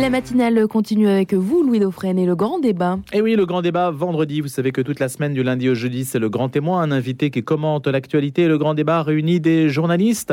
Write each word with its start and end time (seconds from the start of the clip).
la 0.00 0.08
matinale 0.08 0.66
continue 0.66 1.08
avec 1.08 1.34
vous, 1.34 1.62
Louis 1.62 1.78
Dauphren, 1.78 2.18
et 2.18 2.24
le 2.24 2.34
grand 2.34 2.58
débat. 2.58 2.98
Et 3.12 3.20
oui, 3.20 3.36
le 3.36 3.44
grand 3.44 3.60
débat 3.60 3.90
vendredi. 3.90 4.40
Vous 4.40 4.48
savez 4.48 4.72
que 4.72 4.80
toute 4.80 4.98
la 4.98 5.10
semaine, 5.10 5.34
du 5.34 5.42
lundi 5.42 5.68
au 5.68 5.74
jeudi, 5.74 6.06
c'est 6.06 6.18
le 6.18 6.30
grand 6.30 6.48
témoin, 6.48 6.80
un 6.80 6.90
invité 6.90 7.28
qui 7.28 7.42
commente 7.42 7.86
l'actualité. 7.86 8.48
Le 8.48 8.56
grand 8.56 8.72
débat 8.72 9.02
réunit 9.02 9.40
des 9.40 9.68
journalistes 9.68 10.32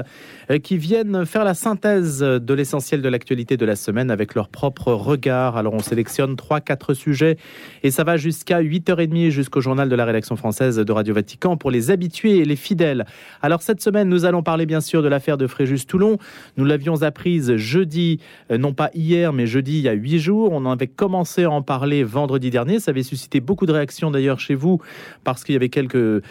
euh, 0.52 0.58
qui 0.58 0.78
viennent 0.78 1.26
faire 1.26 1.44
la 1.44 1.54
synthèse 1.54 2.20
de 2.20 2.54
l'essentiel 2.54 3.02
de 3.02 3.10
l'actualité 3.10 3.58
de 3.58 3.66
la 3.66 3.76
semaine 3.76 4.10
avec 4.10 4.36
leur 4.36 4.48
propre 4.48 4.94
regard. 4.94 5.58
Alors, 5.58 5.74
on 5.74 5.80
sélectionne 5.80 6.38
trois, 6.38 6.62
quatre 6.62 6.94
sujets 6.94 7.36
et 7.84 7.92
ça 7.92 8.06
va 8.06 8.16
jusqu'à 8.16 8.62
8h30 8.62 9.32
jusqu'au 9.32 9.60
journal 9.60 9.90
de 9.90 9.96
la 9.96 10.06
rédaction 10.06 10.38
française 10.38 10.78
de 10.78 10.92
Radio 10.94 11.14
Vatican 11.14 11.58
pour 11.58 11.72
les 11.72 11.92
habitués 11.92 12.38
et 12.38 12.46
les 12.46 12.56
fidèles. 12.56 13.06
Alors, 13.42 13.62
cette 13.62 13.82
semaine, 13.82 14.08
nous 14.08 14.24
allons 14.24 14.44
parler 14.44 14.66
bien 14.66 14.80
sûr 14.80 15.04
de 15.04 15.10
l'affaire 15.10 15.38
de 15.38 15.46
Fréjus-Toulon. 15.46 16.20
Nous 16.56 16.64
l'avions 16.64 17.02
apprise 17.02 17.58
jeudi, 17.58 18.22
euh, 18.50 18.58
non 18.58 18.72
pas 18.72 18.92
hier, 18.94 19.34
mais 19.34 19.46
jeudi 19.46 19.57
il 19.60 19.82
y 19.82 19.90
a 19.90 19.94
huit 19.94 20.20
jours. 20.20 20.52
On 20.52 20.66
avait 20.66 20.88
commencé 20.88 21.44
à 21.44 21.52
en 21.52 21.62
parler 21.62 22.04
vendredi 22.04 22.50
dernier. 22.50 22.80
Ça 22.80 22.92
avait 22.92 23.04
suscité 23.04 23.40
beaucoup 23.40 23.66
de 23.66 23.72
réactions 23.72 24.12
d'ailleurs 24.12 24.40
chez 24.40 24.56
vous 24.56 24.82
parce 25.24 25.44
qu'il 25.44 25.54
y 25.54 25.56
avait 25.56 25.70
quelques 25.70 25.96
euh, 25.96 26.22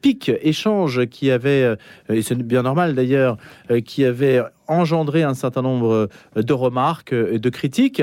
pics, 0.00 0.30
échanges 0.42 1.06
qui 1.06 1.30
avaient, 1.30 1.62
euh, 1.62 1.76
et 2.08 2.22
c'est 2.22 2.36
bien 2.36 2.62
normal 2.62 2.94
d'ailleurs, 2.94 3.36
euh, 3.70 3.80
qui 3.80 4.04
avaient 4.04 4.42
engendré 4.68 5.22
un 5.22 5.34
certain 5.34 5.62
nombre 5.62 6.08
de 6.36 6.52
remarques 6.52 7.12
et 7.12 7.38
de 7.38 7.50
critiques. 7.50 8.02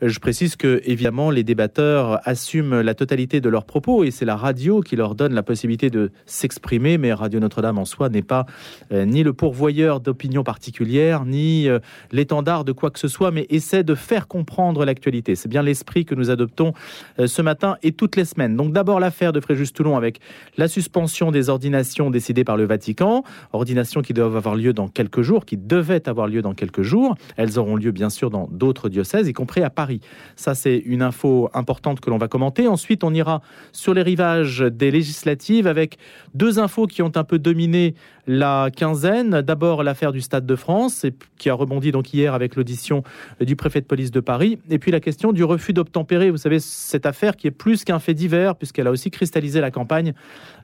Je 0.00 0.18
précise 0.18 0.56
que, 0.56 0.80
évidemment, 0.84 1.30
les 1.30 1.44
débatteurs 1.44 2.20
assument 2.24 2.80
la 2.80 2.94
totalité 2.94 3.40
de 3.40 3.48
leurs 3.48 3.64
propos 3.64 4.04
et 4.04 4.10
c'est 4.10 4.24
la 4.24 4.36
radio 4.36 4.80
qui 4.80 4.96
leur 4.96 5.14
donne 5.14 5.34
la 5.34 5.42
possibilité 5.42 5.90
de 5.90 6.10
s'exprimer. 6.26 6.98
Mais 6.98 7.12
Radio 7.12 7.40
Notre-Dame 7.40 7.78
en 7.78 7.84
soi 7.84 8.08
n'est 8.08 8.22
pas 8.22 8.46
euh, 8.92 9.04
ni 9.04 9.22
le 9.22 9.32
pourvoyeur 9.32 10.00
d'opinions 10.00 10.44
particulières, 10.44 11.24
ni 11.24 11.68
euh, 11.68 11.78
l'étendard 12.10 12.64
de 12.64 12.72
quoi 12.72 12.90
que 12.90 12.98
ce 12.98 13.08
soit, 13.08 13.30
mais 13.30 13.46
essaie 13.50 13.84
de 13.84 13.94
faire 13.94 14.28
comprendre 14.28 14.84
l'actualité. 14.84 15.34
C'est 15.34 15.48
bien 15.48 15.62
l'esprit 15.62 16.04
que 16.04 16.14
nous 16.14 16.30
adoptons 16.30 16.72
euh, 17.18 17.26
ce 17.26 17.42
matin 17.42 17.76
et 17.82 17.92
toutes 17.92 18.16
les 18.16 18.24
semaines. 18.24 18.56
Donc 18.56 18.72
d'abord 18.72 19.00
l'affaire 19.00 19.32
de 19.32 19.40
Fréjus-Toulon 19.40 19.96
avec 19.96 20.20
la 20.56 20.68
suspension 20.68 21.30
des 21.30 21.48
ordinations 21.48 22.10
décidées 22.10 22.44
par 22.44 22.56
le 22.56 22.64
Vatican, 22.64 23.24
ordinations 23.52 24.02
qui 24.02 24.12
doivent 24.12 24.36
avoir 24.36 24.56
lieu 24.56 24.72
dans 24.72 24.88
quelques 24.88 25.22
jours, 25.22 25.44
qui 25.44 25.56
devaient 25.56 26.01
avoir 26.08 26.26
lieu 26.26 26.42
dans 26.42 26.54
quelques 26.54 26.82
jours. 26.82 27.14
Elles 27.36 27.58
auront 27.58 27.76
lieu 27.76 27.90
bien 27.90 28.10
sûr 28.10 28.30
dans 28.30 28.48
d'autres 28.50 28.88
diocèses, 28.88 29.28
y 29.28 29.32
compris 29.32 29.62
à 29.62 29.70
Paris. 29.70 30.00
Ça, 30.36 30.54
c'est 30.54 30.78
une 30.78 31.02
info 31.02 31.50
importante 31.54 32.00
que 32.00 32.10
l'on 32.10 32.18
va 32.18 32.28
commenter. 32.28 32.68
Ensuite, 32.68 33.04
on 33.04 33.12
ira 33.14 33.42
sur 33.72 33.94
les 33.94 34.02
rivages 34.02 34.60
des 34.60 34.90
législatives 34.90 35.66
avec 35.66 35.98
deux 36.34 36.58
infos 36.58 36.86
qui 36.86 37.02
ont 37.02 37.12
un 37.14 37.24
peu 37.24 37.38
dominé 37.38 37.94
la 38.26 38.70
quinzaine. 38.74 39.42
D'abord, 39.42 39.82
l'affaire 39.82 40.12
du 40.12 40.20
Stade 40.20 40.46
de 40.46 40.56
France, 40.56 41.06
qui 41.38 41.50
a 41.50 41.54
rebondi 41.54 41.92
donc 41.92 42.12
hier 42.12 42.34
avec 42.34 42.56
l'audition 42.56 43.02
du 43.40 43.56
préfet 43.56 43.80
de 43.80 43.86
police 43.86 44.10
de 44.10 44.20
Paris. 44.20 44.58
Et 44.70 44.78
puis 44.78 44.90
la 44.90 45.00
question 45.00 45.32
du 45.32 45.44
refus 45.44 45.72
d'obtempérer. 45.72 46.30
Vous 46.30 46.36
savez, 46.36 46.60
cette 46.60 47.06
affaire 47.06 47.36
qui 47.36 47.46
est 47.46 47.52
plus 47.52 47.84
qu'un 47.84 47.98
fait 47.98 48.14
divers, 48.14 48.56
puisqu'elle 48.56 48.86
a 48.86 48.90
aussi 48.90 49.10
cristallisé 49.10 49.60
la 49.60 49.70
campagne 49.70 50.12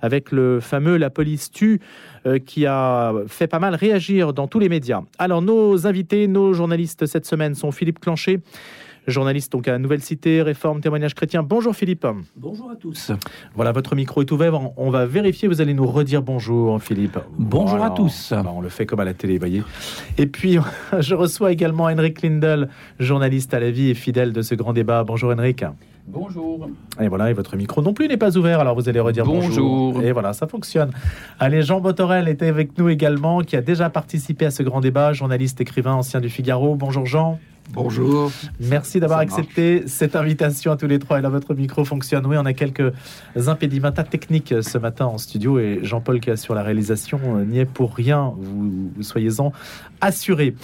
avec 0.02 0.32
le 0.32 0.60
fameux 0.60 0.96
La 0.96 1.10
police 1.10 1.50
tue, 1.50 1.80
euh, 2.26 2.38
qui 2.38 2.66
a 2.66 3.12
fait 3.26 3.46
pas 3.46 3.58
mal 3.58 3.74
réagir 3.74 4.32
dans 4.32 4.46
tous 4.46 4.58
les 4.58 4.68
médias. 4.68 5.02
Alors, 5.18 5.42
nos 5.42 5.86
invités, 5.86 6.28
nos 6.28 6.52
journalistes 6.52 7.06
cette 7.06 7.26
semaine 7.26 7.54
sont 7.54 7.72
Philippe 7.72 8.00
Clancher, 8.00 8.40
journaliste 9.08 9.52
donc 9.52 9.66
à 9.68 9.72
la 9.72 9.78
Nouvelle 9.78 10.02
Cité, 10.02 10.42
Réforme, 10.42 10.80
Témoignage 10.80 11.14
chrétien. 11.14 11.42
Bonjour 11.42 11.74
Philippe. 11.74 12.06
Bonjour 12.36 12.70
à 12.70 12.76
tous. 12.76 13.12
Voilà, 13.54 13.72
votre 13.72 13.94
micro 13.94 14.20
est 14.20 14.30
ouvert. 14.30 14.58
On 14.76 14.90
va 14.90 15.06
vérifier, 15.06 15.48
vous 15.48 15.60
allez 15.60 15.74
nous 15.74 15.86
redire 15.86 16.22
bonjour 16.22 16.80
Philippe. 16.80 17.18
Bonjour 17.38 17.82
à 17.82 17.90
tous. 17.90 18.32
Bah, 18.32 18.52
on 18.54 18.60
le 18.60 18.68
fait 18.68 18.86
comme 18.86 19.00
à 19.00 19.04
la 19.04 19.14
télé, 19.14 19.38
voyez. 19.38 19.62
Et 20.16 20.26
puis, 20.26 20.58
je 20.98 21.14
reçois 21.14 21.52
également 21.52 21.84
Henrik 21.84 22.22
Lindel, 22.22 22.68
journaliste 22.98 23.54
à 23.54 23.60
la 23.60 23.70
vie 23.70 23.90
et 23.90 23.94
fidèle 23.94 24.32
de 24.32 24.42
ce 24.42 24.54
grand 24.54 24.72
débat. 24.72 25.04
Bonjour 25.04 25.32
Henrik. 25.32 25.64
Bonjour. 26.06 26.70
Et 27.00 27.08
voilà, 27.08 27.30
et 27.30 27.34
votre 27.34 27.54
micro 27.56 27.82
non 27.82 27.92
plus 27.92 28.08
n'est 28.08 28.16
pas 28.16 28.38
ouvert, 28.38 28.60
alors 28.60 28.74
vous 28.74 28.88
allez 28.88 28.98
redire 28.98 29.26
bonjour. 29.26 29.92
bonjour. 29.92 30.02
Et 30.02 30.12
voilà, 30.12 30.32
ça 30.32 30.46
fonctionne. 30.46 30.90
Allez, 31.38 31.60
Jean 31.60 31.80
Botorel 31.80 32.28
était 32.28 32.46
avec 32.46 32.78
nous 32.78 32.88
également, 32.88 33.42
qui 33.42 33.56
a 33.56 33.60
déjà 33.60 33.90
participé 33.90 34.46
à 34.46 34.50
ce 34.50 34.62
grand 34.62 34.80
débat, 34.80 35.12
journaliste, 35.12 35.60
écrivain, 35.60 35.92
ancien 35.92 36.20
du 36.20 36.30
Figaro. 36.30 36.76
Bonjour 36.76 37.04
Jean. 37.04 37.38
Bonjour. 37.72 38.32
Merci 38.60 38.98
d'avoir 38.98 39.18
accepté 39.18 39.86
cette 39.86 40.16
invitation 40.16 40.72
à 40.72 40.76
tous 40.76 40.86
les 40.86 40.98
trois. 40.98 41.18
Et 41.18 41.22
là, 41.22 41.28
votre 41.28 41.54
micro 41.54 41.84
fonctionne. 41.84 42.26
Oui, 42.26 42.36
on 42.38 42.46
a 42.46 42.52
quelques 42.52 42.92
impédimenta 43.36 44.04
techniques 44.04 44.54
ce 44.62 44.78
matin 44.78 45.06
en 45.06 45.18
studio 45.18 45.58
et 45.58 45.80
Jean-Paul 45.82 46.20
qui 46.20 46.30
assure 46.30 46.54
la 46.54 46.62
réalisation 46.62 47.20
euh, 47.24 47.44
n'y 47.44 47.58
est 47.58 47.66
pour 47.66 47.94
rien. 47.94 48.32
Vous, 48.36 48.90
vous 48.94 49.02
soyez-en 49.02 49.52
assurés. 50.00 50.54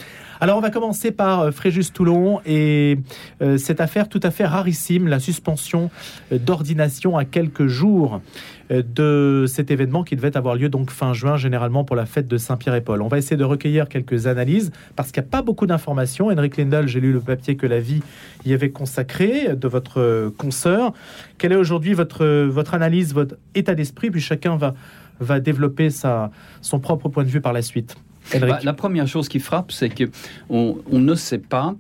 Alors 0.41 0.59
on 0.59 0.61
va 0.61 0.71
commencer 0.71 1.11
par 1.11 1.41
euh, 1.41 1.51
Fréjus 1.53 1.91
Toulon 1.93 2.41
et 2.45 2.99
euh, 3.41 3.57
cette 3.57 3.81
affaire 3.81 4.09
tout 4.09 4.21
à 4.23 4.31
fait 4.31 4.45
rarissime, 4.45 5.09
la 5.09 5.21
suspension 5.21 5.91
d'ordination 6.31 7.17
à 7.17 7.25
quelques 7.25 7.67
jours 7.67 8.21
de 8.71 9.45
cet 9.47 9.71
événement 9.71 10.05
qui 10.05 10.17
devait 10.17 10.37
avoir 10.37 10.55
lieu 10.55 10.69
donc 10.69 10.91
fin 10.91 11.13
juin, 11.13 11.37
généralement 11.37 11.85
pour 11.85 11.97
la 11.97 12.07
fête 12.07 12.29
de 12.29 12.39
Saint-Pierre 12.39 12.75
et 12.75 12.81
Paul. 12.81 13.03
On 13.03 13.09
va 13.09 13.19
essayer 13.19 13.37
de 13.37 13.45
recueillir 13.45 13.89
quelques 13.89 14.27
analyses 14.27 14.73
parce 14.97 15.13
qu'il 15.13 15.23
n'y 15.23 15.29
a 15.29 15.31
pas 15.31 15.43
beaucoup 15.43 15.67
d'informations. 15.67 16.31
Henrik 16.31 16.57
Lindel, 16.57 16.89
j'ai 16.89 17.01
lu 17.01 17.13
le 17.13 17.21
papier 17.21 17.57
que 17.57 17.67
la 17.67 17.81
vie 17.81 18.03
y 18.45 18.53
avait 18.53 18.71
consacré 18.71 19.55
de 19.55 19.69
votre 19.69 20.33
consoeur. 20.37 20.93
Quelle 21.39 21.53
est 21.53 21.57
aujourd'hui 21.57 21.95
votre, 21.95 22.25
votre 22.47 22.75
analyse, 22.75 23.15
votre 23.15 23.37
état 23.55 23.75
d'esprit? 23.75 24.11
Puis 24.11 24.21
chacun 24.21 24.57
va, 24.57 24.75
va 25.21 25.41
développer 25.41 25.91
sa, 25.91 26.31
son 26.61 26.81
propre 26.81 27.09
point 27.09 27.25
de 27.25 27.29
vue 27.29 27.41
par 27.41 27.53
la 27.53 27.63
suite. 27.63 27.97
Bah, 28.33 28.59
la 28.63 28.73
première 28.73 29.07
chose 29.07 29.29
qui 29.29 29.39
frappe, 29.39 29.71
c'est 29.71 29.89
que 29.89 30.05
on, 30.49 30.77
ne 30.91 31.15
sait 31.15 31.39
pas 31.39 31.75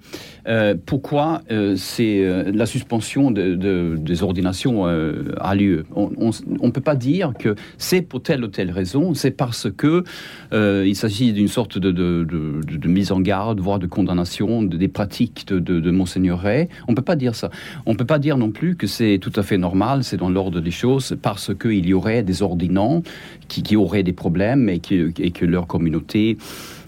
euh, 0.46 0.74
pourquoi 0.84 1.42
euh, 1.50 1.74
c'est 1.76 2.20
euh, 2.20 2.52
la 2.54 2.66
suspension 2.66 3.30
de, 3.30 3.96
des 3.96 4.22
ordinations 4.22 4.84
a 4.84 5.54
lieu. 5.54 5.84
On 5.94 6.10
ne 6.30 6.70
peut 6.70 6.80
pas 6.80 6.96
dire 6.96 7.32
que 7.38 7.54
c'est 7.78 8.02
pour 8.02 8.22
telle 8.22 8.44
ou 8.44 8.48
telle 8.48 8.70
raison. 8.70 9.14
C'est 9.14 9.30
parce 9.30 9.68
que 9.70 10.04
il 10.52 10.94
s'agit 10.96 11.32
d'une 11.32 11.48
sorte 11.48 11.78
de, 11.78 12.86
mise 12.86 13.12
en 13.12 13.20
garde, 13.20 13.60
voire 13.60 13.78
de 13.78 13.86
condamnation 13.86 14.62
des 14.62 14.88
pratiques 14.88 15.46
de, 15.48 15.90
Monseigneur 15.90 16.40
Ray. 16.40 16.68
On 16.88 16.92
ne 16.92 16.96
peut 16.96 17.02
pas 17.02 17.16
dire 17.16 17.34
ça. 17.34 17.50
On 17.86 17.92
ne 17.92 17.96
peut 17.96 18.04
pas 18.04 18.18
dire 18.18 18.36
non 18.36 18.50
plus 18.50 18.76
que 18.76 18.86
c'est 18.86 19.18
tout 19.20 19.32
à 19.36 19.42
fait 19.42 19.58
normal, 19.58 20.04
c'est 20.04 20.16
dans 20.16 20.28
l'ordre 20.28 20.60
des 20.60 20.70
choses, 20.70 21.16
parce 21.22 21.52
qu'il 21.54 21.86
y 21.86 21.94
aurait 21.94 22.22
des 22.22 22.42
ordinants 22.42 23.02
qui, 23.48 23.76
auraient 23.76 24.02
des 24.02 24.12
problèmes 24.12 24.68
et 24.68 24.78
que 24.80 25.44
leur 25.44 25.66
communauté 25.66 26.33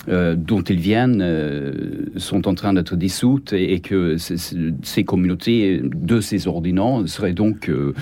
euh, 0.09 0.37
dont 0.37 0.62
ils 0.62 0.79
viennent 0.79 1.21
euh, 1.21 1.73
sont 2.17 2.47
en 2.47 2.55
train 2.55 2.73
d'être 2.73 2.95
dissoutes 2.95 3.53
et, 3.53 3.81
que 3.81 4.17
ces 4.19 5.05
communautés 5.05 5.81
de 5.83 6.21
ces 6.21 6.47
ordinants 6.47 7.05
seraient 7.09 7.33
donc 7.33 7.69
euh, 7.69 7.93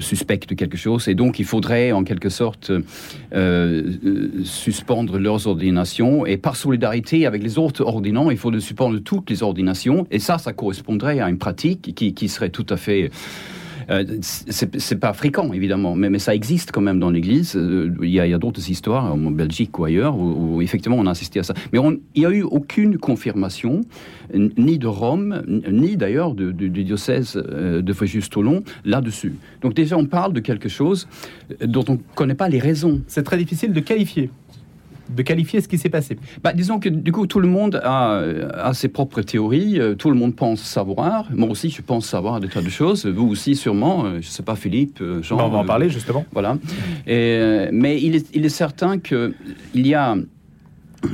suspectes 0.00 0.48
de 0.48 0.54
quelque 0.56 0.76
chose. 0.76 1.06
Et 1.06 1.14
donc 1.14 1.38
il 1.38 1.44
faudrait 1.44 1.92
en 1.92 2.02
quelque 2.02 2.28
sorte 2.28 2.72
suspendre 4.42 5.18
leurs 5.18 5.46
ordinations. 5.46 6.26
Et 6.26 6.36
par 6.36 6.56
solidarité 6.56 7.24
avec 7.24 7.42
les 7.42 7.58
autres 7.58 7.84
ordinants, 7.84 8.30
il 8.30 8.36
faut 8.36 8.52
suspendre 8.58 8.98
toutes 8.98 9.30
les 9.30 9.42
ordinations. 9.44 10.06
Et 10.10 10.18
ça, 10.18 10.38
ça 10.38 10.52
correspondrait 10.52 11.20
à 11.20 11.28
une 11.28 11.38
pratique 11.38 11.94
qui, 11.94 12.14
qui 12.14 12.28
serait 12.28 12.50
tout 12.50 12.66
à 12.68 12.76
fait 12.76 13.10
euh, 13.90 14.04
c'est 14.20 14.98
pas 14.98 15.12
fréquent, 15.12 15.52
évidemment, 15.52 15.94
mais, 15.94 16.18
ça 16.18 16.34
existe 16.34 16.72
quand 16.72 16.80
même 16.80 16.98
dans 16.98 17.10
l'Église. 17.10 17.56
Euh, 17.56 17.94
il 18.02 18.10
y 18.10 18.20
a, 18.20 18.38
d'autres 18.38 18.70
histoires, 18.70 19.12
en 19.12 19.16
Belgique 19.16 19.78
ou 19.78 19.84
ailleurs, 19.84 20.16
où, 20.16 20.62
effectivement 20.62 20.96
on 20.98 21.06
a 21.06 21.10
assisté 21.10 21.40
à 21.40 21.42
ça. 21.42 21.54
Mais 21.72 21.78
il 22.14 22.20
n'y 22.20 22.26
a 22.26 22.30
eu 22.30 22.42
aucune 22.42 22.98
confirmation, 22.98 23.82
ni 24.32 24.78
de 24.78 24.86
Rome, 24.86 25.42
ni 25.70 25.96
d'ailleurs 25.96 26.34
du, 26.34 26.70
diocèse 26.70 27.36
euh, 27.36 27.82
de 27.82 27.92
Fréjus-Toulon, 27.92 28.62
là-dessus. 28.84 29.34
Donc 29.62 29.74
déjà, 29.74 29.96
on 29.96 30.06
parle 30.06 30.32
de 30.32 30.40
quelque 30.40 30.68
chose 30.68 31.08
dont 31.64 31.84
on 31.88 31.92
ne 31.94 31.98
connaît 32.14 32.34
pas 32.34 32.48
les 32.48 32.58
raisons. 32.58 33.02
C'est 33.06 33.22
très 33.22 33.36
difficile 33.36 33.72
de 33.72 33.80
qualifier 33.80 34.30
de 35.08 35.22
qualifier 35.22 35.60
ce 35.60 35.68
qui 35.68 35.78
s'est 35.78 35.88
passé 35.88 36.18
bah, 36.42 36.52
Disons 36.52 36.78
que 36.78 36.88
du 36.88 37.12
coup, 37.12 37.26
tout 37.26 37.40
le 37.40 37.48
monde 37.48 37.80
a, 37.82 38.18
a, 38.54 38.74
ses 38.74 38.88
propres 38.88 39.22
théories, 39.22 39.78
euh, 39.78 39.94
tout 39.94 40.10
le 40.10 40.16
monde 40.16 40.34
pense 40.34 40.62
savoir. 40.62 41.26
Moi 41.32 41.48
aussi, 41.48 41.70
je 41.70 41.82
pense 41.82 42.06
savoir 42.06 42.40
des 42.40 42.48
tas 42.48 42.62
de 42.62 42.68
choses. 42.68 43.06
Vous 43.06 43.28
aussi, 43.28 43.56
sûrement. 43.56 44.04
Euh, 44.04 44.10
je 44.12 44.16
ne 44.28 44.32
sais 44.32 44.42
pas, 44.42 44.56
Philippe, 44.56 45.00
euh, 45.00 45.22
Jean. 45.22 45.36
Bah, 45.36 45.44
on 45.46 45.50
va 45.50 45.58
en 45.58 45.64
parler, 45.64 45.88
justement. 45.88 46.24
Voilà. 46.32 46.56
Et, 47.06 47.68
mais 47.72 48.00
il 48.00 48.16
est, 48.16 48.26
il 48.34 48.44
est 48.44 48.50
certain 48.50 48.98
qu'il 48.98 49.34
y 49.74 49.94
a 49.94 50.16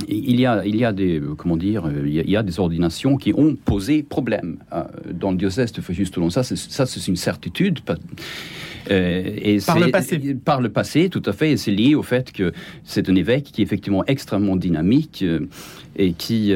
il 0.07 0.39
y, 0.39 0.47
a, 0.47 0.65
il 0.65 0.77
y 0.77 0.85
a 0.85 0.93
des 0.93 1.21
comment 1.37 1.57
dire 1.57 1.91
il 2.07 2.31
y 2.31 2.37
a, 2.37 2.45
des 2.45 2.61
ordinations 2.61 3.17
qui 3.17 3.35
ont 3.37 3.57
posé 3.57 4.05
problème 4.05 4.59
dans 5.13 5.33
le 5.33 5.37
diocèse 5.37 5.73
de 5.73 5.81
Fréjus-Toulon. 5.81 6.31
Ça, 6.31 6.45
c'est 6.45 7.09
une 7.09 7.17
certitude. 7.17 7.81
Euh, 8.91 9.23
et 9.43 9.59
par 9.61 9.79
le 9.79 9.91
passé. 9.91 10.37
Par 10.45 10.61
le 10.61 10.69
passé, 10.69 11.09
tout 11.09 11.23
à 11.27 11.33
fait. 11.33 11.53
Et 11.53 11.57
c'est 11.57 11.71
lié 11.71 11.95
au 11.95 12.03
fait 12.03 12.33
que 12.33 12.53
c'est 12.85 13.09
un 13.09 13.15
évêque 13.15 13.45
qui 13.45 13.63
est 13.63 13.65
effectivement 13.65 14.05
extrêmement 14.07 14.57
dynamique 14.57 15.21
euh, 15.23 15.41
et 15.97 16.13
qui. 16.13 16.55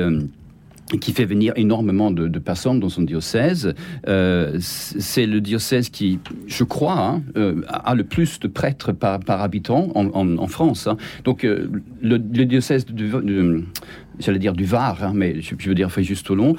Qui 1.00 1.12
fait 1.12 1.24
venir 1.24 1.54
énormément 1.56 2.10
de, 2.10 2.38
personnes 2.38 2.78
dans 2.78 2.90
son 2.90 3.02
diocèse. 3.02 3.74
Euh, 4.06 4.56
c'est 4.60 5.26
le 5.26 5.40
diocèse 5.40 5.88
qui, 5.88 6.18
je 6.46 6.62
crois, 6.62 7.00
hein, 7.00 7.22
euh, 7.36 7.62
a 7.68 7.94
le 7.94 8.04
plus 8.04 8.38
de 8.38 8.48
prêtres 8.48 8.92
par, 8.92 9.18
habitant 9.28 9.88
en, 9.94 10.46
France. 10.46 10.86
Hein. 10.86 10.98
Donc 11.24 11.44
euh, 11.44 11.70
le, 12.02 12.18
diocèse 12.18 12.84
dire 12.84 14.52
du 14.52 14.64
Var, 14.64 15.02
hein, 15.02 15.12
mais 15.14 15.40
je, 15.40 15.54
veux 15.66 15.74
dire 15.74 15.88
juste 16.00 16.30
au 16.30 16.34
long, 16.34 16.54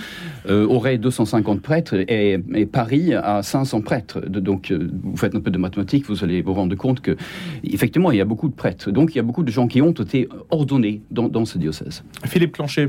aurait 0.50 0.98
250 0.98 1.62
prêtres 1.62 1.94
et, 1.96 2.40
Paris 2.66 3.14
a 3.14 3.44
500 3.44 3.82
prêtres. 3.82 4.22
Donc 4.22 4.72
vous 4.72 5.18
faites 5.18 5.36
un 5.36 5.40
peu 5.40 5.52
de 5.52 5.60
mathématiques, 5.60 6.08
vous 6.08 6.24
allez 6.24 6.42
vous 6.42 6.54
rendre 6.54 6.76
compte 6.76 7.00
que 7.00 7.16
effectivement 7.64 8.12
il 8.12 8.18
y 8.18 8.22
a 8.22 8.26
beaucoup 8.26 8.50
de 8.50 8.56
prêtres. 8.56 8.90
Donc 8.90 9.14
il 9.14 9.18
y 9.18 9.20
a 9.20 9.24
beaucoup 9.24 9.44
de 9.44 9.52
gens 9.52 9.68
qui 9.68 9.84
ont 9.84 9.92
été 9.92 10.28
ordonnés 10.50 11.04
dans, 11.12 11.30
dans 11.30 11.46
ce 11.46 11.60
diocèse. 11.60 12.04
Philippe 12.26 12.54
Clancher. 12.54 12.88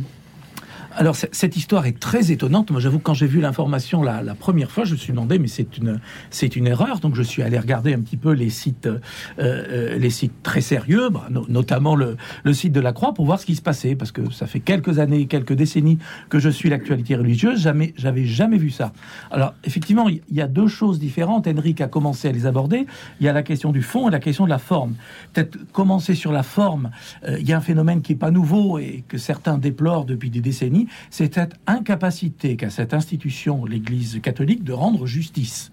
Alors 0.98 1.14
cette 1.14 1.56
histoire 1.56 1.84
est 1.84 1.98
très 1.98 2.32
étonnante. 2.32 2.70
Moi, 2.70 2.80
j'avoue, 2.80 2.98
quand 2.98 3.12
j'ai 3.12 3.26
vu 3.26 3.40
l'information 3.40 4.02
la, 4.02 4.34
première 4.34 4.70
fois, 4.70 4.84
je 4.84 4.92
me 4.92 4.96
suis 4.96 5.12
demandé, 5.12 5.38
mais 5.38 5.46
c'est 5.46 5.76
une 5.76 6.00
c'est 6.30 6.56
une 6.56 6.66
erreur. 6.66 7.00
Donc 7.00 7.14
je 7.14 7.22
suis 7.22 7.42
allé 7.42 7.58
regarder 7.58 7.92
un 7.92 8.00
petit 8.00 8.16
peu 8.16 8.32
les 8.32 8.48
sites 8.48 8.86
euh, 8.86 8.98
euh, 9.38 9.98
les 9.98 10.08
sites 10.08 10.42
très 10.42 10.62
sérieux, 10.62 11.10
bah, 11.10 11.28
notamment 11.48 11.96
le, 11.96 12.16
le, 12.44 12.52
site 12.54 12.72
de 12.72 12.80
la 12.80 12.94
Croix, 12.94 13.12
pour 13.12 13.26
voir 13.26 13.38
ce 13.38 13.44
qui 13.44 13.56
se 13.56 13.62
passait, 13.62 13.94
parce 13.94 14.10
que 14.10 14.30
ça 14.30 14.46
fait 14.46 14.60
quelques 14.60 14.98
années, 14.98 15.26
quelques 15.26 15.52
décennies 15.52 15.98
que 16.30 16.38
je 16.38 16.48
suis 16.48 16.70
l'actualité 16.70 17.14
religieuse. 17.14 17.60
Jamais 17.60 17.92
j'avais 17.98 18.24
jamais 18.24 18.56
vu 18.56 18.70
ça. 18.70 18.92
Alors 19.30 19.52
effectivement, 19.64 20.08
il 20.08 20.22
y 20.30 20.40
a 20.40 20.48
deux 20.48 20.68
choses 20.68 20.98
différentes. 20.98 21.46
Henrik 21.46 21.82
a 21.82 21.88
commencé 21.88 22.28
à 22.28 22.32
les 22.32 22.46
aborder. 22.46 22.86
Il 23.20 23.26
y 23.26 23.28
a 23.28 23.34
la 23.34 23.42
question 23.42 23.70
du 23.70 23.82
fond 23.82 24.08
et 24.08 24.12
la 24.12 24.20
question 24.20 24.44
de 24.44 24.50
la 24.50 24.58
forme. 24.58 24.94
Peut-être 25.34 25.58
commencer 25.72 26.14
sur 26.14 26.32
la 26.32 26.42
forme. 26.42 26.90
Euh, 27.28 27.38
il 27.38 27.46
y 27.46 27.52
a 27.52 27.58
un 27.58 27.60
phénomène 27.60 28.00
qui 28.00 28.12
est 28.12 28.16
pas 28.16 28.30
nouveau 28.30 28.78
et 28.78 29.04
que 29.08 29.18
certains 29.18 29.58
déplorent 29.58 30.06
depuis 30.06 30.30
des 30.30 30.40
décennies 30.40 30.85
c'est 31.10 31.34
cette 31.34 31.54
incapacité 31.66 32.56
qu'a 32.56 32.70
cette 32.70 32.94
institution, 32.94 33.64
l'Église 33.64 34.20
catholique, 34.22 34.64
de 34.64 34.72
rendre 34.72 35.06
justice. 35.06 35.72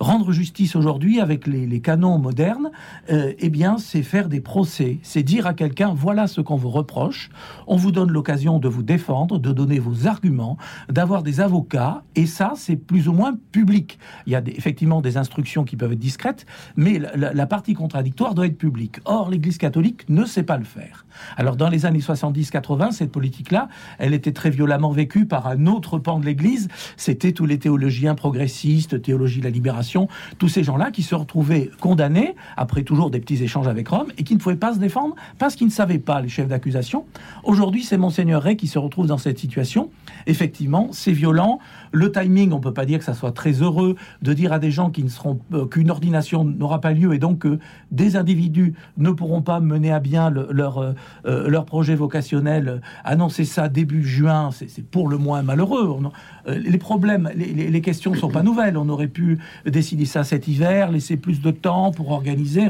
Rendre 0.00 0.32
justice 0.32 0.76
aujourd'hui 0.76 1.20
avec 1.20 1.46
les, 1.46 1.80
canons 1.80 2.18
modernes, 2.18 2.70
euh, 3.10 3.32
eh 3.38 3.50
bien, 3.50 3.78
c'est 3.78 4.02
faire 4.02 4.28
des 4.28 4.40
procès, 4.40 4.98
c'est 5.02 5.22
dire 5.22 5.46
à 5.46 5.54
quelqu'un 5.54 5.94
voilà 5.94 6.26
ce 6.26 6.40
qu'on 6.40 6.56
vous 6.56 6.70
reproche, 6.70 7.30
on 7.66 7.76
vous 7.76 7.92
donne 7.92 8.10
l'occasion 8.10 8.58
de 8.58 8.68
vous 8.68 8.82
défendre, 8.82 9.38
de 9.38 9.52
donner 9.52 9.78
vos 9.78 10.06
arguments, 10.06 10.56
d'avoir 10.88 11.22
des 11.22 11.40
avocats, 11.40 12.02
et 12.14 12.26
ça, 12.26 12.52
c'est 12.56 12.76
plus 12.76 13.08
ou 13.08 13.12
moins 13.12 13.34
public. 13.52 13.98
Il 14.26 14.32
y 14.32 14.36
a 14.36 14.42
effectivement 14.46 15.00
des 15.00 15.16
instructions 15.16 15.64
qui 15.64 15.76
peuvent 15.76 15.92
être 15.92 15.98
discrètes, 15.98 16.46
mais 16.76 17.00
la, 17.14 17.46
partie 17.46 17.74
contradictoire 17.74 18.34
doit 18.34 18.46
être 18.46 18.58
publique. 18.58 18.98
Or, 19.04 19.30
l'Église 19.30 19.58
catholique 19.58 20.08
ne 20.08 20.24
sait 20.24 20.42
pas 20.42 20.56
le 20.56 20.64
faire. 20.64 21.06
Alors, 21.36 21.56
dans 21.56 21.68
les 21.68 21.86
années 21.86 22.00
70-80, 22.00 22.92
cette 22.92 23.12
politique-là, 23.12 23.68
elle 23.98 24.14
était 24.14 24.32
très 24.32 24.50
violemment 24.50 24.90
vécue 24.90 25.26
par 25.26 25.46
un 25.46 25.66
autre 25.66 25.98
pan 25.98 26.18
de 26.18 26.26
l'Église, 26.26 26.68
c'était 26.96 27.32
tous 27.32 27.46
les 27.46 27.58
théologiens 27.58 28.14
progressistes, 28.14 29.00
théologie 29.00 29.40
de 29.40 29.44
libération 29.56 30.08
tous 30.38 30.48
ces 30.48 30.62
gens-là 30.62 30.90
qui 30.90 31.02
se 31.02 31.14
retrouvaient 31.14 31.70
condamnés, 31.80 32.34
après 32.56 32.82
toujours 32.82 33.10
des 33.10 33.20
petits 33.20 33.42
échanges 33.42 33.66
avec 33.66 33.88
Rome, 33.88 34.12
et 34.18 34.22
qui 34.22 34.34
ne 34.34 34.38
pouvaient 34.38 34.56
pas 34.56 34.74
se 34.74 34.78
défendre 34.78 35.16
parce 35.38 35.56
qu'ils 35.56 35.66
ne 35.66 35.72
savaient 35.72 35.98
pas 35.98 36.20
les 36.20 36.28
chefs 36.28 36.48
d'accusation. 36.48 37.04
Aujourd'hui, 37.42 37.82
c'est 37.82 37.96
Monseigneur 37.96 38.42
Ray 38.42 38.56
qui 38.56 38.68
se 38.68 38.78
retrouve 38.78 39.06
dans 39.06 39.18
cette 39.18 39.38
situation. 39.38 39.90
Effectivement, 40.26 40.88
c'est 40.92 41.12
violent. 41.12 41.58
Le 41.96 42.12
timing, 42.12 42.52
on 42.52 42.60
peut 42.60 42.74
pas 42.74 42.84
dire 42.84 42.98
que 42.98 43.06
ça 43.06 43.14
soit 43.14 43.32
très 43.32 43.62
heureux 43.62 43.96
de 44.20 44.34
dire 44.34 44.52
à 44.52 44.58
des 44.58 44.70
gens 44.70 44.90
qui 44.90 45.02
ne 45.02 45.08
seront 45.08 45.40
euh, 45.54 45.64
qu'une 45.64 45.90
ordination 45.90 46.44
n'aura 46.44 46.82
pas 46.82 46.92
lieu 46.92 47.14
et 47.14 47.18
donc 47.18 47.38
que 47.38 47.58
des 47.90 48.16
individus 48.16 48.74
ne 48.98 49.10
pourront 49.12 49.40
pas 49.40 49.60
mener 49.60 49.90
à 49.92 49.98
bien 49.98 50.28
leur 50.28 50.76
euh, 50.76 50.92
euh, 51.24 51.48
leur 51.48 51.64
projet 51.64 51.94
vocationnel. 51.94 52.82
annoncer 53.02 53.46
ça 53.46 53.70
début 53.70 54.04
juin, 54.04 54.50
c'est 54.52 54.84
pour 54.84 55.08
le 55.08 55.16
moins 55.16 55.40
malheureux. 55.42 55.98
les 56.46 56.76
problèmes, 56.76 57.30
les, 57.34 57.70
les, 57.70 57.80
questions 57.80 58.12
sont 58.14 58.28
pas 58.28 58.42
nouvelles. 58.42 58.76
On 58.76 58.90
aurait 58.90 59.08
pu 59.08 59.38
décider 59.64 60.04
ça 60.04 60.22
cet 60.22 60.48
hiver, 60.48 60.92
laisser 60.92 61.16
plus 61.16 61.40
de 61.40 61.50
temps 61.50 61.92
pour 61.92 62.10
organiser. 62.10 62.68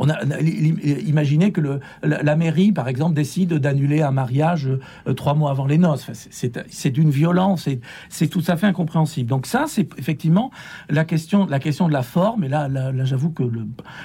On 0.00 0.08
a, 0.08 0.18
imaginé 0.40 1.52
que 1.52 1.60
le, 1.60 1.80
la, 2.02 2.36
mairie, 2.36 2.72
par 2.72 2.88
exemple, 2.88 3.14
décide 3.14 3.54
d'annuler 3.54 4.02
un 4.02 4.10
mariage 4.10 4.68
euh, 5.06 5.14
trois 5.14 5.34
mois 5.34 5.50
avant 5.50 5.66
les 5.66 5.78
noces. 5.78 6.10
c'est 6.30 6.90
d'une 6.90 7.10
violence, 7.10 7.68
c'est 8.08 8.28
tout 8.28 8.42
à 8.46 8.56
fait 8.56 8.66
incompréhensible. 8.66 9.28
Donc 9.28 9.46
ça, 9.46 9.64
c'est 9.68 9.88
effectivement 9.98 10.50
la 10.88 11.04
question, 11.04 11.46
la 11.46 11.58
question 11.58 11.88
de 11.88 11.92
la 11.92 12.02
forme. 12.02 12.44
Et 12.44 12.48
là, 12.48 12.68
là, 12.68 12.92
j'avoue 13.04 13.30
que 13.30 13.44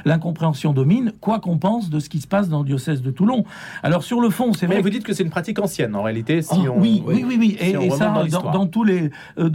l'incompréhension 0.06 0.74
domine, 0.74 1.14
quoi 1.20 1.40
qu'on 1.40 1.58
pense 1.58 1.90
de 1.90 2.00
ce 2.00 2.10
qui 2.10 2.20
se 2.20 2.28
passe 2.28 2.50
dans 2.50 2.60
le 2.60 2.66
diocèse 2.66 3.02
de 3.02 3.12
Toulon. 3.12 3.44
Alors 3.84 4.04
sur 4.04 4.22
le 4.22 4.30
fond, 4.30 4.54
c'est 4.54 4.66
vrai. 4.66 4.78
Mais 4.78 4.82
vous 4.82 4.90
dites 4.90 5.04
que 5.04 5.14
c'est 5.14 5.24
une 5.24 5.30
pratique 5.30 5.60
ancienne, 5.60 5.96
en 5.96 6.04
réalité. 6.04 6.42
Si 6.42 6.68
oh, 6.68 6.76
oui, 6.78 7.04
oui, 7.06 7.24
oui, 7.28 7.38
oui, 7.40 7.58
Et, 7.60 7.90
ça, 7.92 8.14
dans, 8.30 8.68
tous 8.68 8.84
les, 8.84 9.10
euh, 9.38 9.50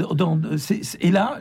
et 1.00 1.10
là, 1.10 1.38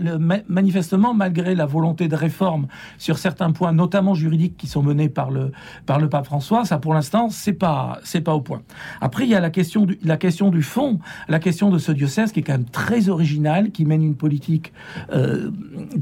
manifestement, 0.48 1.14
malgré 1.14 1.56
la 1.56 1.66
volonté 1.66 2.08
de 2.08 2.16
réforme 2.16 2.68
sur 2.98 3.18
certains 3.18 3.52
points, 3.52 3.74
notamment 3.74 4.14
juridiques, 4.14 4.58
qui 4.58 4.68
sont 4.68 4.73
menés 4.82 5.10
par 5.10 5.32
le, 5.32 5.52
par 5.86 6.00
le 6.00 6.10
pape 6.10 6.26
François, 6.26 6.66
ça 6.66 6.78
pour 6.78 6.94
l'instant, 6.94 7.30
c'est 7.30 7.54
pas, 7.54 8.00
c'est 8.04 8.22
pas 8.22 8.34
au 8.34 8.42
point. 8.42 8.62
Après, 9.02 9.26
il 9.26 9.30
y 9.30 9.36
a 9.36 9.40
la 9.40 9.50
question, 9.50 9.86
du, 9.86 10.00
la 10.04 10.18
question 10.18 10.50
du 10.50 10.64
fond, 10.64 11.00
la 11.28 11.40
question 11.40 11.70
de 11.70 11.78
ce 11.78 11.92
diocèse 11.92 12.32
qui 12.32 12.40
est 12.40 12.44
quand 12.44 12.54
même 12.54 12.66
très 12.66 13.10
original, 13.10 13.72
qui 13.72 13.86
mène 13.86 14.04
une 14.04 14.16
politique 14.16 14.74
euh, 15.12 15.52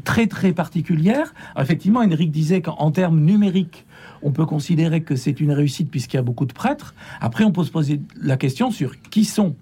très 0.03 0.27
très 0.27 0.53
particulière. 0.53 1.33
effectivement, 1.57 2.01
Henrik 2.01 2.31
disait 2.31 2.61
qu'en 2.61 2.91
termes 2.91 3.19
numériques, 3.19 3.85
on 4.21 4.31
peut 4.31 4.45
considérer 4.45 5.01
que 5.01 5.15
c'est 5.15 5.39
une 5.39 5.51
réussite 5.51 5.89
puisqu'il 5.89 6.17
y 6.17 6.19
a 6.19 6.23
beaucoup 6.23 6.45
de 6.45 6.53
prêtres. 6.53 6.93
Après, 7.19 7.43
on 7.43 7.51
peut 7.51 7.63
se 7.63 7.71
poser 7.71 8.01
la 8.21 8.37
question 8.37 8.71
sur 8.71 8.99
qui 9.01 9.25
sont 9.25 9.55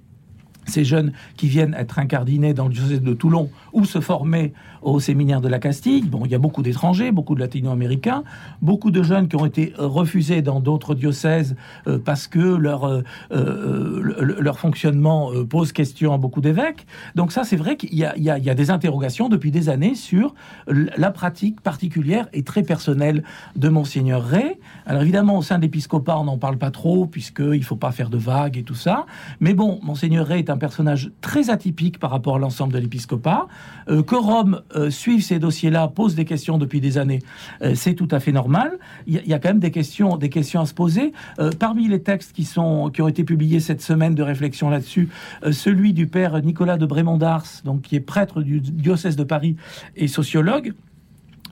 ces 0.70 0.86
jeunes 0.86 1.12
qui 1.38 1.48
viennent 1.48 1.76
être 1.78 2.00
incardinés 2.00 2.54
dans 2.54 2.68
le 2.68 2.74
diocèse 2.74 3.02
de 3.02 3.14
Toulon 3.14 3.50
ou 3.74 3.86
se 3.86 4.00
former 4.00 4.54
au 4.82 5.00
séminaire 5.00 5.42
de 5.42 5.48
la 5.48 5.60
Castille. 5.60 6.04
Bon, 6.04 6.22
il 6.26 6.32
y 6.32 6.36
a 6.36 6.40
beaucoup 6.40 6.62
d'étrangers, 6.62 7.12
beaucoup 7.12 7.36
de 7.36 7.40
latino-américains, 7.40 8.24
beaucoup 8.62 8.92
de 8.92 9.04
jeunes 9.04 9.28
qui 9.28 9.36
ont 9.36 9.46
été 9.46 9.74
refusés 9.78 10.42
dans 10.42 10.60
d'autres 10.60 10.96
diocèses 10.96 11.56
euh, 11.88 12.00
parce 12.04 12.28
que 12.28 12.40
leur, 12.40 12.86
euh, 12.86 13.02
euh, 13.32 14.36
leur 14.40 14.60
fonctionnement 14.60 15.32
pose 15.50 15.72
question 15.72 16.14
à 16.14 16.18
beaucoup 16.18 16.42
d'évêques. 16.42 16.86
Donc 17.16 17.32
ça, 17.32 17.44
c'est 17.44 17.56
vrai 17.56 17.76
qu'il 17.76 17.94
y, 17.94 18.06
y, 18.18 18.30
a 18.30 18.56
des 18.56 18.72
interrogations 18.72 19.30
depuis 19.30 19.52
des 19.52 19.70
années 19.70 19.96
sur 19.96 20.34
la 20.68 21.12
pratique 21.12 21.62
particulière 21.62 22.28
et 22.34 22.44
très 22.44 22.64
personnelle 22.64 23.24
de 23.56 23.70
Monseigneur 23.70 24.24
Ray. 24.24 24.58
Alors 24.86 25.02
évidemment, 25.02 25.38
au 25.38 25.42
sein 25.42 25.58
de 25.58 25.64
l'épiscopat, 25.64 26.18
on 26.18 26.26
n'en 26.26 26.38
parle 26.38 26.58
pas 26.58 26.72
trop 26.72 27.06
puisqu'il 27.06 27.60
ne 27.60 27.62
faut 27.62 27.76
pas 27.76 27.92
faire 27.92 28.10
de 28.10 28.18
vagues 28.18 28.58
et 28.58 28.64
tout 28.64 28.76
ça. 28.76 29.06
Mais 29.40 29.54
bon, 29.54 29.80
Monseigneur 29.84 30.28
Ray 30.28 30.40
est 30.40 30.50
un 30.50 30.58
personnage 30.60 31.12
très 31.22 31.50
atypique 31.50 32.00
par 32.00 32.12
rapport 32.12 32.36
à 32.36 32.40
l'ensemble 32.40 32.74
de 32.74 32.80
l'épiscopat. 32.80 33.48
Euh, 33.90 34.04
que 34.04 34.16
Rome 34.16 34.62
euh, 34.76 34.90
suive 34.90 35.24
ces 35.24 35.40
dossiers-là, 35.40 35.88
pose 35.88 36.16
des 36.16 36.26
questions 36.26 36.58
depuis 36.58 36.82
des 36.82 36.98
années, 36.98 37.20
euh, 37.62 37.74
c'est 37.76 37.94
tout 37.94 38.08
à 38.12 38.20
fait 38.20 38.32
normal. 38.32 38.78
Il 39.08 39.16
y, 39.26 39.34
a 39.34 39.40
quand 39.40 39.50
même 39.50 39.60
des 39.60 39.72
questions, 39.72 40.18
des 40.18 40.30
questions 40.30 40.62
à 40.62 40.66
se 40.66 40.74
poser. 40.74 41.14
parmi 41.58 41.88
les 41.88 42.02
textes 42.02 42.34
qui, 42.34 42.44
sont, 42.44 42.92
qui 42.94 43.02
ont 43.02 43.08
été 43.08 43.24
publiés 43.24 43.60
cette 43.60 43.82
semaine 43.82 44.14
de 44.14 44.22
réflexion 44.22 44.70
là-dessus, 44.70 45.10
celui 45.52 45.94
du 45.94 46.08
père 46.08 46.42
Nicolas 46.42 46.78
de 46.78 46.86
Brémond 46.86 47.18
d'Ars, 47.18 47.46
qui 47.84 47.96
est 47.96 48.02
prêtre 48.02 48.42
du 48.42 48.60
diocèse 48.60 49.16
de 49.16 49.24
Paris 49.24 49.56
et 49.96 50.08
sociologue, 50.08 50.74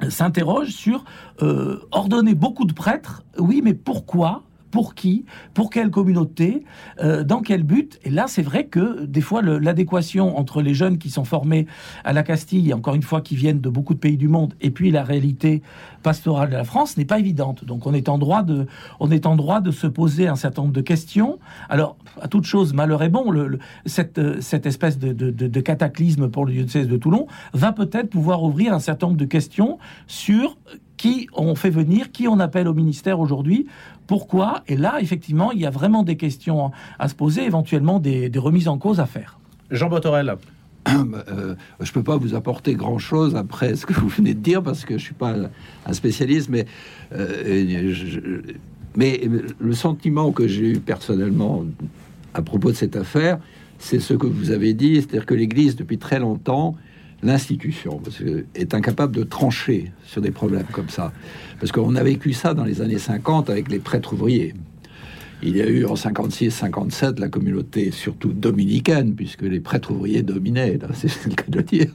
s'interroge 0.09 0.69
sur 0.69 1.05
ordonner 1.91 2.35
beaucoup 2.35 2.65
de 2.65 2.73
prêtres. 2.73 3.23
Oui, 3.37 3.61
mais 3.63 3.73
pourquoi 3.73 4.43
pour 4.77 4.93
qui, 4.93 5.25
pour 5.55 5.71
quelle 5.71 5.89
communauté, 5.89 6.63
euh, 7.01 7.23
dans 7.23 7.41
quel 7.41 7.63
but. 7.63 7.99
Et 8.03 8.11
là, 8.11 8.25
c'est 8.27 8.43
vrai 8.43 8.65
que 8.65 9.05
des 9.05 9.21
fois, 9.21 9.41
l'adéquation 9.41 10.37
entre 10.37 10.61
les 10.61 10.75
jeunes 10.75 10.99
qui 10.99 11.09
sont 11.09 11.23
formés 11.23 11.65
à 12.03 12.13
la 12.13 12.21
Castille, 12.21 12.71
encore 12.75 12.93
une 12.93 13.01
fois, 13.01 13.21
qui 13.21 13.35
viennent 13.35 13.59
de 13.59 13.69
beaucoup 13.69 13.95
de 13.95 13.99
pays 13.99 14.17
du 14.17 14.27
monde, 14.27 14.53
et 14.61 14.69
puis 14.69 14.91
la 14.91 15.03
réalité 15.03 15.63
pastorale 16.03 16.51
de 16.51 16.53
la 16.53 16.63
France 16.63 16.95
n'est 16.95 17.05
pas 17.05 17.17
évidente. 17.17 17.65
Donc, 17.65 17.87
on 17.87 17.93
est 17.95 18.07
en 18.07 18.19
droit 18.19 18.43
de, 18.43 18.67
on 18.99 19.09
est 19.09 19.25
en 19.25 19.35
droit 19.35 19.61
de 19.61 19.71
se 19.71 19.87
poser 19.87 20.27
un 20.27 20.35
certain 20.35 20.61
nombre 20.61 20.75
de 20.75 20.81
questions. 20.81 21.39
Alors, 21.69 21.97
à 22.21 22.27
toute 22.27 22.43
chose, 22.43 22.75
malheur 22.75 23.01
est 23.01 23.09
bon. 23.09 23.31
Le, 23.31 23.57
cette, 23.87 24.21
cette 24.41 24.67
espèce 24.67 24.99
de, 24.99 25.11
de, 25.11 25.31
de, 25.31 25.59
cataclysme 25.59 26.29
pour 26.29 26.45
le 26.45 26.53
diocèse 26.53 26.87
de 26.87 26.97
Toulon 26.97 27.25
va 27.53 27.71
peut-être 27.71 28.11
pouvoir 28.11 28.43
ouvrir 28.43 28.75
un 28.75 28.79
certain 28.79 29.07
nombre 29.07 29.17
de 29.17 29.25
questions 29.25 29.79
sur 30.05 30.55
qui 30.97 31.27
on 31.33 31.55
fait 31.55 31.69
venir, 31.69 32.11
qui 32.11 32.27
on 32.27 32.39
appelle 32.39 32.67
au 32.67 32.73
ministère 32.73 33.19
aujourd'hui, 33.19 33.67
pourquoi 34.07 34.63
Et 34.67 34.77
là, 34.77 34.99
effectivement, 35.01 35.51
il 35.51 35.59
y 35.59 35.65
a 35.65 35.69
vraiment 35.69 36.03
des 36.03 36.15
questions 36.15 36.71
à 36.97 37.09
se 37.09 37.15
poser, 37.15 37.43
éventuellement 37.43 37.99
des, 37.99 38.31
remises 38.37 38.69
en 38.69 38.77
cause 38.77 38.99
à 38.99 39.05
faire. 39.05 39.39
Jean 39.69 39.89
Botorel. 39.89 40.35
Euh, 40.87 41.55
je 41.81 41.89
ne 41.89 41.93
peux 41.93 42.03
pas 42.03 42.15
vous 42.15 42.33
apporter 42.33 42.75
grand-chose 42.75 43.35
après 43.35 43.75
ce 43.75 43.85
que 43.85 43.91
vous 43.91 44.07
venez 44.07 44.33
de 44.33 44.39
dire 44.39 44.63
parce 44.63 44.85
que 44.85 44.91
je 44.91 45.03
ne 45.03 45.05
suis 45.05 45.13
pas 45.13 45.35
un 45.85 45.91
spécialiste, 45.91 46.47
mais, 46.47 46.65
euh, 47.11 48.41
mais 48.95 49.19
le 49.59 49.73
sentiment 49.73 50.31
que 50.31 50.47
j'ai 50.47 50.71
eu 50.71 50.79
personnellement 50.79 51.65
à 52.33 52.41
propos 52.41 52.71
de 52.71 52.77
cette 52.77 52.95
affaire, 52.95 53.37
c'est 53.79 53.99
ce 53.99 54.13
que 54.13 54.27
vous 54.27 54.51
avez 54.51 54.73
dit, 54.73 54.95
c'est-à-dire 54.95 55.25
que 55.25 55.33
l'Église, 55.33 55.75
depuis 55.75 55.97
très 55.97 56.19
longtemps, 56.19 56.75
l'institution 57.23 58.01
est 58.55 58.73
incapable 58.73 59.15
de 59.15 59.23
trancher 59.23 59.91
sur 60.05 60.21
des 60.21 60.31
problèmes 60.31 60.67
comme 60.71 60.89
ça. 60.89 61.11
Parce 61.59 61.71
qu'on 61.71 61.95
a 61.95 62.03
vécu 62.03 62.33
ça 62.33 62.53
dans 62.53 62.63
les 62.63 62.81
années 62.81 62.99
50 62.99 63.49
avec 63.49 63.69
les 63.69 63.79
prêtres 63.79 64.13
ouvriers. 64.13 64.53
Il 65.43 65.55
y 65.55 65.61
a 65.61 65.67
eu 65.67 65.85
en 65.85 65.93
56-57 65.93 67.19
la 67.19 67.29
communauté 67.29 67.91
surtout 67.91 68.33
dominicaine, 68.33 69.13
puisque 69.13 69.43
les 69.43 69.59
prêtres 69.59 69.91
ouvriers 69.91 70.23
dominaient, 70.23 70.79
c'est 70.93 71.25
le 71.27 71.35
cas 71.35 71.45
de 71.47 71.57
le 71.57 71.63
dire. 71.63 71.91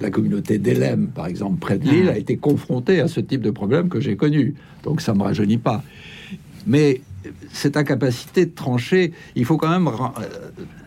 La 0.00 0.10
communauté 0.10 0.58
d'Elem, 0.58 1.08
par 1.08 1.26
exemple, 1.26 1.58
près 1.58 1.78
de 1.78 1.88
Lille, 1.88 2.08
a 2.08 2.18
été 2.18 2.36
confrontée 2.36 3.00
à 3.00 3.08
ce 3.08 3.20
type 3.20 3.40
de 3.40 3.50
problème 3.50 3.88
que 3.88 4.00
j'ai 4.00 4.16
connu. 4.16 4.54
Donc 4.82 5.00
ça 5.00 5.12
ne 5.12 5.18
me 5.18 5.22
rajeunit 5.22 5.58
pas. 5.58 5.82
Mais 6.66 7.00
cette 7.52 7.76
incapacité 7.76 8.46
de 8.46 8.54
trancher, 8.54 9.12
il 9.34 9.44
faut 9.44 9.56
quand 9.56 9.70
même. 9.70 9.88
Euh, 9.88 9.90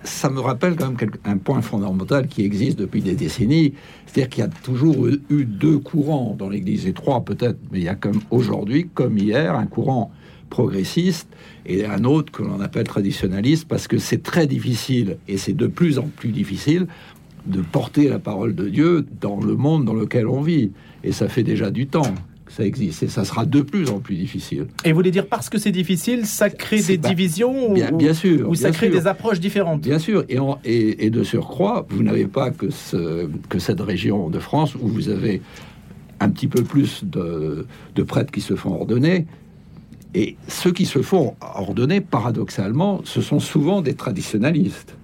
ça 0.04 0.30
me 0.30 0.40
rappelle 0.40 0.76
quand 0.76 0.88
même 0.88 1.12
un 1.26 1.38
point 1.38 1.62
fondamental 1.62 2.28
qui 2.28 2.44
existe 2.44 2.80
depuis 2.80 3.02
des 3.02 3.16
décennies, 3.16 3.74
c'est-à-dire 4.06 4.30
qu'il 4.30 4.44
y 4.44 4.48
a 4.48 4.50
toujours 4.50 5.08
eu 5.08 5.46
deux 5.46 5.78
courants 5.78 6.36
dans 6.38 6.50
l'Église, 6.50 6.88
et 6.88 6.94
trois 6.94 7.22
peut-être, 7.22 7.58
mais 7.72 7.80
il 7.80 7.84
y 7.84 7.90
a 7.90 7.96
comme 7.96 8.22
aujourd'hui, 8.32 8.90
comme 8.94 9.18
hier, 9.18 9.56
un 9.56 9.66
courant 9.66 10.12
progressiste 10.50 11.28
et 11.66 11.86
un 11.86 12.04
autre 12.04 12.32
que 12.32 12.44
l'on 12.44 12.60
appelle 12.60 12.88
traditionnaliste, 12.88 13.68
parce 13.68 13.88
que 13.88 13.98
c'est 13.98 14.24
très 14.24 14.48
difficile, 14.48 15.18
et 15.28 15.38
c'est 15.38 15.54
de 15.54 15.68
plus 15.68 16.00
en 16.00 16.08
plus 16.16 16.32
difficile, 16.32 16.88
de 17.46 17.62
porter 17.62 18.10
la 18.10 18.20
parole 18.20 18.56
de 18.56 18.68
Dieu 18.68 19.06
dans 19.22 19.40
le 19.40 19.56
monde 19.56 19.86
dans 19.86 19.94
lequel 19.94 20.28
on 20.28 20.42
vit. 20.42 20.72
Et 21.04 21.12
ça 21.12 21.28
fait 21.30 21.44
déjà 21.44 21.72
du 21.72 21.88
temps 21.88 22.14
ça 22.60 22.66
existe 22.66 23.04
et 23.04 23.08
ça 23.08 23.24
sera 23.24 23.46
de 23.46 23.62
plus 23.62 23.90
en 23.90 24.00
plus 24.00 24.16
difficile. 24.16 24.68
Et 24.84 24.90
vous 24.90 24.96
voulez 24.96 25.12
dire 25.12 25.28
parce 25.28 25.50
que 25.50 25.58
c'est 25.58 25.72
difficile, 25.72 26.26
ça 26.26 26.50
crée 26.50 26.82
des 26.82 26.98
divisions 26.98 27.74
bien, 27.74 27.94
ou, 27.94 28.14
sûr, 28.14 28.50
ou 28.50 28.56
ça 28.56 28.72
crée 28.72 28.90
des 28.90 29.08
approches 29.08 29.40
différentes? 29.40 29.82
Bien 29.82 30.00
sûr, 30.00 30.26
et, 30.28 31.06
et, 31.06 31.10
de 31.10 31.24
surcroît, 31.24 31.88
vous 31.90 32.04
n'avez 32.04 32.28
pas 32.28 32.52
que, 32.52 32.70
ce, 32.70 33.30
que 33.48 33.60
cette 33.60 33.80
région 33.80 34.30
de 34.30 34.40
France 34.40 34.76
où 34.76 34.88
vous 34.88 35.08
avez 35.08 35.42
un 36.20 36.30
petit 36.30 36.48
peu 36.48 36.64
plus 36.64 37.06
de, 37.06 37.66
de 37.96 38.04
prêtres 38.04 38.32
qui 38.32 38.42
se 38.42 38.56
font 38.56 38.74
ordonner. 38.74 39.26
Et 40.14 40.36
ceux 40.48 40.74
qui 40.74 40.86
se 40.86 41.02
font 41.02 41.36
ordonner, 41.40 42.02
paradoxalement, 42.02 43.02
ce 43.06 43.22
sont 43.22 43.40
souvent 43.40 43.82
des 43.82 43.94
traditionnalistes. 43.94 44.98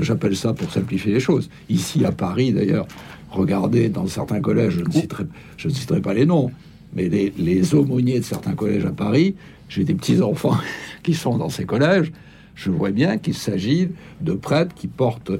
J'appelle 0.00 0.36
ça 0.36 0.52
pour 0.52 0.70
simplifier 0.70 1.14
les 1.14 1.20
choses. 1.20 1.48
Ici 1.70 2.04
à 2.04 2.12
Paris, 2.12 2.52
d'ailleurs, 2.52 2.86
regardez 3.30 3.88
dans 3.88 4.06
certains 4.06 4.40
collèges, 4.40 4.74
je 4.74 4.84
ne 4.84 4.90
citerai, 4.90 5.24
je 5.56 5.68
ne 5.68 5.72
citerai 5.72 6.00
pas 6.00 6.14
les 6.14 6.26
noms, 6.26 6.50
mais 6.94 7.08
les, 7.08 7.74
aumôniers 7.74 8.20
de 8.20 8.24
certains 8.24 8.54
collèges 8.54 8.86
à 8.86 8.92
Paris, 8.92 9.34
j'ai 9.68 9.84
des 9.84 9.94
petits-enfants 9.94 10.56
qui 11.02 11.14
sont 11.14 11.36
dans 11.36 11.48
ces 11.48 11.64
collèges, 11.64 12.12
je 12.54 12.70
vois 12.70 12.90
bien 12.90 13.18
qu'il 13.18 13.34
s'agit 13.34 13.88
de 14.20 14.32
prêtres 14.32 14.74
qui 14.74 14.88
portent 14.88 15.32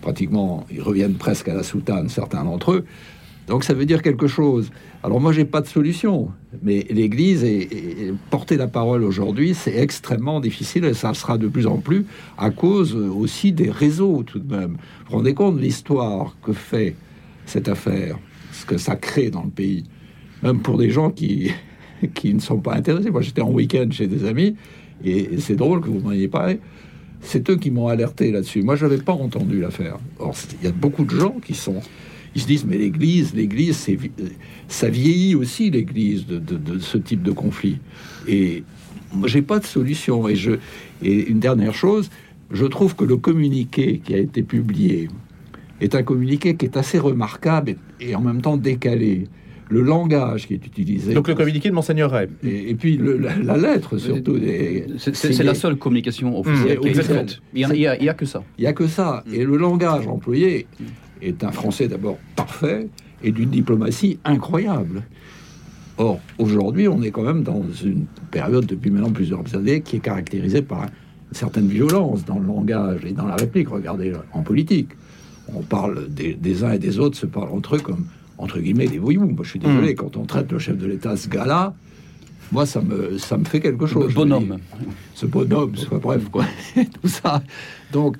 pratiquement, 0.00 0.66
ils 0.70 0.82
reviennent 0.82 1.14
presque 1.14 1.48
à 1.48 1.54
la 1.54 1.62
soutane, 1.62 2.08
certains 2.08 2.44
d'entre 2.44 2.72
eux. 2.72 2.84
Donc 3.48 3.64
ça 3.64 3.72
veut 3.72 3.86
dire 3.86 4.02
quelque 4.02 4.26
chose. 4.26 4.70
Alors 5.02 5.20
moi, 5.20 5.32
j'ai 5.32 5.46
pas 5.46 5.62
de 5.62 5.66
solution, 5.66 6.30
mais 6.62 6.86
l'Église 6.90 7.44
et, 7.44 8.12
porter 8.30 8.56
la 8.56 8.68
parole 8.68 9.02
aujourd'hui, 9.02 9.54
c'est 9.54 9.76
extrêmement 9.76 10.40
difficile 10.40 10.84
et 10.84 10.92
ça 10.92 11.14
sera 11.14 11.38
de 11.38 11.48
plus 11.48 11.66
en 11.66 11.78
plus 11.78 12.04
à 12.36 12.50
cause 12.50 12.94
aussi 12.94 13.52
des 13.52 13.70
réseaux 13.70 14.22
tout 14.22 14.38
de 14.38 14.54
même. 14.54 14.72
Vous 14.72 15.10
vous 15.10 15.16
rendez 15.16 15.34
compte 15.34 15.56
de 15.56 15.62
l'histoire 15.62 16.36
que 16.42 16.52
fait 16.52 16.94
cette 17.48 17.68
affaire, 17.68 18.18
ce 18.52 18.66
que 18.66 18.76
ça 18.76 18.94
crée 18.94 19.30
dans 19.30 19.42
le 19.42 19.50
pays, 19.50 19.84
même 20.42 20.60
pour 20.60 20.76
des 20.76 20.90
gens 20.90 21.10
qui, 21.10 21.50
qui 22.14 22.34
ne 22.34 22.40
sont 22.40 22.58
pas 22.58 22.74
intéressés. 22.74 23.10
Moi, 23.10 23.22
j'étais 23.22 23.40
en 23.40 23.50
week-end 23.50 23.88
chez 23.90 24.06
des 24.06 24.26
amis, 24.26 24.54
et 25.04 25.38
c'est 25.38 25.56
drôle 25.56 25.80
que 25.80 25.88
vous 25.88 26.00
m'en 26.00 26.12
ayez 26.12 26.28
parlé. 26.28 26.60
C'est 27.20 27.48
eux 27.50 27.56
qui 27.56 27.70
m'ont 27.70 27.88
alerté 27.88 28.30
là-dessus. 28.30 28.62
Moi, 28.62 28.76
je 28.76 28.84
n'avais 28.84 29.02
pas 29.02 29.12
entendu 29.12 29.60
l'affaire. 29.60 29.98
Or, 30.18 30.36
il 30.60 30.66
y 30.66 30.68
a 30.68 30.72
beaucoup 30.72 31.04
de 31.04 31.18
gens 31.18 31.36
qui 31.44 31.54
sont... 31.54 31.80
Ils 32.34 32.42
se 32.42 32.46
disent, 32.46 32.66
mais 32.66 32.76
l'Église, 32.76 33.34
l'Église, 33.34 33.88
ça 34.68 34.88
vieillit 34.88 35.34
aussi, 35.34 35.70
l'Église, 35.70 36.26
de, 36.26 36.38
de, 36.38 36.78
ce 36.78 36.98
type 36.98 37.22
de 37.22 37.32
conflit. 37.32 37.78
Et 38.28 38.62
j'ai 39.24 39.42
pas 39.42 39.58
de 39.58 39.64
solution. 39.64 40.28
Et, 40.28 40.36
je, 40.36 40.52
et 41.02 41.28
une 41.28 41.40
dernière 41.40 41.74
chose, 41.74 42.10
je 42.52 42.66
trouve 42.66 42.94
que 42.94 43.04
le 43.04 43.16
communiqué 43.16 44.00
qui 44.04 44.14
a 44.14 44.18
été 44.18 44.42
publié 44.42 45.08
est 45.80 45.94
un 45.94 46.02
communiqué 46.02 46.56
qui 46.56 46.66
est 46.66 46.76
assez 46.76 46.98
remarquable 46.98 47.76
et, 48.00 48.14
en 48.14 48.20
même 48.20 48.40
temps 48.40 48.56
décalé. 48.56 49.24
Le 49.70 49.82
langage 49.82 50.46
qui 50.46 50.54
est 50.54 50.66
utilisé. 50.66 51.12
Donc 51.12 51.28
le 51.28 51.34
communiqué 51.34 51.68
de 51.68 51.74
Monseigneur 51.74 52.10
Ray. 52.10 52.28
Et, 52.42 52.74
puis 52.74 52.98
la, 52.98 53.58
lettre 53.58 53.98
surtout. 53.98 54.38
C'est 54.96 55.42
la 55.42 55.52
seule 55.52 55.76
communication 55.76 56.40
officielle 56.40 56.78
qui 56.78 56.88
est 56.88 57.40
Il 57.52 57.68
n'y 57.68 57.84
a, 58.08 58.14
que 58.14 58.24
ça. 58.24 58.42
Il 58.56 58.62
n'y 58.62 58.66
a 58.66 58.72
que 58.72 58.86
ça. 58.86 59.22
Et 59.30 59.44
le 59.44 59.58
langage 59.58 60.06
employé 60.06 60.66
est 61.20 61.44
un 61.44 61.52
français 61.52 61.86
d'abord 61.86 62.16
parfait 62.34 62.88
et 63.22 63.30
d'une 63.30 63.50
diplomatie 63.50 64.18
incroyable. 64.24 65.02
Or, 65.98 66.18
aujourd'hui, 66.38 66.88
on 66.88 67.02
est 67.02 67.10
quand 67.10 67.24
même 67.24 67.42
dans 67.42 67.64
une 67.84 68.06
période 68.30 68.64
depuis 68.64 68.90
maintenant 68.90 69.10
plusieurs 69.10 69.54
années 69.54 69.82
qui 69.82 69.96
est 69.96 70.00
caractérisée 70.00 70.62
par 70.62 70.84
une 70.84 71.34
certaine 71.34 71.66
violence 71.66 72.24
dans 72.24 72.38
le 72.38 72.46
langage 72.46 73.04
et 73.04 73.12
dans 73.12 73.26
la 73.26 73.36
réplique. 73.36 73.68
Regardez 73.68 74.12
en 74.32 74.42
politique 74.42 74.90
on 75.54 75.62
parle 75.62 76.08
des, 76.08 76.64
uns 76.64 76.72
et 76.72 76.78
des 76.78 76.98
autres, 76.98 77.16
se 77.16 77.26
parlent 77.26 77.50
entre 77.52 77.76
eux 77.76 77.80
comme, 77.80 78.06
entre 78.38 78.60
guillemets, 78.60 78.86
des 78.86 78.98
voyous. 78.98 79.26
Moi, 79.26 79.42
je 79.42 79.50
suis 79.50 79.58
désolé, 79.58 79.92
hmm. 79.92 79.96
quand 79.96 80.16
on 80.16 80.24
traite 80.24 80.50
le 80.52 80.58
chef 80.58 80.76
de 80.76 80.86
l'État 80.86 81.16
ce 81.16 81.28
gars-là, 81.28 81.74
moi, 82.52 82.66
ça 82.66 82.80
me, 82.80 83.18
ça 83.18 83.36
me 83.36 83.44
fait 83.44 83.60
quelque 83.60 83.86
chose. 83.86 84.10
Ce 84.10 84.14
bonhomme. 84.14 84.58
ce 85.14 85.26
bonhomme, 85.26 85.76
soit 85.76 85.98
bref, 85.98 86.28
quoi. 86.30 86.44
Tout 86.74 87.08
ça. 87.08 87.42
Donc, 87.92 88.16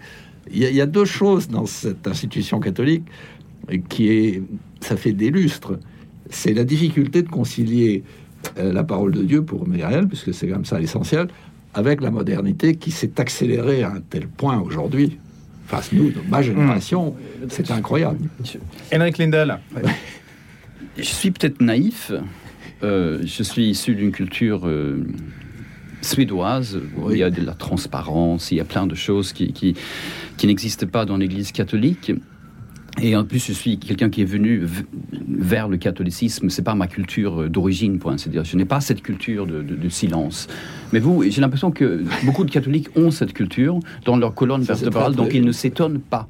il 0.50 0.62
y, 0.62 0.80
a 0.80 0.86
deux 0.86 1.04
choses 1.04 1.48
dans 1.48 1.66
cette 1.66 2.06
institution 2.06 2.58
catholique 2.58 3.04
qui 3.90 4.08
est, 4.08 4.42
ça 4.80 4.96
fait 4.96 5.12
des 5.12 5.30
lustres. 5.30 5.78
C'est 6.30 6.54
la 6.54 6.64
difficulté 6.64 7.22
de 7.22 7.28
concilier 7.28 8.02
euh, 8.58 8.72
la 8.72 8.82
parole 8.82 9.12
de 9.12 9.22
Dieu 9.22 9.42
pour 9.42 9.68
Myriel, 9.68 10.08
puisque 10.08 10.32
c'est 10.32 10.48
comme 10.48 10.64
ça 10.64 10.78
l'essentiel, 10.78 11.28
avec 11.74 12.00
la 12.00 12.10
modernité 12.10 12.76
qui 12.76 12.90
s'est 12.90 13.20
accélérée 13.20 13.82
à 13.82 13.92
un 13.92 14.00
tel 14.00 14.26
point 14.26 14.58
aujourd'hui 14.58 15.18
Face 15.68 15.92
nous, 15.92 16.12
ma 16.28 16.40
génération, 16.40 17.10
hmm. 17.10 17.46
c'est 17.50 17.70
incroyable. 17.70 18.18
Henrik 18.92 19.18
Lindel. 19.18 19.58
Je 20.96 21.02
suis 21.02 21.30
peut-être 21.30 21.60
naïf. 21.60 22.10
Euh, 22.82 23.20
je 23.24 23.42
suis 23.42 23.68
issu 23.68 23.94
d'une 23.94 24.10
culture 24.10 24.66
euh, 24.66 25.04
suédoise 26.00 26.80
où 26.96 27.10
il 27.10 27.18
y 27.18 27.22
a 27.22 27.30
de 27.30 27.44
la 27.44 27.52
transparence, 27.52 28.50
il 28.50 28.56
y 28.56 28.60
a 28.60 28.64
plein 28.64 28.86
de 28.86 28.94
choses 28.94 29.32
qui, 29.32 29.52
qui, 29.52 29.74
qui 30.36 30.46
n'existent 30.46 30.86
pas 30.86 31.04
dans 31.04 31.16
l'Église 31.16 31.52
catholique. 31.52 32.12
Et 33.00 33.16
en 33.16 33.24
plus, 33.24 33.44
je 33.46 33.52
suis 33.52 33.78
quelqu'un 33.78 34.10
qui 34.10 34.22
est 34.22 34.26
venu 34.26 34.66
vers 35.28 35.68
le 35.68 35.76
catholicisme. 35.76 36.50
C'est 36.50 36.62
pas 36.62 36.74
ma 36.74 36.86
culture 36.86 37.42
euh, 37.42 37.48
d'origine, 37.48 37.98
pour 37.98 38.10
ainsi 38.10 38.28
dire. 38.28 38.44
Je 38.44 38.56
n'ai 38.56 38.64
pas 38.64 38.80
cette 38.80 39.02
culture 39.02 39.46
de, 39.46 39.88
silence. 39.88 40.48
Mais 40.92 40.98
vous, 40.98 41.24
j'ai 41.28 41.40
l'impression 41.40 41.70
que 41.70 42.04
beaucoup 42.24 42.44
de 42.44 42.50
catholiques 42.50 42.88
ont 42.96 43.10
cette 43.10 43.32
culture 43.32 43.78
dans 44.04 44.16
leur 44.16 44.34
colonne 44.34 44.62
vertébrale, 44.62 45.14
donc 45.14 45.32
ils 45.34 45.44
ne 45.44 45.52
s'étonnent 45.52 46.00
pas. 46.00 46.28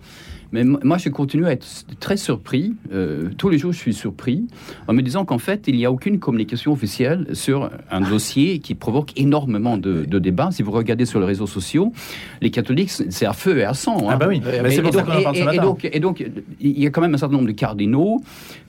Mais 0.53 0.65
moi, 0.65 0.97
je 0.99 1.09
continue 1.11 1.47
à 1.47 1.53
être 1.53 1.67
très 2.01 2.17
surpris. 2.17 2.75
Euh, 2.93 3.29
tous 3.37 3.49
les 3.49 3.59
jours, 3.59 3.73
je 3.73 3.79
suis 3.79 3.93
surpris 3.93 4.47
en 4.87 4.95
me 4.95 5.03
disant 5.03 5.25
qu'en 5.25 5.39
fait, 5.39 5.65
il 5.67 5.77
n'y 5.77 5.85
a 5.85 5.93
aucune 5.93 6.19
communication 6.19 6.73
officielle 6.73 7.27
sur 7.33 7.71
un 7.91 8.01
dossier 8.01 8.59
qui 8.59 8.75
provoque 8.75 9.13
énormément 9.17 9.77
de, 9.77 10.05
débats. 10.19 10.51
Si 10.51 10.63
vous 10.63 10.73
regardez 10.73 11.05
sur 11.05 11.21
les 11.21 11.27
réseaux 11.27 11.47
sociaux, 11.47 11.93
les 12.41 12.51
catholiques, 12.51 12.91
c'est 12.91 13.27
à 13.27 13.33
feu 13.33 13.59
et 13.59 13.65
à 13.65 13.75
sang. 13.75 14.09
Hein. 14.09 14.13
Ah 14.15 14.17
bah 14.17 14.27
oui, 14.29 14.41
c'est 14.71 14.83
pour 14.83 14.93
ça 14.93 15.03
qu'on 15.03 15.13
en 15.13 15.23
parle 15.23 15.37
ce 15.37 15.45
matin. 15.45 15.53
Et 15.53 15.65
donc, 15.65 15.89
et 15.93 16.01
donc, 16.01 16.31
il 16.61 16.81
y 16.81 16.87
a 16.87 16.91
quand 16.91 17.01
même 17.01 17.15
un 17.15 17.19
certain 17.19 17.37
nombre 17.37 17.49
de 17.49 17.53
cardinaux 17.53 18.23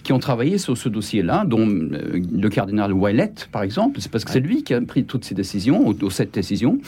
qui 0.04 0.14
ont 0.14 0.20
travaillé 0.20 0.58
sur 0.58 0.78
ce 0.78 0.90
dossier-là, 0.90 1.44
dont 1.46 1.68
euh, 1.68 2.22
le 2.32 2.50
cardinal 2.50 2.94
Ouellet, 2.94 3.34
par 3.52 3.64
exemple. 3.64 4.00
C'est 4.02 4.12
parce 4.12 4.26
que 4.26 4.32
c'est 4.32 4.40
lui 4.40 4.64
qui 4.64 4.74
a 4.74 4.82
pris 4.82 5.04
toutes 5.04 5.26
ces 5.26 5.36
décisions, 5.36 5.88
ou, 5.88 6.10
cette 6.10 6.34
décision. 6.34 6.80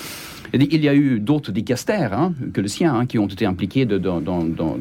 Il 0.54 0.84
y 0.84 0.90
a 0.90 0.96
eu 0.96 1.20
d'autres 1.20 1.52
dicastères 1.52 2.14
hein, 2.14 2.34
que 2.54 2.60
le 2.60 2.68
sien 2.68 2.94
hein, 2.94 3.06
qui 3.06 3.18
ont 3.20 3.28
été 3.28 3.46
impliqués 3.46 3.86
dans, 3.86 4.20
dans, 4.20 4.44
dans, 4.44 4.78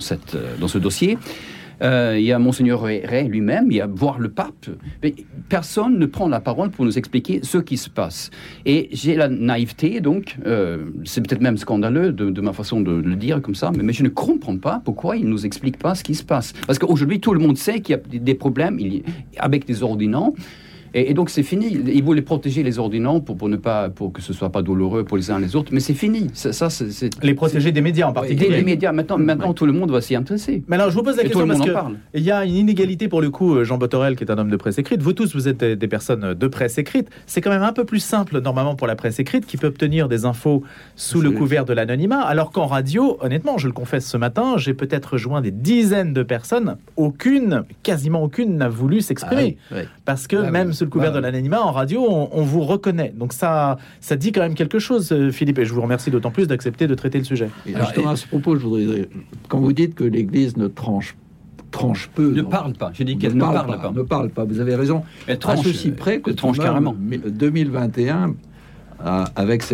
cette, 0.00 0.34
euh, 0.34 0.56
dans 0.60 0.68
ce 0.68 0.78
dossier. 0.78 1.18
Euh, 1.82 2.16
il 2.16 2.24
y 2.24 2.32
a 2.32 2.38
Monseigneur 2.38 2.82
Ray 2.82 3.26
lui-même, 3.28 3.66
il 3.70 3.76
y 3.76 3.80
a 3.80 3.86
voir 3.86 4.18
le 4.18 4.28
pape. 4.28 4.66
Mais 5.02 5.14
personne 5.48 5.98
ne 5.98 6.06
prend 6.06 6.28
la 6.28 6.40
parole 6.40 6.70
pour 6.70 6.84
nous 6.84 6.96
expliquer 6.96 7.40
ce 7.42 7.58
qui 7.58 7.76
se 7.76 7.90
passe. 7.90 8.30
Et 8.64 8.88
j'ai 8.92 9.16
la 9.16 9.28
naïveté, 9.28 10.00
donc, 10.00 10.36
euh, 10.46 10.84
c'est 11.04 11.26
peut-être 11.26 11.40
même 11.40 11.56
scandaleux 11.56 12.12
de, 12.12 12.40
ma 12.40 12.52
façon 12.52 12.80
de 12.80 12.92
le 12.92 13.16
dire 13.16 13.42
comme 13.42 13.54
ça, 13.54 13.72
mais, 13.76 13.82
mais 13.82 13.92
je 13.92 14.04
ne 14.04 14.08
comprends 14.08 14.56
pas 14.58 14.80
pourquoi 14.84 15.16
il 15.16 15.24
ne 15.24 15.30
nous 15.30 15.44
explique 15.44 15.78
pas 15.78 15.94
ce 15.94 16.04
qui 16.04 16.14
se 16.14 16.22
passe. 16.22 16.52
Parce 16.66 16.78
qu'aujourd'hui, 16.78 17.20
tout 17.20 17.34
le 17.34 17.40
monde 17.40 17.58
sait 17.58 17.80
qu'il 17.80 17.96
y 17.96 17.98
a 17.98 18.18
des 18.18 18.34
problèmes 18.34 18.78
avec 19.38 19.66
des 19.66 19.82
ordinants. 19.82 20.34
Et, 20.94 21.14
donc 21.14 21.30
c'est 21.30 21.42
fini. 21.42 21.66
Ils 21.68 22.02
voulaient 22.02 22.22
protéger 22.22 22.62
les 22.62 22.78
ordinants 22.78 23.20
pour, 23.20 23.36
pour, 23.36 23.48
ne 23.48 23.56
pas, 23.56 23.88
pour 23.88 24.12
que 24.12 24.22
ce 24.22 24.32
soit 24.32 24.50
pas 24.50 24.62
douloureux 24.62 25.04
pour 25.04 25.16
les 25.16 25.30
uns 25.30 25.38
et 25.38 25.42
les 25.42 25.56
autres, 25.56 25.72
mais 25.72 25.80
c'est 25.80 25.94
fini. 25.94 26.30
Ça, 26.34 26.70
c'est, 26.70 27.10
les 27.22 27.34
protéger 27.34 27.72
des 27.72 27.80
médias 27.80 28.08
en 28.08 28.12
particulier. 28.12 28.56
Des, 28.56 28.62
médias. 28.62 28.92
Maintenant, 28.92 29.18
maintenant 29.18 29.54
tout 29.54 29.66
le 29.66 29.72
monde 29.72 29.90
va 29.90 30.00
s'y 30.00 30.14
intéresser. 30.14 30.62
Mais 30.68 30.76
alors 30.76 30.90
je 30.90 30.96
vous 30.96 31.02
pose 31.02 31.16
la 31.16 31.24
question 31.24 31.46
parce 31.46 31.60
qu'il 31.60 32.22
y 32.22 32.30
a 32.30 32.44
une 32.44 32.56
inégalité 32.56 33.08
pour 33.08 33.20
le 33.20 33.30
coup. 33.30 33.56
Euh, 33.56 33.64
Jean 33.64 33.78
Botorel, 33.78 34.16
qui 34.16 34.24
est 34.24 34.30
un 34.30 34.38
homme 34.38 34.50
de 34.50 34.56
presse 34.56 34.78
écrite, 34.78 35.02
vous 35.02 35.12
tous, 35.12 35.34
vous 35.34 35.48
êtes 35.48 35.64
des 35.64 35.88
personnes 35.88 36.34
de 36.34 36.46
presse 36.46 36.78
écrite. 36.78 37.08
C'est 37.26 37.40
quand 37.40 37.50
même 37.50 37.62
un 37.62 37.72
peu 37.72 37.84
plus 37.84 38.00
simple 38.00 38.40
normalement 38.40 38.74
pour 38.74 38.86
la 38.86 38.96
presse 38.96 39.18
écrite 39.18 39.46
qui 39.46 39.56
peut 39.56 39.68
obtenir 39.68 40.08
des 40.08 40.24
infos 40.24 40.62
sous 40.96 41.20
le 41.20 41.30
couvert 41.30 41.64
de 41.64 41.72
l'anonymat, 41.72 42.20
alors 42.20 42.50
qu'en 42.50 42.66
radio, 42.66 43.16
honnêtement, 43.20 43.58
je 43.58 43.66
le 43.66 43.72
confesse 43.72 44.06
ce 44.06 44.16
matin, 44.16 44.54
j'ai 44.56 44.74
peut-être 44.74 45.14
rejoint 45.14 45.40
des 45.40 45.50
dizaines 45.50 46.12
de 46.12 46.22
personnes. 46.22 46.76
Aucune, 46.96 47.64
quasiment 47.82 48.22
aucune, 48.22 48.56
n'a 48.56 48.68
voulu 48.68 49.00
s'exprimer. 49.00 49.56
Ah 49.70 49.76
parce 50.04 50.26
que 50.26 50.36
ah 50.36 50.50
même 50.50 50.72
sous 50.82 50.86
le 50.86 50.90
couvert 50.90 51.12
de 51.12 51.20
l'anonymat, 51.20 51.62
en 51.62 51.70
radio, 51.70 52.04
on, 52.08 52.42
vous 52.42 52.62
reconnaît. 52.62 53.14
Donc 53.16 53.32
ça, 53.32 53.78
ça 54.00 54.16
dit 54.16 54.32
quand 54.32 54.40
même 54.40 54.54
quelque 54.54 54.80
chose, 54.80 55.12
euh, 55.12 55.30
Philippe, 55.30 55.60
et 55.60 55.64
je 55.64 55.72
vous 55.72 55.80
remercie 55.80 56.10
d'autant 56.10 56.32
plus 56.32 56.48
d'accepter 56.48 56.88
de 56.88 56.94
traiter 56.94 57.18
le 57.18 57.24
sujet. 57.24 57.50
justement, 57.66 58.10
à 58.10 58.16
ce 58.16 58.26
propos, 58.26 58.56
je 58.56 58.66
voudrais 58.66 59.08
quand 59.48 59.60
vous 59.60 59.72
dites 59.72 59.94
que 59.94 60.04
l'Église 60.04 60.56
ne 60.56 60.66
tranche 60.66 61.16
tranche 61.70 62.10
peu. 62.14 62.32
Ne 62.32 62.42
parle 62.42 62.74
pas. 62.74 62.90
Je 62.92 63.04
dis 63.04 63.16
qu'elle 63.16 63.34
ne, 63.34 63.40
parle, 63.40 63.78
pas, 63.80 63.92
Ne 63.94 64.02
parle 64.02 64.28
pas. 64.28 64.44
Vous 64.44 64.60
avez 64.60 64.74
raison. 64.74 65.04
Elle 65.26 65.38
tranche. 65.38 65.60
À 65.60 65.62
ceci 65.62 65.92
près 65.92 66.20
que 66.20 66.30
tranche 66.30 66.58
carrément. 66.58 66.94
2021 66.98 68.34
avec 69.36 69.64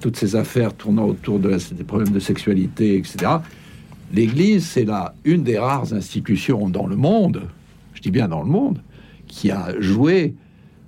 toutes 0.00 0.16
ces 0.16 0.36
affaires 0.36 0.74
tournant 0.74 1.06
autour 1.06 1.38
de 1.38 1.56
des 1.72 1.84
problèmes 1.84 2.12
de 2.12 2.20
sexualité, 2.20 2.96
etc. 2.96 3.32
L'Église, 4.12 4.66
c'est 4.66 4.84
là 4.84 5.14
une 5.24 5.42
des 5.42 5.58
rares 5.58 5.92
institutions 5.92 6.68
dans 6.68 6.86
le 6.86 6.96
monde, 6.96 7.42
je 7.94 8.00
dis 8.00 8.10
bien 8.10 8.28
dans 8.28 8.42
le 8.42 8.48
monde, 8.48 8.78
qui 9.28 9.50
a 9.50 9.78
joué 9.78 10.34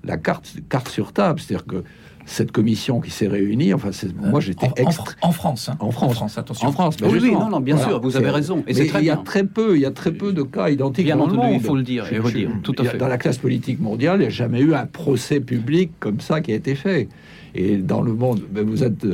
la 0.04 0.16
carte, 0.16 0.56
carte 0.68 0.88
sur 0.88 1.12
table. 1.12 1.40
C'est-à-dire 1.40 1.66
que 1.66 1.85
cette 2.26 2.52
commission 2.52 3.00
qui 3.00 3.11
s'est 3.11 3.26
réunie, 3.26 3.75
enfin, 3.75 3.90
moi 4.16 4.40
j'étais 4.40 4.66
en, 4.66 4.88
en, 5.28 5.32
France, 5.32 5.68
hein. 5.68 5.76
en 5.80 5.90
France, 5.90 6.38
attention, 6.38 6.68
en 6.68 6.73
France. 6.73 6.97
oui, 7.02 7.32
non, 7.32 7.49
non, 7.49 7.61
bien 7.61 7.76
sûr, 7.76 8.00
vous 8.00 8.16
avez 8.16 8.30
raison. 8.30 8.62
Et 8.68 8.76
il 8.76 9.04
y 9.04 9.11
a 9.11 9.16
très 9.16 9.44
peu, 9.44 9.76
il 9.76 9.80
y 9.80 9.87
a 9.87 9.90
très 9.90 10.12
peu 10.12 10.32
de 10.32 10.42
cas 10.42 10.70
identiques 10.70 11.09
dans 11.09 11.26
le 11.26 11.35
monde. 11.35 11.52
Il 11.52 11.61
faut 11.61 11.76
le 11.76 11.82
dire 11.82 12.11
et 12.12 12.18
redire. 12.18 12.50
Tout 12.62 12.75
à 12.78 12.85
fait. 12.85 12.99
Dans 12.99 13.09
la 13.09 13.18
classe 13.18 13.38
politique 13.38 13.80
mondiale, 13.80 14.18
il 14.18 14.23
n'y 14.23 14.26
a 14.26 14.30
jamais 14.30 14.61
eu 14.61 14.75
un 14.75 14.87
procès 14.87 15.40
public 15.40 15.90
comme 15.99 16.20
ça 16.20 16.40
qui 16.40 16.52
a 16.52 16.54
été 16.54 16.75
fait. 16.75 17.09
Et 17.54 17.78
dans 17.78 18.00
le 18.00 18.14
monde, 18.14 18.42
vous 18.52 18.85
êtes 18.85 19.04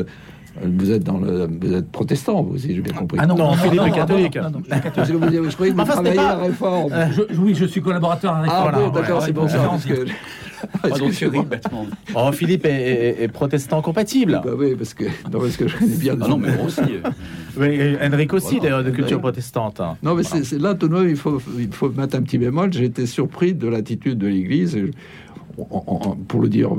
vous 0.63 0.91
êtes 0.91 1.05
dans 1.05 1.19
le, 1.19 1.49
vous 1.61 1.75
êtes 1.75 1.91
protestant, 1.91 2.43
vous 2.43 2.55
aussi, 2.55 2.75
j'ai 2.75 2.81
bien 2.81 2.95
compris. 2.95 3.19
Ah 3.21 3.27
non, 3.27 3.37
non, 3.37 3.53
Philippe 3.55 3.83
est 3.87 3.91
catholique. 3.93 4.39
je 4.39 5.55
croyais 5.55 5.73
que 5.73 5.77
vous 5.77 5.85
travaillez 5.85 6.19
à 6.19 6.23
la 6.23 6.37
réforme. 6.37 6.93
oui, 7.39 7.55
je 7.55 7.67
suis 7.67 7.81
collaborateur 7.81 8.35
à 8.35 8.37
la 8.37 8.43
réforme. 8.43 8.71
Ah 8.75 8.79
bon, 8.79 8.89
d'accord, 8.91 9.23
c'est 9.23 9.33
bon 9.33 9.49
ça. 9.49 9.71
que... 9.87 10.07
oh, 12.15 12.33
Philippe 12.33 12.65
est, 12.67 13.29
protestant 13.33 13.83
compatible. 13.83 14.41
Bah 14.45 14.53
oui, 14.57 14.75
parce 14.75 14.95
que, 14.95 15.05
non, 15.31 15.41
parce 15.41 15.57
que 15.57 15.69
je 15.69 15.77
connais 15.77 15.97
bien. 15.97 16.17
Ah 16.21 16.29
non, 16.29 16.39
mais 16.39 16.55
moi 16.57 16.67
aussi. 16.67 16.81
oui, 17.59 17.97
Henrik 18.03 18.33
aussi, 18.33 18.61
d'ailleurs, 18.61 18.85
de 18.85 18.91
culture 18.91 19.21
protestante. 19.21 19.81
Non, 20.03 20.15
mais 20.15 20.23
c'est 20.23 20.59
là, 20.59 20.75
tout 20.75 20.91
il 21.03 21.17
faut, 21.17 21.41
il 21.59 21.73
faut 21.73 21.91
mettre 21.91 22.17
un 22.17 22.23
petit 22.23 22.39
bémol. 22.39 22.73
J'ai 22.73 22.85
été 22.85 23.07
surpris 23.07 23.55
de 23.55 23.69
l'attitude 23.69 24.19
de 24.19 24.27
l'Église 24.27 24.79
pour 26.29 26.41
le 26.41 26.49
dire 26.49 26.71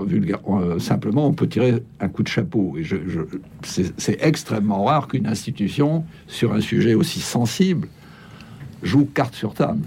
euh, 0.50 0.80
simplement, 0.80 1.28
on 1.28 1.34
peut 1.34 1.48
tirer 1.48 1.84
un 2.00 2.10
coup 2.10 2.24
de 2.24 2.28
chapeau. 2.28 2.76
Et 2.78 2.84
c'est 3.64 4.18
extrêmement 4.22 4.84
rare 4.86 5.08
qu'une 5.08 5.28
institution, 5.28 6.06
sur 6.28 6.54
un 6.54 6.62
sujet 6.62 6.94
aussi 6.94 7.20
sensible, 7.20 7.88
joue 8.84 9.06
carte 9.06 9.34
sur 9.34 9.54
table. 9.54 9.84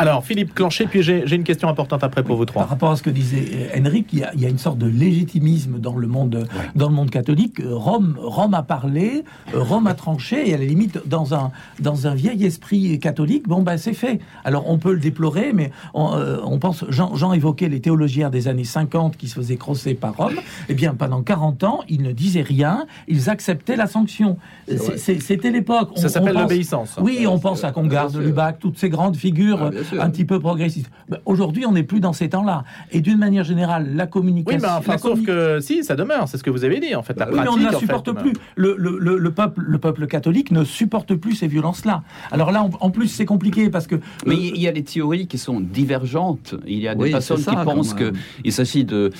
Alors, 0.00 0.24
Philippe 0.24 0.54
Clancher, 0.54 0.86
puis 0.86 1.02
j'ai 1.02 1.34
une 1.34 1.42
question 1.42 1.68
importante 1.68 2.04
après 2.04 2.22
pour 2.22 2.36
vous 2.36 2.44
trois. 2.44 2.62
Par 2.62 2.70
rapport 2.70 2.90
à 2.92 2.96
ce 2.96 3.02
que 3.02 3.10
disait 3.10 3.68
Henrik, 3.76 4.12
il 4.12 4.20
y 4.20 4.46
a, 4.46 4.48
une 4.48 4.58
sorte 4.58 4.78
de 4.78 4.86
légitimisme 4.86 5.80
dans 5.80 5.96
le 5.96 6.06
monde, 6.06 6.46
dans 6.76 6.88
le 6.88 6.94
monde 6.94 7.10
catholique. 7.10 7.60
Rome, 7.68 8.16
Rome 8.16 8.54
a 8.54 8.62
parlé, 8.62 9.24
Rome 9.52 9.88
a 9.88 9.94
tranché, 9.94 10.48
et 10.48 10.54
à 10.54 10.58
la 10.58 10.64
limite, 10.64 11.00
dans 11.06 11.34
un, 11.34 11.50
dans 11.80 12.06
un 12.06 12.14
vieil 12.14 12.44
esprit 12.44 13.00
catholique, 13.00 13.48
bon, 13.48 13.62
ben, 13.62 13.76
c'est 13.76 13.92
fait. 13.92 14.20
Alors, 14.44 14.70
on 14.70 14.78
peut 14.78 14.92
le 14.92 15.00
déplorer, 15.00 15.52
mais 15.52 15.72
on, 15.94 16.14
euh, 16.14 16.58
pense, 16.60 16.84
Jean, 16.90 17.16
Jean, 17.16 17.32
évoquait 17.32 17.68
les 17.68 17.80
théologiens 17.80 18.30
des 18.30 18.46
années 18.46 18.62
50 18.62 19.16
qui 19.16 19.26
se 19.26 19.34
faisaient 19.34 19.56
crosser 19.56 19.94
par 19.94 20.16
Rome. 20.16 20.36
Eh 20.68 20.74
bien, 20.74 20.94
pendant 20.94 21.22
40 21.22 21.64
ans, 21.64 21.80
ils 21.88 22.02
ne 22.02 22.12
disaient 22.12 22.42
rien, 22.42 22.86
ils 23.08 23.30
acceptaient 23.30 23.76
la 23.76 23.88
sanction. 23.88 24.38
C'était 24.68 25.50
l'époque. 25.50 25.90
Ça 25.96 26.08
s'appelle 26.08 26.36
l'obéissance. 26.36 26.96
Oui, 27.02 27.26
on 27.26 27.40
pense 27.40 27.64
à 27.64 27.72
Congar 27.72 28.12
de 28.12 28.20
Lubac, 28.20 28.60
toutes 28.60 28.78
ces 28.78 28.90
grandes 28.90 29.16
figures. 29.16 29.72
Ah, 29.74 29.87
un 29.98 30.10
petit 30.10 30.24
peu 30.24 30.40
progressiste. 30.40 30.90
Aujourd'hui, 31.24 31.66
on 31.66 31.72
n'est 31.72 31.82
plus 31.82 32.00
dans 32.00 32.12
ces 32.12 32.28
temps-là. 32.28 32.64
Et 32.92 33.00
d'une 33.00 33.18
manière 33.18 33.44
générale, 33.44 33.94
la 33.94 34.06
communication. 34.06 34.58
Oui, 34.58 34.62
mais 34.62 34.76
enfin, 34.76 34.98
sauf 34.98 35.22
que 35.22 35.60
si, 35.60 35.84
ça 35.84 35.96
demeure. 35.96 36.28
C'est 36.28 36.36
ce 36.36 36.42
que 36.42 36.50
vous 36.50 36.64
avez 36.64 36.80
dit, 36.80 36.94
en 36.94 37.02
fait. 37.02 37.18
La 37.18 37.30
oui, 37.30 37.38
mais 37.40 37.48
on 37.48 37.56
ne 37.56 37.64
la 37.64 37.78
supporte 37.78 38.12
plus. 38.12 38.32
Le, 38.56 38.76
le, 38.78 38.98
le, 38.98 39.30
peuple, 39.30 39.60
le 39.60 39.78
peuple 39.78 40.06
catholique 40.06 40.50
ne 40.50 40.64
supporte 40.64 41.14
plus 41.14 41.34
ces 41.34 41.46
violences-là. 41.46 42.02
Alors 42.30 42.52
là, 42.52 42.68
en 42.80 42.90
plus, 42.90 43.08
c'est 43.08 43.26
compliqué 43.26 43.70
parce 43.70 43.86
que. 43.86 43.96
Mais 44.26 44.36
il 44.36 44.60
y 44.60 44.68
a 44.68 44.72
des 44.72 44.84
théories 44.84 45.26
qui 45.26 45.38
sont 45.38 45.60
divergentes. 45.60 46.54
Il 46.66 46.78
y 46.78 46.88
a 46.88 46.94
des 46.94 47.10
personnes 47.10 47.38
qui 47.38 47.56
pensent 47.64 47.94
qu'il 47.94 48.52
s'agit 48.52 48.84
de 48.84 49.10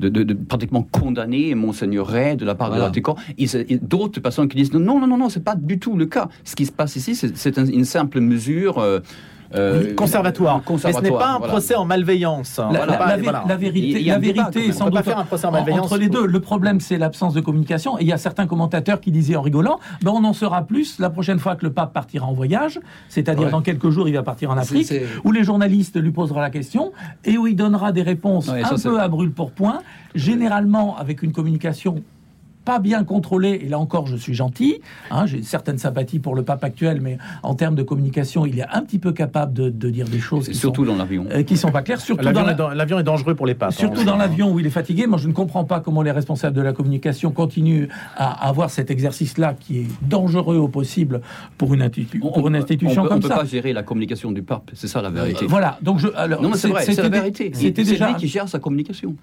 de, 0.00 0.08
de, 0.08 0.34
pratiquement 0.34 0.82
condamner 0.82 1.54
Monseigneur 1.54 2.06
Ray 2.06 2.36
de 2.36 2.44
la 2.44 2.54
part 2.54 2.70
de 2.70 2.78
Vatican. 2.78 3.16
D'autres 3.82 4.20
personnes 4.20 4.48
qui 4.48 4.56
disent 4.56 4.72
non, 4.72 5.00
non, 5.00 5.06
non, 5.06 5.18
non, 5.18 5.28
c'est 5.28 5.44
pas 5.44 5.54
du 5.54 5.78
tout 5.78 5.96
le 5.96 6.06
cas. 6.06 6.28
Ce 6.44 6.54
qui 6.54 6.66
se 6.66 6.72
passe 6.72 6.96
ici, 6.96 7.14
c'est 7.14 7.56
une 7.56 7.84
simple 7.84 8.20
mesure. 8.20 8.78
Euh, 8.78 9.00
euh, 9.54 9.94
conservatoire. 9.94 10.62
Mais 10.84 10.92
ce 10.92 11.00
n'est 11.00 11.10
pas 11.10 11.32
un 11.34 11.40
procès 11.40 11.74
en 11.74 11.84
malveillance. 11.84 12.58
La, 12.58 13.56
vérité, 13.56 14.02
la 14.02 14.18
vérité 14.18 14.72
sans 14.72 14.90
doute 14.90 15.02
faire 15.02 15.18
un 15.18 15.24
procès 15.24 15.46
en 15.46 15.52
malveillance. 15.52 15.86
entre 15.86 15.98
les 15.98 16.08
deux. 16.08 16.26
Le 16.26 16.40
problème, 16.40 16.80
c'est 16.80 16.98
l'absence 16.98 17.34
de 17.34 17.40
communication. 17.40 17.98
Et 17.98 18.02
il 18.02 18.08
y 18.08 18.12
a 18.12 18.18
certains 18.18 18.46
commentateurs 18.46 19.00
qui 19.00 19.10
disaient 19.10 19.36
en 19.36 19.42
rigolant, 19.42 19.78
ben, 20.02 20.12
on 20.14 20.24
en 20.24 20.32
saura 20.32 20.62
plus 20.62 20.98
la 20.98 21.10
prochaine 21.10 21.38
fois 21.38 21.56
que 21.56 21.64
le 21.64 21.72
pape 21.72 21.92
partira 21.92 22.26
en 22.26 22.32
voyage, 22.32 22.80
c'est-à-dire 23.08 23.50
dans 23.50 23.62
quelques 23.62 23.90
jours, 23.90 24.08
il 24.08 24.14
va 24.14 24.22
partir 24.22 24.50
en 24.50 24.56
Afrique, 24.56 24.92
où 25.24 25.32
les 25.32 25.44
journalistes 25.44 26.00
lui 26.00 26.10
poseront 26.10 26.40
la 26.40 26.50
question 26.50 26.92
et 27.24 27.38
où 27.38 27.46
il 27.46 27.56
donnera 27.56 27.92
des 27.92 28.02
réponses 28.02 28.48
un 28.48 28.76
peu 28.76 29.00
à 29.00 29.08
brûle 29.08 29.32
pour 29.32 29.52
point, 29.52 29.80
généralement 30.14 30.96
avec 30.96 31.22
une 31.22 31.32
communication 31.32 32.02
pas 32.66 32.80
bien 32.80 33.04
contrôlé, 33.04 33.60
et 33.62 33.68
là 33.68 33.78
encore 33.78 34.06
je 34.08 34.16
suis 34.16 34.34
gentil, 34.34 34.80
hein, 35.10 35.24
j'ai 35.24 35.42
certaines 35.42 35.78
sympathies 35.78 36.18
pour 36.18 36.34
le 36.34 36.42
pape 36.42 36.64
actuel, 36.64 37.00
mais 37.00 37.16
en 37.44 37.54
termes 37.54 37.76
de 37.76 37.84
communication, 37.84 38.44
il 38.44 38.58
est 38.58 38.66
un 38.70 38.82
petit 38.82 38.98
peu 38.98 39.12
capable 39.12 39.54
de, 39.54 39.70
dire 39.88 40.06
des 40.08 40.18
choses 40.18 40.48
qui 40.48 40.54
surtout 40.54 40.84
dans 40.84 40.96
l'avion, 40.96 41.26
euh, 41.32 41.44
qui 41.44 41.56
sont 41.56 41.70
pas 41.70 41.82
claires. 41.82 42.00
Surtout 42.00 42.24
l'avion 42.24 42.98
est, 42.98 43.04
dangereux 43.04 43.36
pour 43.36 43.46
les 43.46 43.54
papes. 43.54 43.72
Surtout 43.72 44.00
hein, 44.00 44.04
dans 44.04 44.16
l'avion 44.16 44.52
où 44.52 44.58
il 44.58 44.66
est 44.66 44.70
fatigué. 44.70 45.06
Moi, 45.06 45.18
je 45.18 45.28
ne 45.28 45.32
comprends 45.32 45.64
pas 45.64 45.78
comment 45.78 46.02
les 46.02 46.10
responsables 46.10 46.56
de 46.56 46.60
la 46.60 46.72
communication 46.72 47.30
continuent 47.30 47.86
à 48.16 48.48
avoir 48.48 48.70
cet 48.70 48.90
exercice-là 48.90 49.54
qui 49.58 49.78
est 49.78 49.86
dangereux 50.02 50.56
au 50.56 50.68
possible 50.68 51.20
pour 51.56 51.72
une, 51.72 51.82
institution 51.82 53.02
comme 53.04 53.08
ça. 53.08 53.14
On 53.14 53.16
ne 53.16 53.22
peut 53.22 53.28
pas 53.28 53.44
gérer 53.44 53.72
la 53.72 53.84
communication 53.84 54.32
du 54.32 54.42
pape, 54.42 54.70
c'est 54.74 54.88
ça 54.88 55.00
la 55.02 55.10
vérité. 55.10 55.44
Euh, 55.44 55.48
voilà. 55.48 55.78
Donc 55.82 56.00
je, 56.00 56.08
alors, 56.16 56.42
non, 56.42 56.52
c'est 56.54 56.68
vrai, 56.68 56.84
c'est 56.84 57.00
la 57.00 57.08
vérité. 57.08 57.52
C'était 57.54 57.84
déjà 57.84 58.08
lui 58.08 58.16
qui 58.16 58.26
gère 58.26 58.48
sa 58.48 58.58
communication. 58.58 59.14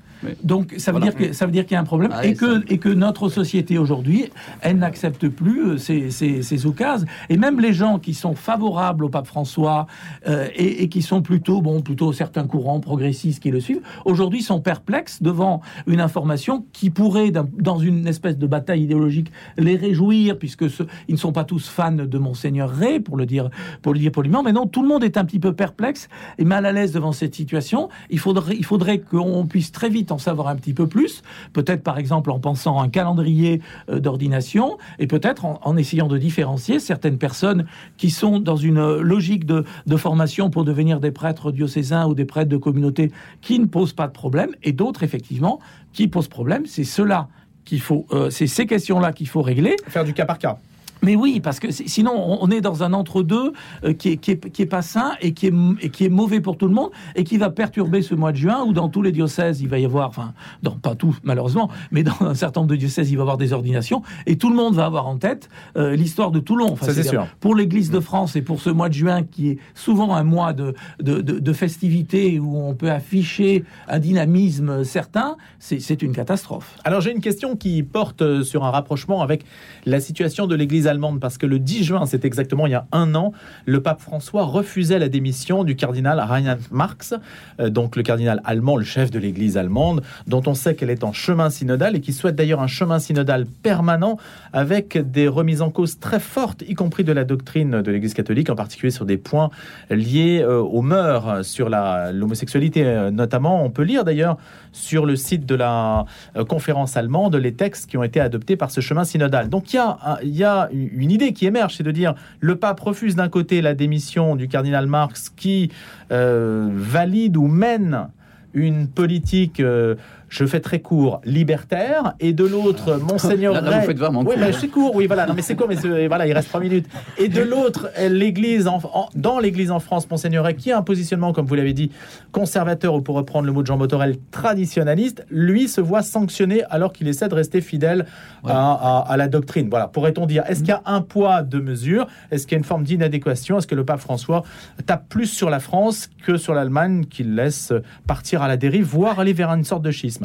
Donc 0.43 0.75
ça 0.77 0.93
veut 0.93 1.01
dire 1.01 1.15
que 1.15 1.33
ça 1.33 1.45
veut 1.45 1.51
dire 1.51 1.65
qu'il 1.65 1.75
y 1.75 1.77
a 1.77 1.81
un 1.81 1.85
problème 1.85 2.13
et 2.23 2.35
que 2.35 2.63
et 2.71 2.77
que 2.77 2.89
notre 2.89 3.29
société 3.33 3.77
aujourd'hui 3.77 4.29
elle 4.61 4.77
n'accepte 4.77 5.27
plus 5.27 5.71
euh, 5.71 5.77
ces, 5.77 6.11
ces, 6.11 6.65
occasions. 6.65 7.07
Et 7.29 7.37
même 7.37 7.59
les 7.59 7.73
gens 7.73 7.99
qui 7.99 8.13
sont 8.13 8.35
favorables 8.35 9.05
au 9.05 9.09
pape 9.09 9.27
François 9.27 9.87
euh, 10.27 10.47
et, 10.55 10.89
qui 10.89 11.01
sont 11.01 11.21
plutôt, 11.21 11.61
bon, 11.61 11.81
plutôt 11.81 12.13
certains 12.13 12.47
courants 12.47 12.79
progressistes 12.79 13.41
qui 13.41 13.51
le 13.51 13.59
suivent, 13.59 13.81
aujourd'hui 14.05 14.41
sont 14.41 14.61
perplexes 14.61 15.21
devant 15.21 15.61
une 15.87 15.99
information 15.99 16.65
qui 16.71 16.89
pourrait, 16.89 17.31
dans 17.31 17.79
une 17.79 18.07
espèce 18.07 18.37
de 18.37 18.47
bataille 18.47 18.83
idéologique, 18.83 19.31
les 19.57 19.75
réjouir, 19.75 20.37
puisque 20.37 20.65
ils 21.07 21.13
ne 21.13 21.17
sont 21.17 21.31
pas 21.31 21.43
tous 21.43 21.67
fans 21.67 21.91
de 21.91 22.17
Monseigneur 22.17 22.69
Ray, 22.69 22.99
pour 22.99 23.17
le 23.17 23.25
dire, 23.25 23.49
pour 23.81 23.93
le 23.93 23.99
dire 23.99 24.11
poliment. 24.11 24.43
Mais 24.43 24.53
non, 24.53 24.67
tout 24.67 24.81
le 24.81 24.87
monde 24.87 25.03
est 25.03 25.17
un 25.17 25.25
petit 25.25 25.39
peu 25.39 25.53
perplexe 25.53 26.07
et 26.37 26.45
mal 26.45 26.65
à 26.65 26.71
l'aise 26.71 26.91
devant 26.91 27.11
cette 27.11 27.35
situation. 27.35 27.89
Il 28.09 28.19
faudrait, 28.19 28.55
il 28.55 28.65
faudrait 28.65 28.99
qu'on 28.99 29.45
puisse 29.45 29.71
très 29.71 29.89
vite 29.89 30.11
en 30.11 30.17
savoir 30.17 30.47
un 30.47 30.55
petit 30.55 30.73
peu 30.73 30.87
plus. 30.87 31.23
Peut-être, 31.53 31.83
par 31.83 31.97
exemple, 31.97 32.31
en 32.31 32.39
pensant 32.39 32.79
à 32.79 32.83
un 32.83 32.89
calendrier 32.89 33.22
euh, 33.23 33.99
d'ordination 33.99 34.77
et 34.99 35.07
peut-être 35.07 35.45
en, 35.45 35.77
essayant 35.77 36.07
de 36.07 36.17
différencier 36.17 36.79
certaines 36.79 37.17
personnes 37.17 37.65
qui 37.97 38.09
sont 38.09 38.39
dans 38.39 38.55
une 38.55 38.97
logique 38.99 39.45
de, 39.45 39.63
formation 39.97 40.49
pour 40.49 40.65
devenir 40.65 40.99
des 40.99 41.11
prêtres 41.11 41.51
diocésains 41.51 42.07
ou 42.07 42.15
des 42.15 42.25
prêtres 42.25 42.49
de 42.49 42.57
communauté 42.57 43.11
qui 43.41 43.59
ne 43.59 43.65
posent 43.65 43.93
pas 43.93 44.07
de 44.07 44.11
problème 44.11 44.49
et 44.63 44.71
d'autres 44.71 45.03
effectivement 45.03 45.59
qui 45.93 46.07
posent 46.07 46.27
problème. 46.27 46.65
C'est 46.65 46.83
cela 46.83 47.27
qu'il 47.63 47.79
faut, 47.79 48.05
euh, 48.11 48.29
c'est 48.29 48.47
ces 48.47 48.65
questions-là 48.65 49.13
qu'il 49.13 49.27
faut 49.27 49.41
régler. 49.41 49.75
Faire 49.87 50.03
du 50.03 50.13
cas 50.13 50.25
par 50.25 50.39
cas. 50.39 50.57
Mais 51.03 51.15
oui, 51.15 51.41
parce 51.41 51.59
que 51.59 51.69
sinon, 51.71 52.13
on 52.41 52.49
est 52.49 52.61
dans 52.61 52.81
un 52.83 52.93
entre-deux 52.93 53.51
euh, 53.83 53.93
qui, 53.93 54.09
est, 54.09 54.17
qui, 54.17 54.31
est, 54.31 54.49
qui 54.49 54.61
est 54.61 54.65
pas 54.67 54.81
sain 54.81 55.11
et 55.21 55.33
qui 55.33 55.47
est, 55.47 55.53
et 55.81 55.89
qui 55.89 56.05
est 56.05 56.09
mauvais 56.09 56.39
pour 56.39 56.57
tout 56.57 56.67
le 56.67 56.73
monde 56.73 56.91
et 57.15 57.23
qui 57.25 57.37
va 57.37 57.49
perturber 57.49 58.01
ce 58.01 58.15
mois 58.15 58.31
de 58.31 58.37
juin 58.37 58.63
où 58.65 58.73
dans 58.73 58.87
tous 58.87 59.01
les 59.01 59.11
diocèses, 59.11 59.61
il 59.61 59.67
va 59.67 59.79
y 59.79 59.85
avoir, 59.85 60.07
enfin, 60.07 60.33
dans 60.63 60.71
pas 60.71 60.95
tous 60.95 61.17
malheureusement, 61.23 61.69
mais 61.91 62.03
dans 62.03 62.21
un 62.21 62.33
certain 62.33 62.61
nombre 62.61 62.71
de 62.71 62.77
diocèses, 62.77 63.11
il 63.11 63.15
va 63.15 63.21
y 63.21 63.23
avoir 63.23 63.37
des 63.37 63.51
ordinations 63.51 64.01
et 64.25 64.37
tout 64.37 64.49
le 64.49 64.55
monde 64.55 64.75
va 64.75 64.85
avoir 64.85 65.07
en 65.07 65.17
tête 65.17 65.49
euh, 65.75 65.95
l'histoire 65.95 66.31
de 66.31 66.39
Toulon. 66.39 66.71
Enfin, 66.71 66.87
c'est 66.91 67.03
sûr. 67.03 67.27
Pour 67.41 67.55
l'Église 67.55 67.91
de 67.91 67.99
France 67.99 68.35
et 68.35 68.41
pour 68.41 68.61
ce 68.61 68.69
mois 68.69 68.87
de 68.87 68.93
juin 68.93 69.23
qui 69.23 69.49
est 69.49 69.57
souvent 69.75 70.15
un 70.15 70.23
mois 70.23 70.53
de, 70.53 70.73
de, 71.01 71.21
de, 71.21 71.39
de 71.39 71.53
festivités 71.53 72.39
où 72.39 72.57
on 72.57 72.75
peut 72.75 72.91
afficher 72.91 73.65
un 73.89 73.99
dynamisme 73.99 74.85
certain, 74.85 75.35
c'est 75.59 76.01
une 76.01 76.13
catastrophe. 76.13 76.77
Alors 76.85 77.01
j'ai 77.01 77.11
une 77.11 77.21
question 77.21 77.57
qui 77.57 77.83
porte 77.83 78.43
sur 78.43 78.63
un 78.63 78.71
rapprochement 78.71 79.21
avec 79.21 79.43
la 79.85 79.99
situation 79.99 80.47
de 80.47 80.55
l'Église 80.55 80.87
parce 81.19 81.37
que 81.37 81.45
le 81.45 81.59
10 81.59 81.83
juin, 81.83 82.05
c'est 82.05 82.25
exactement 82.25 82.67
il 82.67 82.71
y 82.71 82.75
a 82.75 82.85
un 82.91 83.15
an, 83.15 83.33
le 83.65 83.81
pape 83.81 84.01
François 84.01 84.43
refusait 84.43 84.99
la 84.99 85.09
démission 85.09 85.63
du 85.63 85.75
cardinal 85.75 86.19
Reinhard 86.19 86.57
Marx, 86.71 87.13
euh, 87.59 87.69
donc 87.69 87.95
le 87.95 88.03
cardinal 88.03 88.41
allemand, 88.43 88.77
le 88.77 88.83
chef 88.83 89.11
de 89.11 89.19
l'Église 89.19 89.57
allemande, 89.57 90.03
dont 90.27 90.43
on 90.45 90.53
sait 90.53 90.75
qu'elle 90.75 90.89
est 90.89 91.03
en 91.03 91.13
chemin 91.13 91.49
synodal 91.49 91.95
et 91.95 92.01
qui 92.01 92.13
souhaite 92.13 92.35
d'ailleurs 92.35 92.61
un 92.61 92.67
chemin 92.67 92.99
synodal 92.99 93.45
permanent 93.45 94.17
avec 94.51 94.97
des 95.11 95.27
remises 95.27 95.61
en 95.61 95.71
cause 95.71 95.99
très 95.99 96.19
fortes, 96.19 96.63
y 96.67 96.73
compris 96.73 97.03
de 97.03 97.11
la 97.11 97.23
doctrine 97.23 97.81
de 97.81 97.91
l'Église 97.91 98.13
catholique, 98.13 98.49
en 98.49 98.55
particulier 98.55 98.91
sur 98.91 99.05
des 99.05 99.17
points 99.17 99.49
liés 99.89 100.41
euh, 100.41 100.59
aux 100.59 100.81
mœurs, 100.81 101.43
sur 101.43 101.69
l'homosexualité 101.69 102.85
euh, 102.85 103.11
notamment. 103.11 103.63
On 103.63 103.69
peut 103.69 103.83
lire 103.83 104.03
d'ailleurs 104.03 104.37
sur 104.73 105.05
le 105.05 105.15
site 105.15 105.45
de 105.45 105.55
la 105.55 106.05
conférence 106.49 106.97
allemande 106.97 107.35
les 107.35 107.53
textes 107.53 107.89
qui 107.89 107.97
ont 107.97 108.03
été 108.03 108.19
adoptés 108.19 108.57
par 108.57 108.71
ce 108.71 108.81
chemin 108.81 109.03
synodal. 109.03 109.49
Donc 109.49 109.73
il 109.73 109.77
y 109.77 109.79
a, 109.79 110.19
y 110.23 110.43
a 110.43 110.69
une 110.71 111.11
idée 111.11 111.33
qui 111.33 111.45
émerge, 111.45 111.75
c'est 111.77 111.83
de 111.83 111.91
dire 111.91 112.15
le 112.39 112.55
pape 112.55 112.79
refuse 112.79 113.15
d'un 113.15 113.29
côté 113.29 113.61
la 113.61 113.73
démission 113.73 114.35
du 114.35 114.47
cardinal 114.47 114.87
Marx 114.87 115.29
qui 115.29 115.71
euh, 116.11 116.69
valide 116.73 117.37
ou 117.37 117.47
mène 117.47 118.07
une 118.53 118.87
politique 118.87 119.59
euh, 119.59 119.95
je 120.33 120.45
fais 120.47 120.59
très 120.59 120.79
court, 120.79 121.21
libertaire, 121.25 122.15
et 122.19 122.33
de 122.33 122.43
l'autre, 122.43 122.99
ah. 122.99 123.11
Monseigneur 123.11 123.53
Là, 123.53 123.79
vous 123.79 123.85
faites 123.85 123.99
vraiment 123.99 124.23
oui, 124.25 124.35
c'est 124.59 124.67
court, 124.67 124.95
oui, 124.95 125.05
voilà, 125.05 125.27
non, 125.27 125.35
mais 125.35 125.43
c'est 125.43 125.55
court, 125.55 125.67
mais 125.67 126.07
voilà, 126.07 126.25
il 126.25 126.33
reste 126.33 126.49
trois 126.49 126.59
minutes. 126.59 126.87
Et 127.19 127.27
de 127.27 127.41
l'autre, 127.41 127.89
l'Église, 128.09 128.67
en, 128.67 128.81
dans 129.15 129.39
l'Église 129.39 129.69
en 129.69 129.79
France, 129.79 130.09
Monseigneur 130.09 130.47
qui 130.55 130.71
a 130.71 130.77
un 130.77 130.81
positionnement, 130.81 131.33
comme 131.33 131.45
vous 131.45 131.53
l'avez 131.53 131.73
dit, 131.73 131.91
conservateur, 132.31 132.95
ou 132.95 133.01
pour 133.01 133.15
reprendre 133.15 133.45
le 133.45 133.51
mot 133.51 133.61
de 133.61 133.67
Jean 133.67 133.77
Botorel, 133.77 134.17
traditionnaliste, 134.31 135.23
lui 135.29 135.67
se 135.67 135.81
voit 135.81 136.01
sanctionné 136.01 136.63
alors 136.69 136.93
qu'il 136.93 137.07
essaie 137.07 137.27
de 137.27 137.35
rester 137.35 137.61
fidèle 137.61 138.05
à, 138.43 139.13
la 139.15 139.27
doctrine. 139.27 139.69
Voilà, 139.69 139.87
pourrait-on 139.87 140.25
dire, 140.25 140.43
est-ce 140.47 140.61
qu'il 140.61 140.69
y 140.69 140.71
a 140.71 140.81
un 140.85 141.01
poids, 141.01 141.43
deux 141.43 141.61
mesures 141.61 142.07
Est-ce 142.31 142.47
qu'il 142.47 142.53
y 142.53 142.55
a 142.55 142.59
une 142.59 142.63
forme 142.63 142.83
d'inadéquation? 142.83 143.59
Est-ce 143.59 143.67
que 143.67 143.75
le 143.75 143.85
pape 143.85 143.99
François 143.99 144.43
tape 144.87 145.07
plus 145.09 145.27
sur 145.27 145.51
la 145.51 145.59
France 145.59 146.09
que 146.25 146.37
sur 146.37 146.55
l'Allemagne, 146.55 147.05
qu'il 147.05 147.35
laisse 147.35 147.71
partir 148.07 148.41
à 148.41 148.47
la 148.47 148.57
dérive, 148.57 148.85
voire 148.85 149.19
aller 149.19 149.33
vers 149.33 149.51
une 149.51 149.63
sorte 149.63 149.83
de 149.83 149.91
schisme? 149.91 150.22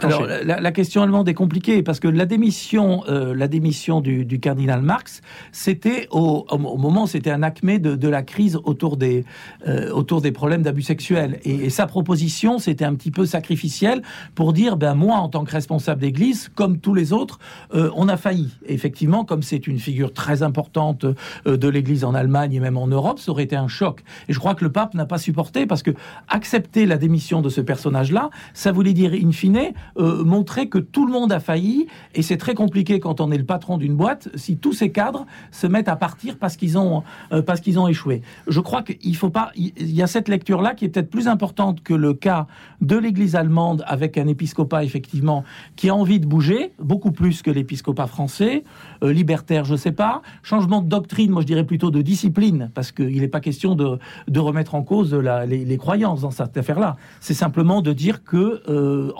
Alors, 0.00 0.26
la, 0.26 0.72
question 0.72 1.02
allemande 1.02 1.28
est 1.28 1.34
compliquée 1.34 1.82
parce 1.82 2.00
que 2.00 2.08
la 2.08 2.26
démission, 2.26 3.02
euh, 3.08 3.34
la 3.34 3.48
démission 3.48 4.00
du, 4.00 4.40
cardinal 4.40 4.82
Marx, 4.82 5.20
c'était 5.52 6.08
au, 6.10 6.46
moment, 6.58 7.06
c'était 7.06 7.30
un 7.30 7.42
acmé 7.42 7.78
de, 7.78 8.08
la 8.08 8.22
crise 8.22 8.58
autour 8.64 8.96
des, 8.96 9.24
euh, 9.66 9.90
autour 9.90 10.20
des 10.20 10.32
problèmes 10.32 10.62
d'abus 10.62 10.82
sexuels. 10.82 11.40
Et, 11.44 11.70
sa 11.70 11.86
proposition, 11.86 12.58
c'était 12.58 12.84
un 12.84 12.94
petit 12.94 13.10
peu 13.10 13.26
sacrificiel 13.26 14.02
pour 14.34 14.52
dire, 14.52 14.76
ben 14.76 14.94
moi, 14.94 15.16
en 15.16 15.28
tant 15.28 15.44
que 15.44 15.52
responsable 15.52 16.00
d'église, 16.00 16.50
comme 16.54 16.78
tous 16.78 16.94
les 16.94 17.12
autres, 17.12 17.38
euh, 17.74 17.90
on 17.94 18.08
a 18.08 18.16
failli. 18.16 18.50
effectivement, 18.66 19.24
comme 19.24 19.42
c'est 19.42 19.66
une 19.66 19.78
figure 19.78 20.12
très 20.12 20.42
importante 20.42 21.06
de 21.46 21.68
l'église 21.68 22.04
en 22.04 22.14
Allemagne 22.14 22.54
et 22.54 22.60
même 22.60 22.76
en 22.76 22.86
Europe, 22.86 23.18
ça 23.18 23.30
aurait 23.30 23.44
été 23.44 23.56
un 23.56 23.68
choc. 23.68 24.02
Et 24.28 24.32
je 24.32 24.38
crois 24.38 24.54
que 24.54 24.64
le 24.64 24.72
pape 24.72 24.94
n'a 24.94 25.06
pas 25.06 25.18
supporté 25.18 25.66
parce 25.66 25.82
que 25.82 25.92
accepter 26.28 26.86
la 26.86 26.96
démission 26.96 27.40
de 27.40 27.48
ce 27.48 27.60
personnage-là, 27.60 28.30
ça 28.54 28.72
voulait 28.72 28.92
dire 28.92 29.14
in 29.30 29.32
fine, 29.32 29.72
euh, 29.98 30.24
montrer 30.24 30.68
que 30.68 30.78
tout 30.78 31.06
le 31.06 31.12
monde 31.12 31.32
a 31.32 31.40
failli, 31.40 31.86
et 32.14 32.22
c'est 32.22 32.36
très 32.36 32.54
compliqué 32.54 33.00
quand 33.00 33.20
on 33.20 33.30
est 33.30 33.38
le 33.38 33.44
patron 33.44 33.78
d'une 33.78 33.94
boîte, 33.94 34.28
si 34.34 34.56
tous 34.56 34.72
ces 34.72 34.90
cadres 34.90 35.26
se 35.50 35.66
mettent 35.66 35.88
à 35.88 35.96
partir 35.96 36.36
parce 36.38 36.56
qu'ils 36.56 36.76
ont, 36.76 37.02
euh, 37.32 37.42
parce 37.42 37.60
qu'ils 37.60 37.78
ont 37.78 37.88
échoué. 37.88 38.22
Je 38.46 38.60
crois 38.60 38.82
qu'il 38.82 39.16
faut 39.16 39.30
pas, 39.30 39.52
il 39.56 39.90
y 39.90 40.02
a 40.02 40.06
cette 40.06 40.28
lecture-là 40.28 40.74
qui 40.74 40.84
est 40.84 40.88
peut-être 40.88 41.10
plus 41.10 41.28
importante 41.28 41.82
que 41.82 41.94
le 41.94 42.14
cas 42.14 42.46
de 42.80 42.96
l'Église 42.96 43.36
allemande 43.36 43.84
avec 43.86 44.18
un 44.18 44.26
épiscopat, 44.26 44.84
effectivement, 44.84 45.44
qui 45.76 45.88
a 45.88 45.94
envie 45.94 46.20
de 46.20 46.26
bouger, 46.26 46.72
beaucoup 46.78 47.12
plus 47.12 47.42
que 47.42 47.50
l'épiscopat 47.50 48.06
français, 48.06 48.64
euh, 49.02 49.12
libertaire, 49.12 49.64
je 49.64 49.76
sais 49.76 49.92
pas, 49.92 50.22
changement 50.42 50.82
de 50.82 50.88
doctrine, 50.88 51.30
moi 51.30 51.42
je 51.42 51.46
dirais 51.46 51.64
plutôt 51.64 51.90
de 51.90 52.02
discipline, 52.02 52.70
parce 52.74 52.92
qu'il 52.92 53.20
n'est 53.20 53.28
pas 53.28 53.40
question 53.40 53.74
de, 53.74 53.98
de 54.28 54.40
remettre 54.40 54.74
en 54.74 54.82
cause 54.82 55.14
la, 55.14 55.46
les, 55.46 55.64
les, 55.64 55.76
croyances 55.76 56.22
dans 56.22 56.30
cette 56.30 56.56
affaire-là. 56.56 56.96
C'est 57.20 57.34
simplement 57.34 57.82
de 57.82 57.92
dire 57.92 58.24
que 58.24 58.62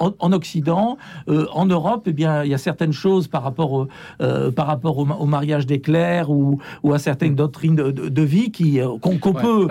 en, 0.01 0.33
Occident, 0.33 0.97
euh, 1.29 1.47
en 1.53 1.67
Europe, 1.67 2.05
eh 2.07 2.13
bien, 2.13 2.43
il 2.45 2.51
y 2.51 2.55
a 2.55 2.59
certaines 2.59 2.93
choses 2.93 3.29
par 3.29 3.43
rapport 3.43 3.73
au, 3.73 3.89
euh, 4.21 4.51
par 4.51 4.67
rapport 4.67 4.99
au, 4.99 5.27
mariage 5.27 5.67
des 5.67 5.81
clercs 5.81 6.31
ou, 6.31 6.59
ou, 6.83 6.93
à 6.93 6.99
certaines 6.99 7.35
doctrines 7.35 7.77
de, 7.77 8.23
vie 8.23 8.51
qui 8.51 8.81
euh, 8.81 8.89
qu'on 9.01 9.19
peut 9.19 9.69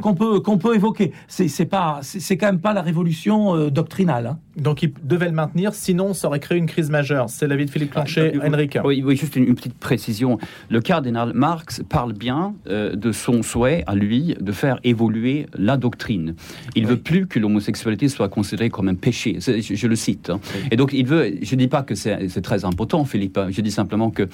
qu'on 0.00 0.14
peut 0.14 0.40
qu'on 0.40 0.58
peut 0.58 0.74
évoquer. 0.74 1.12
C'est 1.28 1.66
pas 1.66 2.00
c'est 2.02 2.36
quand 2.36 2.46
même 2.46 2.60
pas 2.60 2.72
la 2.72 2.82
révolution 2.82 3.68
doctrinale. 3.68 4.26
Hein. 4.26 4.38
Donc 4.56 4.82
il 4.82 4.92
devait 5.02 5.26
le 5.26 5.32
maintenir, 5.32 5.74
sinon 5.74 6.14
ça 6.14 6.28
aurait 6.28 6.40
créé 6.40 6.58
une 6.58 6.66
crise 6.66 6.90
majeure. 6.90 7.30
C'est 7.30 7.46
l'avis 7.46 7.66
de 7.66 7.70
Philippe 7.70 7.92
Planchet, 7.92 8.34
ah, 8.40 8.46
Henrik. 8.46 8.78
Oui, 8.84 9.02
oui, 9.04 9.16
juste 9.16 9.36
une, 9.36 9.54
petite 9.54 9.74
précision. 9.74 10.38
Le 10.68 10.80
cardinal 10.80 11.32
Marx 11.34 11.82
parle 11.88 12.12
bien 12.12 12.54
de 12.66 13.12
son 13.12 13.42
souhait 13.42 13.84
à 13.86 13.94
lui 13.94 14.34
de 14.40 14.52
faire 14.52 14.78
évoluer 14.84 15.46
la 15.54 15.76
doctrine. 15.76 16.34
Il 16.74 16.84
ne 16.84 16.88
veut 16.88 16.98
plus 16.98 17.26
que 17.26 17.38
l'homosexualité 17.38 18.08
soit 18.08 18.28
considérée 18.28 18.70
comme 18.70 18.88
un 18.88 18.94
péché 18.94 19.38
je 19.60 19.86
le 19.86 19.96
cite. 19.96 20.30
Hein. 20.30 20.40
Et 20.70 20.76
donc, 20.76 20.92
il 20.92 21.06
veut, 21.06 21.34
je 21.42 21.54
ne 21.54 21.60
dis 21.60 21.68
pas 21.68 21.82
que 21.82 21.94
c'est 21.94 22.40
très 22.42 22.64
important, 22.64 23.04
Philippe, 23.04 23.38
hein. 23.38 23.48
je 23.50 23.60
dis 23.60 23.70
simplement 23.70 24.10
que 24.10 24.28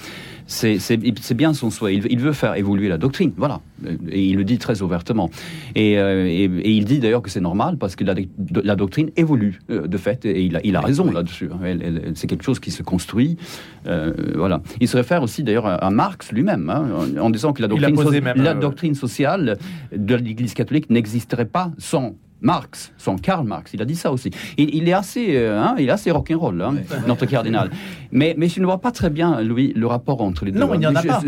c'est 0.47 1.35
bien 1.35 1.55
son 1.55 1.71
souhait. 1.71 1.97
Il, 1.97 2.19
veut 2.19 2.33
faire 2.33 2.57
évoluer 2.57 2.89
la 2.89 2.99
doctrine, 2.99 3.33
voilà. 3.37 3.61
Et 4.11 4.25
il 4.25 4.37
le 4.37 4.45
dit 4.45 4.59
très 4.59 4.83
ouvertement. 4.83 5.31
Et, 5.75 5.99
euh, 5.99 6.29
il 6.29 6.85
dit 6.85 6.99
d'ailleurs 6.99 7.23
que 7.23 7.31
c'est 7.31 7.41
normal 7.41 7.77
parce 7.79 7.97
que 7.97 8.05
la, 8.05 8.77
doctrine 8.77 9.11
évolue, 9.17 9.61
euh, 9.71 9.87
de 9.87 9.97
et 10.25 10.43
il 10.43 10.77
a, 10.77 10.81
raison 10.81 11.11
là-dessus. 11.11 11.51
Hein. 11.53 12.13
C'est 12.15 12.27
quelque 12.27 12.45
chose 12.45 12.61
qui 12.61 12.71
se 12.71 12.83
construit. 12.83 13.37
Euh, 13.87 14.13
voilà. 14.35 14.63
Il 14.81 14.89
se 14.89 14.97
réfère 14.97 15.23
aussi 15.23 15.43
d'ailleurs 15.43 15.67
à, 15.67 15.91
Marx 15.91 16.33
lui-même, 16.33 16.73
en 17.21 17.31
disant 17.31 17.53
que 17.53 17.63
la 17.63 17.69
doctrine, 17.69 18.33
la 18.37 18.55
doctrine 18.55 18.95
sociale 18.95 19.59
de 19.95 20.15
l'Église 20.15 20.55
catholique 20.55 20.91
n'existerait 20.91 21.47
pas 21.47 21.73
sans 21.79 22.15
Marx, 22.41 22.93
son 22.99 23.17
Karl 23.17 23.47
Marx, 23.47 23.73
il 23.75 23.83
a 23.83 23.85
dit 23.85 23.97
ça 23.97 24.13
aussi. 24.13 24.31
Il, 24.57 24.89
est 24.89 24.93
assez, 24.93 25.37
euh, 25.37 25.61
hein, 25.61 25.75
il 25.79 25.89
est 25.89 25.93
assez 25.93 26.11
rock'n'roll, 26.11 26.63
hein, 26.63 26.75
notre 27.07 27.27
cardinal. 27.27 27.71
Mais, 28.13 28.35
mais 28.39 28.49
je 28.49 28.61
ne 28.61 28.65
vois 28.65 28.79
pas 28.79 28.93
très 28.93 29.11
bien, 29.11 29.43
Louis, 29.43 29.73
le 29.75 29.87
rapport 29.87 30.21
entre 30.23 30.45
les 30.45 30.53
deux. 30.53 30.61
Non, 30.61 30.73
il 30.75 30.79
n'y 30.79 30.87
en 30.87 30.95
a 30.95 31.03
pas. 31.03 31.21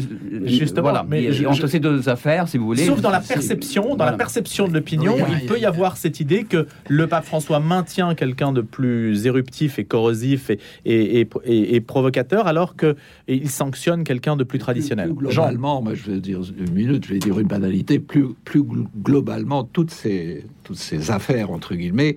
Justement, 0.44 0.82
voilà, 0.82 1.04
mais 1.08 1.46
entre 1.46 1.66
ces 1.66 1.80
deux 1.80 2.08
affaires, 2.08 2.48
si 2.48 2.58
vous 2.58 2.66
voulez. 2.66 2.86
Sauf 2.86 3.00
dans 3.00 3.10
la 3.10 3.20
perception, 3.20 3.96
dans 3.96 4.04
la 4.04 4.12
perception 4.12 4.68
de 4.68 4.74
l'opinion, 4.74 5.16
il 5.40 5.46
peut 5.46 5.58
y 5.58 5.66
avoir 5.66 5.96
cette 5.96 6.20
idée 6.20 6.44
que 6.44 6.66
le 6.88 7.06
pape 7.06 7.24
François 7.24 7.60
maintient 7.60 8.14
quelqu'un 8.14 8.52
de 8.52 8.60
plus 8.60 9.26
éruptif 9.26 9.78
et 9.78 9.84
corrosif 9.84 10.50
et, 10.84 11.26
et, 11.44 11.80
provocateur, 11.80 12.46
alors 12.46 12.76
qu'il 12.76 13.50
sanctionne 13.50 14.04
quelqu'un 14.04 14.36
de 14.36 14.44
plus 14.44 14.58
traditionnel. 14.58 15.12
globalement, 15.12 15.82
moi, 15.82 15.94
je 15.94 16.10
vais 16.10 16.20
dire 16.20 16.40
une 16.56 16.72
minute, 16.72 17.04
je 17.06 17.14
vais 17.14 17.18
dire 17.18 17.38
une 17.38 17.48
banalité. 17.48 17.98
Plus, 17.98 18.28
plus 18.44 18.62
globalement, 19.02 19.64
toutes 19.64 19.90
ces 19.90 20.44
toutes 20.70 20.78
ces 20.78 20.99
affaires, 21.08 21.50
entre 21.50 21.74
guillemets, 21.74 22.16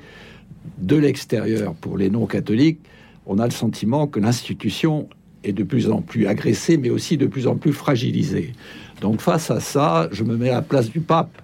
de 0.77 0.95
l'extérieur 0.95 1.73
pour 1.73 1.97
les 1.97 2.09
non-catholiques, 2.09 2.79
on 3.25 3.39
a 3.39 3.45
le 3.45 3.51
sentiment 3.51 4.07
que 4.07 4.19
l'institution 4.19 5.07
est 5.43 5.53
de 5.53 5.63
plus 5.63 5.89
en 5.89 6.01
plus 6.01 6.27
agressée, 6.27 6.77
mais 6.77 6.89
aussi 6.89 7.17
de 7.17 7.25
plus 7.25 7.47
en 7.47 7.55
plus 7.55 7.73
fragilisée. 7.73 8.53
Donc 9.01 9.21
face 9.21 9.51
à 9.51 9.59
ça, 9.59 10.09
je 10.11 10.23
me 10.23 10.37
mets 10.37 10.49
à 10.49 10.55
la 10.55 10.61
place 10.61 10.89
du 10.89 10.99
pape, 10.99 11.41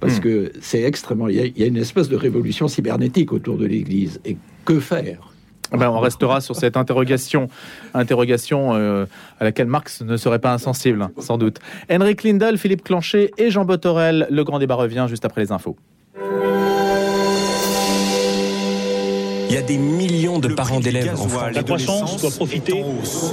parce 0.00 0.18
hmm. 0.18 0.20
que 0.20 0.52
c'est 0.60 0.82
extrêmement... 0.82 1.28
Il 1.28 1.36
y, 1.56 1.62
a, 1.62 1.66
une 1.66 1.76
espèce 1.76 2.08
de 2.08 2.16
révolution 2.16 2.68
cybernétique 2.68 3.32
autour 3.32 3.56
de 3.56 3.66
l'Église. 3.66 4.20
Et 4.24 4.36
que 4.64 4.80
faire? 4.80 5.32
Eh 5.72 5.78
ben, 5.78 5.90
on 5.90 5.98
restera 5.98 6.40
sur 6.40 6.54
cette 6.54 6.76
interrogation, 6.76 7.48
interrogation 7.92 8.74
euh, 8.74 9.06
à 9.40 9.44
laquelle 9.44 9.66
Marx 9.66 10.02
ne 10.02 10.16
serait 10.16 10.38
pas 10.38 10.52
insensible, 10.52 11.08
sans 11.18 11.38
doute. 11.38 11.58
Henrik 11.90 12.22
Lindel, 12.22 12.56
Philippe 12.56 12.84
Clanchet 12.84 13.32
et 13.36 13.50
Jean 13.50 13.64
Botorel. 13.64 14.28
Le 14.30 14.44
grand 14.44 14.58
débat 14.60 14.76
revient 14.76 15.06
juste 15.08 15.24
après 15.24 15.40
les 15.40 15.50
infos. 15.50 15.76
Il 19.48 19.54
y 19.54 19.56
a 19.56 19.62
des 19.62 19.78
millions 19.78 20.38
de 20.38 20.48
parents 20.48 20.80
d'élèves 20.80 21.20
en 21.20 21.28
France. 21.28 21.54
La 21.54 21.62
croissance 21.62 22.20
doit 22.20 22.30
profiter 22.30 22.84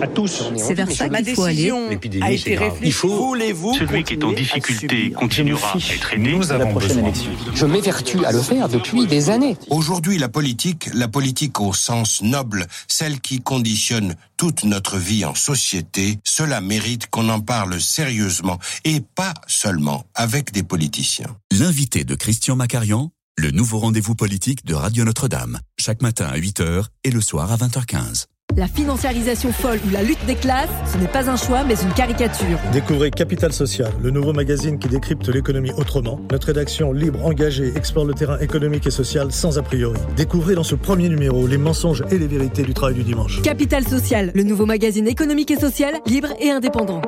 à 0.01 0.07
tous. 0.07 0.43
C'est 0.57 0.73
vers 0.73 0.91
ça 0.91 1.09
qu'il 1.09 1.35
faut 1.35 1.43
aller. 1.43 1.71
L'épidémie, 1.89 2.23
a 2.23 2.31
été 2.31 2.59
Il 2.83 2.93
faut. 2.93 3.35
Celui 3.77 4.03
qui 4.03 4.13
est 4.13 4.23
en 4.23 4.31
difficulté 4.31 5.11
continuera 5.11 5.73
à 5.73 5.93
être 5.93 6.13
aidé. 6.13 6.31
Nous 6.31 6.51
avons 6.51 6.73
besoin. 6.73 7.11
Je 7.53 7.65
m'évertue 7.65 8.25
à 8.25 8.31
le 8.31 8.41
faire 8.41 8.69
depuis 8.69 9.07
des 9.07 9.29
années. 9.29 9.57
Aujourd'hui, 9.69 10.17
la 10.17 10.29
politique, 10.29 10.89
la 10.93 11.07
politique 11.07 11.59
au 11.59 11.73
sens 11.73 12.21
noble, 12.21 12.67
celle 12.87 13.19
qui 13.19 13.41
conditionne 13.41 14.15
toute 14.37 14.63
notre 14.63 14.97
vie 14.97 15.25
en 15.25 15.35
société, 15.35 16.19
cela 16.23 16.61
mérite 16.61 17.07
qu'on 17.07 17.29
en 17.29 17.39
parle 17.39 17.79
sérieusement 17.79 18.59
et 18.83 19.01
pas 19.15 19.33
seulement 19.47 20.05
avec 20.15 20.51
des 20.51 20.63
politiciens. 20.63 21.37
L'invité 21.51 22.03
de 22.03 22.15
Christian 22.15 22.55
Macarian 22.55 23.11
le 23.37 23.51
nouveau 23.51 23.79
rendez-vous 23.79 24.15
politique 24.15 24.63
de 24.65 24.75
Radio 24.75 25.03
Notre-Dame, 25.03 25.59
chaque 25.79 26.01
matin 26.01 26.25
à 26.25 26.37
8h 26.37 26.85
et 27.03 27.09
le 27.09 27.19
soir 27.19 27.51
à 27.51 27.57
20h15. 27.57 28.25
La 28.55 28.67
financiarisation 28.67 29.51
folle 29.51 29.79
ou 29.87 29.89
la 29.89 30.03
lutte 30.03 30.23
des 30.27 30.35
classes, 30.35 30.69
ce 30.91 30.99
n'est 30.99 31.07
pas 31.07 31.29
un 31.29 31.35
choix 31.35 31.63
mais 31.63 31.73
une 31.81 31.91
caricature. 31.93 32.59
Découvrez 32.71 33.09
Capital 33.09 33.51
Social, 33.51 33.91
le 34.03 34.11
nouveau 34.11 34.33
magazine 34.33 34.77
qui 34.77 34.87
décrypte 34.87 35.27
l'économie 35.29 35.71
autrement. 35.71 36.19
Notre 36.31 36.47
rédaction 36.47 36.93
libre, 36.93 37.25
engagée, 37.25 37.73
explore 37.75 38.05
le 38.05 38.13
terrain 38.13 38.37
économique 38.37 38.85
et 38.85 38.91
social 38.91 39.31
sans 39.31 39.57
a 39.57 39.63
priori. 39.63 39.99
Découvrez 40.15 40.53
dans 40.53 40.63
ce 40.63 40.75
premier 40.75 41.09
numéro 41.09 41.47
les 41.47 41.57
mensonges 41.57 42.03
et 42.11 42.19
les 42.19 42.27
vérités 42.27 42.61
du 42.61 42.75
travail 42.75 42.95
du 42.95 43.03
dimanche. 43.03 43.41
Capital 43.41 43.87
Social, 43.87 44.31
le 44.35 44.43
nouveau 44.43 44.67
magazine 44.67 45.07
économique 45.07 45.49
et 45.49 45.59
social, 45.59 45.95
libre 46.05 46.29
et 46.39 46.51
indépendant. 46.51 47.01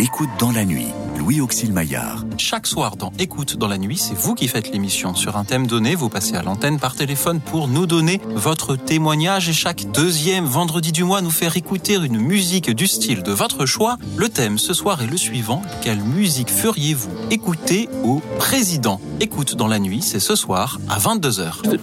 Écoute 0.00 0.30
dans 0.40 0.50
la 0.50 0.64
nuit 0.64 0.88
Louis 1.26 1.40
Auxil 1.40 1.72
Maillard. 1.72 2.24
Chaque 2.38 2.68
soir 2.68 2.94
dans 2.94 3.12
Écoute 3.18 3.56
dans 3.56 3.66
la 3.66 3.78
nuit, 3.78 3.96
c'est 3.96 4.14
vous 4.14 4.36
qui 4.36 4.46
faites 4.46 4.70
l'émission. 4.70 5.16
Sur 5.16 5.36
un 5.36 5.42
thème 5.42 5.66
donné, 5.66 5.96
vous 5.96 6.08
passez 6.08 6.36
à 6.36 6.42
l'antenne 6.44 6.78
par 6.78 6.94
téléphone 6.94 7.40
pour 7.40 7.66
nous 7.66 7.84
donner 7.86 8.20
votre 8.36 8.76
témoignage 8.76 9.48
et 9.48 9.52
chaque 9.52 9.90
deuxième 9.90 10.44
vendredi 10.44 10.92
du 10.92 11.02
mois 11.02 11.22
nous 11.22 11.32
faire 11.32 11.56
écouter 11.56 11.94
une 11.94 12.18
musique 12.18 12.70
du 12.70 12.86
style 12.86 13.24
de 13.24 13.32
votre 13.32 13.66
choix. 13.66 13.96
Le 14.16 14.28
thème 14.28 14.56
ce 14.56 14.72
soir 14.72 15.02
est 15.02 15.10
le 15.10 15.16
suivant. 15.16 15.62
Quelle 15.82 15.98
musique 15.98 16.48
feriez-vous 16.48 17.10
écouter 17.32 17.88
au 18.04 18.22
président? 18.38 19.00
Écoute 19.18 19.56
dans 19.56 19.66
la 19.66 19.80
nuit, 19.80 20.02
c'est 20.02 20.20
ce 20.20 20.36
soir 20.36 20.78
à 20.88 21.00
22h. 21.00 21.76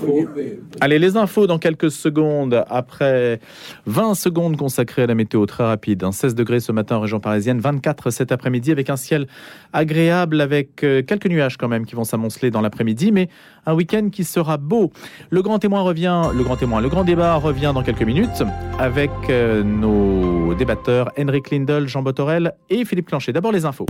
Allez, 0.80 1.00
les 1.00 1.18
infos 1.18 1.48
dans 1.48 1.60
quelques 1.60 1.92
secondes 1.92 2.64
après 2.70 3.42
20 3.88 4.16
secondes 4.16 4.56
consacrées 4.56 5.04
à 5.04 5.08
la 5.08 5.16
météo 5.16 5.46
très 5.48 5.66
rapide. 5.66 6.06
16 6.10 6.34
degrés 6.34 6.62
ce 6.62 6.72
matin 6.72 6.96
en 6.96 7.02
région 7.02 7.20
parisienne, 7.20 7.60
24 7.60 8.10
cet 8.10 8.32
après-midi 8.32 8.72
avec 8.72 8.90
un 8.90 8.96
ciel 8.96 9.28
agréable 9.74 10.42
avec 10.42 10.84
euh, 10.84 11.02
quelques 11.02 11.26
nuages 11.26 11.58
quand 11.58 11.68
même 11.68 11.86
qui 11.86 11.96
vont 11.96 12.04
s'amonceler 12.04 12.52
dans 12.52 12.62
l'après-midi, 12.62 13.12
mais 13.12 13.30
un 13.66 13.74
week-end 13.74 14.10
qui 14.12 14.24
sera 14.24 14.58
beau. 14.58 14.92
Le 15.30 15.42
grand 15.42 15.60
témoin 15.60 15.82
revient, 15.82 16.30
le 16.34 16.44
grand 16.44 16.56
témoin, 16.56 16.82
le 16.82 16.90
grand 16.90 17.04
débat 17.04 17.36
revient 17.36 17.72
dans 17.74 17.84
quelques 17.84 18.04
minutes 18.04 18.44
avec 18.80 19.12
euh, 19.30 19.64
nos 19.64 20.54
débatteurs 20.54 21.12
Henrik 21.18 21.52
Lindel, 21.52 21.88
Jean 21.88 22.02
Botorel 22.04 22.54
et 22.70 22.86
Philippe 22.86 23.08
Clanchet. 23.08 23.34
D'abord 23.34 23.52
les 23.52 23.66
infos. 23.66 23.88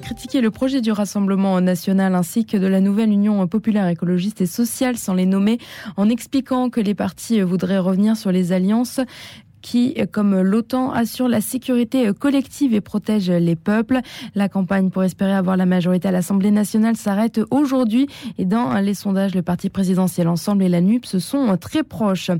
Critiqué 0.00 0.40
le 0.40 0.50
projet 0.50 0.80
du 0.80 0.92
Rassemblement 0.92 1.60
national 1.60 2.14
ainsi 2.14 2.44
que 2.44 2.56
de 2.56 2.66
la 2.66 2.80
nouvelle 2.80 3.10
Union 3.10 3.46
populaire 3.46 3.88
écologiste 3.88 4.40
et 4.40 4.46
sociale 4.46 4.96
sans 4.98 5.14
les 5.14 5.26
nommer 5.26 5.58
en 5.96 6.08
expliquant 6.08 6.70
que 6.70 6.80
les 6.80 6.94
partis 6.94 7.40
voudraient 7.40 7.78
revenir 7.78 8.16
sur 8.16 8.32
les 8.32 8.52
alliances 8.52 9.00
qui, 9.62 9.94
comme 10.12 10.40
l'OTAN, 10.40 10.90
assure 10.92 11.28
la 11.28 11.40
sécurité 11.40 12.12
collective 12.18 12.74
et 12.74 12.80
protège 12.80 13.30
les 13.30 13.56
peuples. 13.56 14.00
La 14.34 14.48
campagne 14.48 14.90
pour 14.90 15.04
espérer 15.04 15.32
avoir 15.32 15.56
la 15.56 15.66
majorité 15.66 16.08
à 16.08 16.12
l'Assemblée 16.12 16.50
nationale 16.50 16.96
s'arrête 16.96 17.40
aujourd'hui 17.50 18.06
et 18.38 18.44
dans 18.44 18.74
les 18.80 18.94
sondages, 18.94 19.34
le 19.34 19.42
parti 19.42 19.70
présidentiel 19.70 20.28
Ensemble 20.28 20.62
et 20.62 20.68
la 20.68 20.80
NUP 20.80 21.06
se 21.06 21.18
sont 21.18 21.56
très 21.56 21.82
proches. 21.82 22.30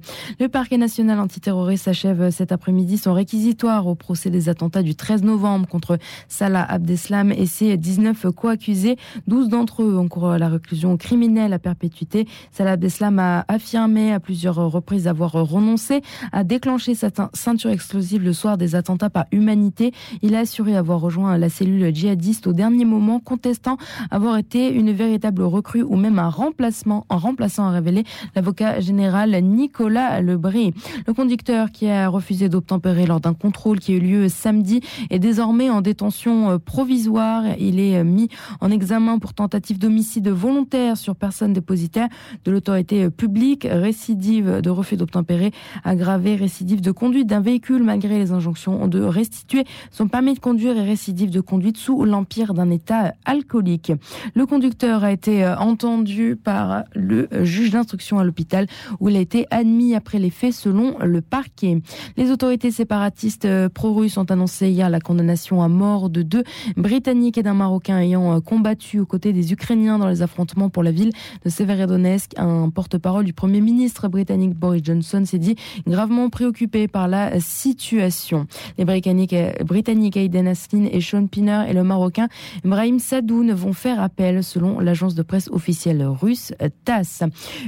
Le 0.40 0.48
parquet 0.48 0.76
national 0.76 1.20
antiterroriste 1.20 1.84
s'achève 1.84 2.30
cet 2.30 2.52
après-midi 2.52 2.98
son 2.98 3.12
réquisitoire 3.12 3.86
au 3.86 3.94
procès 3.94 4.30
des 4.30 4.48
attentats 4.48 4.82
du 4.82 4.94
13 4.94 5.22
novembre 5.22 5.68
contre 5.68 5.98
Salah 6.28 6.64
Abdeslam 6.64 7.32
et 7.32 7.46
ses 7.46 7.76
19 7.76 8.26
co-accusés. 8.34 8.96
12 9.26 9.48
d'entre 9.48 9.82
eux 9.82 9.98
à 10.30 10.38
la 10.38 10.48
réclusion 10.48 10.96
criminelle 10.96 11.52
à 11.52 11.58
perpétuité. 11.58 12.26
Salah 12.52 12.72
Abdeslam 12.72 13.18
a 13.18 13.44
affirmé 13.48 14.12
à 14.12 14.20
plusieurs 14.20 14.56
reprises 14.56 15.06
avoir 15.06 15.32
renoncé 15.32 16.02
à 16.32 16.44
déclencher 16.44 16.94
sa 16.94 17.07
ceinture 17.34 17.70
explosive 17.70 18.22
le 18.22 18.32
soir 18.32 18.58
des 18.58 18.74
attentats 18.74 19.10
par 19.10 19.26
humanité. 19.32 19.92
Il 20.22 20.34
a 20.34 20.40
assuré 20.40 20.76
avoir 20.76 21.00
rejoint 21.00 21.36
la 21.38 21.48
cellule 21.48 21.94
djihadiste 21.94 22.46
au 22.46 22.52
dernier 22.52 22.84
moment, 22.84 23.20
contestant 23.20 23.76
avoir 24.10 24.36
été 24.36 24.72
une 24.72 24.92
véritable 24.92 25.42
recrue 25.42 25.82
ou 25.82 25.96
même 25.96 26.18
un 26.18 26.28
remplacement. 26.28 27.06
En 27.08 27.18
remplaçant 27.18 27.66
a 27.66 27.70
révélé 27.70 28.04
l'avocat 28.34 28.80
général 28.80 29.30
Nicolas 29.42 30.20
Lebris. 30.20 30.72
Le 31.06 31.14
conducteur 31.14 31.70
qui 31.70 31.88
a 31.88 32.08
refusé 32.08 32.48
d'obtempérer 32.48 33.06
lors 33.06 33.20
d'un 33.20 33.34
contrôle 33.34 33.80
qui 33.80 33.92
a 33.92 33.96
eu 33.96 34.00
lieu 34.00 34.28
samedi 34.28 34.80
est 35.10 35.18
désormais 35.18 35.70
en 35.70 35.80
détention 35.80 36.50
euh, 36.50 36.58
provisoire. 36.58 37.44
Il 37.58 37.80
est 37.80 37.98
euh, 37.98 38.04
mis 38.04 38.28
en 38.60 38.70
examen 38.70 39.18
pour 39.18 39.34
tentative 39.34 39.78
d'homicide 39.78 40.28
volontaire 40.28 40.96
sur 40.96 41.16
personne 41.16 41.52
dépositaire 41.52 42.08
de 42.44 42.50
l'autorité 42.50 43.04
euh, 43.04 43.10
publique, 43.10 43.66
récidive 43.70 44.60
de 44.60 44.70
refus 44.70 44.96
d'obtempérer, 44.96 45.52
aggravé, 45.84 46.36
récidive 46.36 46.80
de 46.80 46.90
conduite 46.98 47.28
d'un 47.28 47.40
véhicule 47.40 47.84
malgré 47.84 48.18
les 48.18 48.32
injonctions 48.32 48.88
de 48.88 49.00
restituer 49.00 49.64
son 49.92 50.08
permis 50.08 50.34
de 50.34 50.40
conduire 50.40 50.76
et 50.76 50.82
récidive 50.82 51.30
de 51.30 51.40
conduite 51.40 51.76
sous 51.76 52.04
l'empire 52.04 52.54
d'un 52.54 52.70
état 52.70 53.14
alcoolique. 53.24 53.92
Le 54.34 54.46
conducteur 54.46 55.04
a 55.04 55.12
été 55.12 55.44
euh, 55.44 55.56
entendu 55.56 56.36
par 56.36 56.84
le 56.94 57.28
juge 57.44 57.70
d'instruction 57.70 58.18
à 58.18 58.24
l'hôpital 58.24 58.66
où 58.98 59.08
il 59.08 59.16
a 59.16 59.20
été 59.20 59.46
admis 59.50 59.94
après 59.94 60.18
les 60.18 60.30
faits 60.30 60.52
selon 60.52 60.96
le 60.98 61.20
parquet. 61.20 61.80
Les 62.16 62.32
autorités 62.32 62.72
séparatistes 62.72 63.44
euh, 63.44 63.68
pro-russes 63.68 64.16
ont 64.16 64.24
annoncé 64.24 64.68
hier 64.68 64.90
la 64.90 65.00
condamnation 65.00 65.62
à 65.62 65.68
mort 65.68 66.10
de 66.10 66.22
deux 66.22 66.42
Britanniques 66.76 67.38
et 67.38 67.44
d'un 67.44 67.54
Marocain 67.54 67.98
ayant 67.98 68.34
euh, 68.34 68.40
combattu 68.40 68.98
aux 68.98 69.06
côtés 69.06 69.32
des 69.32 69.52
Ukrainiens 69.52 69.98
dans 69.98 70.08
les 70.08 70.22
affrontements 70.22 70.68
pour 70.68 70.82
la 70.82 70.90
ville 70.90 71.12
de 71.44 71.50
Severodonetsk. 71.50 72.32
Un 72.38 72.70
porte-parole 72.70 73.24
du 73.24 73.32
Premier 73.32 73.60
ministre 73.60 74.08
britannique 74.08 74.54
Boris 74.54 74.82
Johnson 74.84 75.22
s'est 75.24 75.38
dit 75.38 75.54
gravement 75.86 76.28
préoccupé 76.28 76.87
par 76.88 77.08
la 77.08 77.40
situation. 77.40 78.46
Les 78.78 78.84
Britanniques, 78.84 79.34
Britanniques 79.64 80.16
Aiden 80.16 80.48
Aslin 80.48 80.86
et 80.90 81.00
Sean 81.00 81.26
Pinner 81.26 81.64
et 81.68 81.72
le 81.72 81.84
Marocain 81.84 82.28
Ibrahim 82.64 82.98
Sadoun 82.98 83.52
vont 83.52 83.72
faire 83.72 84.00
appel 84.00 84.42
selon 84.42 84.80
l'agence 84.80 85.14
de 85.14 85.22
presse 85.22 85.48
officielle 85.50 86.04
russe 86.04 86.52
TASS. 86.84 87.22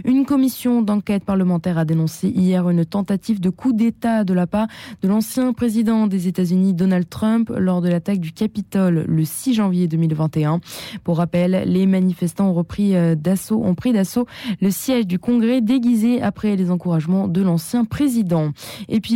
Une 0.05 0.25
commission 0.25 0.83
d'enquête 0.83 1.25
parlementaire 1.25 1.79
a 1.79 1.85
dénoncé 1.85 2.29
hier 2.29 2.69
une 2.69 2.85
tentative 2.85 3.41
de 3.41 3.51
coup 3.51 3.73
d'État 3.73 4.25
de 4.25 4.35
la 4.35 4.47
part 4.47 4.67
de 5.03 5.09
l'ancien 5.09 5.53
président 5.53 6.07
des 6.07 6.29
États-Unis 6.29 6.75
Donald 6.75 7.09
Trump 7.09 7.53
lors 7.57 7.81
de 7.81 7.89
l'attaque 7.89 8.21
du 8.21 8.33
Capitole 8.33 9.05
le 9.07 9.25
6 9.25 9.55
janvier 9.55 9.89
2021. 9.89 10.61
Pour 11.05 11.19
rappel, 11.19 11.65
les 11.67 11.87
manifestants 11.87 12.49
ont 12.49 12.55
repris 12.55 12.97
euh, 12.97 13.15
d'assaut, 13.15 13.63
ont 13.63 13.75
pris 13.75 13.93
d'assaut 13.93 14.27
le 14.61 14.71
siège 14.71 15.07
du 15.07 15.19
Congrès 15.19 15.61
déguisé 15.61 16.23
après 16.23 16.57
les 16.57 16.71
encouragements 16.71 17.29
de 17.29 17.43
l'ancien 17.43 17.85
président. 17.85 18.53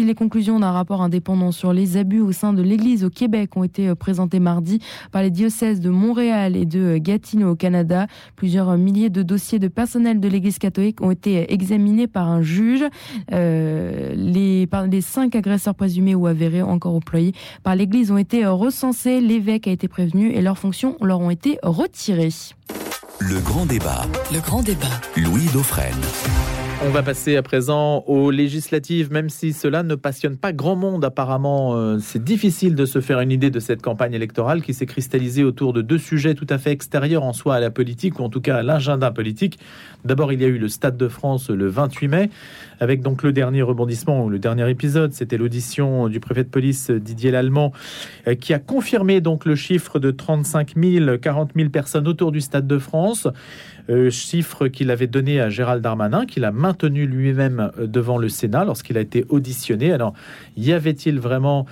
Les 0.03 0.15
conclusions 0.15 0.59
d'un 0.59 0.73
rapport 0.73 1.03
indépendant 1.03 1.53
sur 1.53 1.73
les 1.73 1.97
abus 1.97 2.21
au 2.21 2.33
sein 2.33 2.53
de 2.53 2.63
l'Église 2.63 3.05
au 3.05 3.11
Québec 3.11 3.57
ont 3.57 3.63
été 3.63 3.89
euh, 3.89 3.95
présentées 3.95 4.41
mardi 4.41 4.81
par 5.13 5.23
les 5.23 5.31
diocèses 5.31 5.81
de 5.81 5.91
Montréal 5.91 6.57
et 6.57 6.67
de 6.67 6.81
euh, 6.81 6.99
Gatineau 6.99 7.51
au 7.51 7.55
Canada. 7.55 8.07
Plusieurs 8.35 8.77
milliers 8.77 9.11
de 9.11 9.23
dossiers 9.23 9.59
de 9.59 9.69
personnel 9.69 10.19
de 10.19 10.29
l'Église 10.29 10.59
catholique 10.59 11.01
ont 11.01 11.11
été 11.11 11.39
euh, 11.39 11.45
examinés 11.49 12.09
par 12.09 12.29
un 12.29 12.43
juge. 12.43 12.85
les, 13.31 14.67
les 14.91 15.01
cinq 15.01 15.37
agresseurs 15.37 15.75
présumés 15.75 16.15
ou 16.15 16.27
avérés 16.27 16.63
encore 16.63 16.95
employés 16.95 17.33
par 17.63 17.77
l'Église 17.77 18.11
ont 18.11 18.19
été 18.19 18.47
recensés. 18.47 19.21
L'évêque 19.21 19.69
a 19.69 19.71
été 19.71 19.87
prévenu 19.87 20.31
et 20.31 20.41
leurs 20.41 20.59
fonctions 20.59 20.97
leur 21.01 21.21
ont 21.21 21.31
été 21.31 21.59
retirées. 21.63 22.31
Le 23.21 23.41
grand 23.41 23.67
débat. 23.67 24.07
Le 24.33 24.41
grand 24.41 24.63
débat. 24.63 25.01
Louis 25.17 25.47
Dauphren. 25.53 25.95
On 26.87 26.91
va 26.91 27.03
passer 27.03 27.35
à 27.37 27.43
présent 27.43 28.05
aux 28.07 28.31
législatives, 28.31 29.11
même 29.11 29.31
si 29.31 29.55
cela 29.55 29.83
ne 29.83 29.95
passionne 29.95 30.37
pas 30.37 30.53
grand 30.53 30.77
monde 30.77 31.03
apparemment. 31.03 31.75
Euh, 31.77 31.99
c'est 31.99 32.23
difficile 32.23 32.75
de 32.75 32.85
se 32.85 33.01
faire 33.01 33.21
une 33.21 33.33
idée 33.33 33.51
de 33.51 33.59
cette 33.59 33.81
campagne 33.81 34.13
électorale 34.13 34.61
qui 34.61 34.75
s'est 34.75 34.85
cristallisée 34.85 35.45
autour 35.45 35.73
de 35.73 35.81
deux 35.81 35.97
sujets 35.97 36.35
tout 36.35 36.47
à 36.51 36.59
fait 36.59 36.73
extérieurs 36.73 37.23
en 37.23 37.33
soi 37.33 37.55
à 37.55 37.61
la 37.61 37.71
politique, 37.71 38.21
ou 38.21 38.23
en 38.23 38.29
tout 38.29 38.43
cas 38.43 38.57
à 38.57 38.63
l'agenda 38.63 39.11
politique. 39.11 39.59
D'abord, 40.05 40.31
il 40.35 40.43
y 40.43 40.45
a 40.45 40.49
eu 40.49 40.59
le 40.59 40.69
Stade 40.69 40.99
de 40.99 41.09
France 41.09 41.49
le 41.49 41.69
28 41.69 42.09
mai, 42.09 42.31
avec 42.81 43.01
donc 43.01 43.23
le 43.23 43.33
dernier 43.33 43.63
rebondissement, 43.63 44.23
ou 44.23 44.29
le 44.29 44.39
dernier 44.39 44.69
épisode, 44.69 45.15
c'était 45.15 45.39
l'audition 45.39 46.09
du 46.09 46.21
préfet 46.21 46.45
de 46.45 46.51
police 46.51 46.91
Didier 46.91 47.31
Lallemand, 47.31 47.73
euh, 48.29 48.35
qui 48.35 48.53
a 48.53 48.59
confirmé 48.59 49.23
donc 49.23 49.47
le 49.47 49.57
chiffre 49.57 49.99
de 49.99 50.11
35 50.11 50.75
000, 50.77 51.17
40 51.17 51.53
000 51.57 51.71
personnes 51.71 52.07
autour 52.07 52.31
du 52.31 52.43
Stade 52.43 52.67
de 52.67 52.79
France, 52.79 53.27
euh, 53.91 54.11
chiffre 54.11 54.69
qu'il 54.69 54.91
avait 54.91 55.07
donné 55.07 55.41
à 55.41 55.51
Gérald 55.51 55.83
Darmanin, 55.83 56.27
qu'il 56.27 56.45
a 56.45 56.53
maintenu 56.53 56.75
tenu 56.75 57.07
lui-même 57.07 57.71
devant 57.79 58.19
le 58.19 58.29
Sénat 58.29 58.65
lorsqu'il 58.65 58.99
a 58.99 59.01
été 59.01 59.25
auditionné. 59.29 59.93
Alors, 59.93 60.13
y 60.57 60.73
avait-il 60.73 61.21
vraiment 61.21 61.67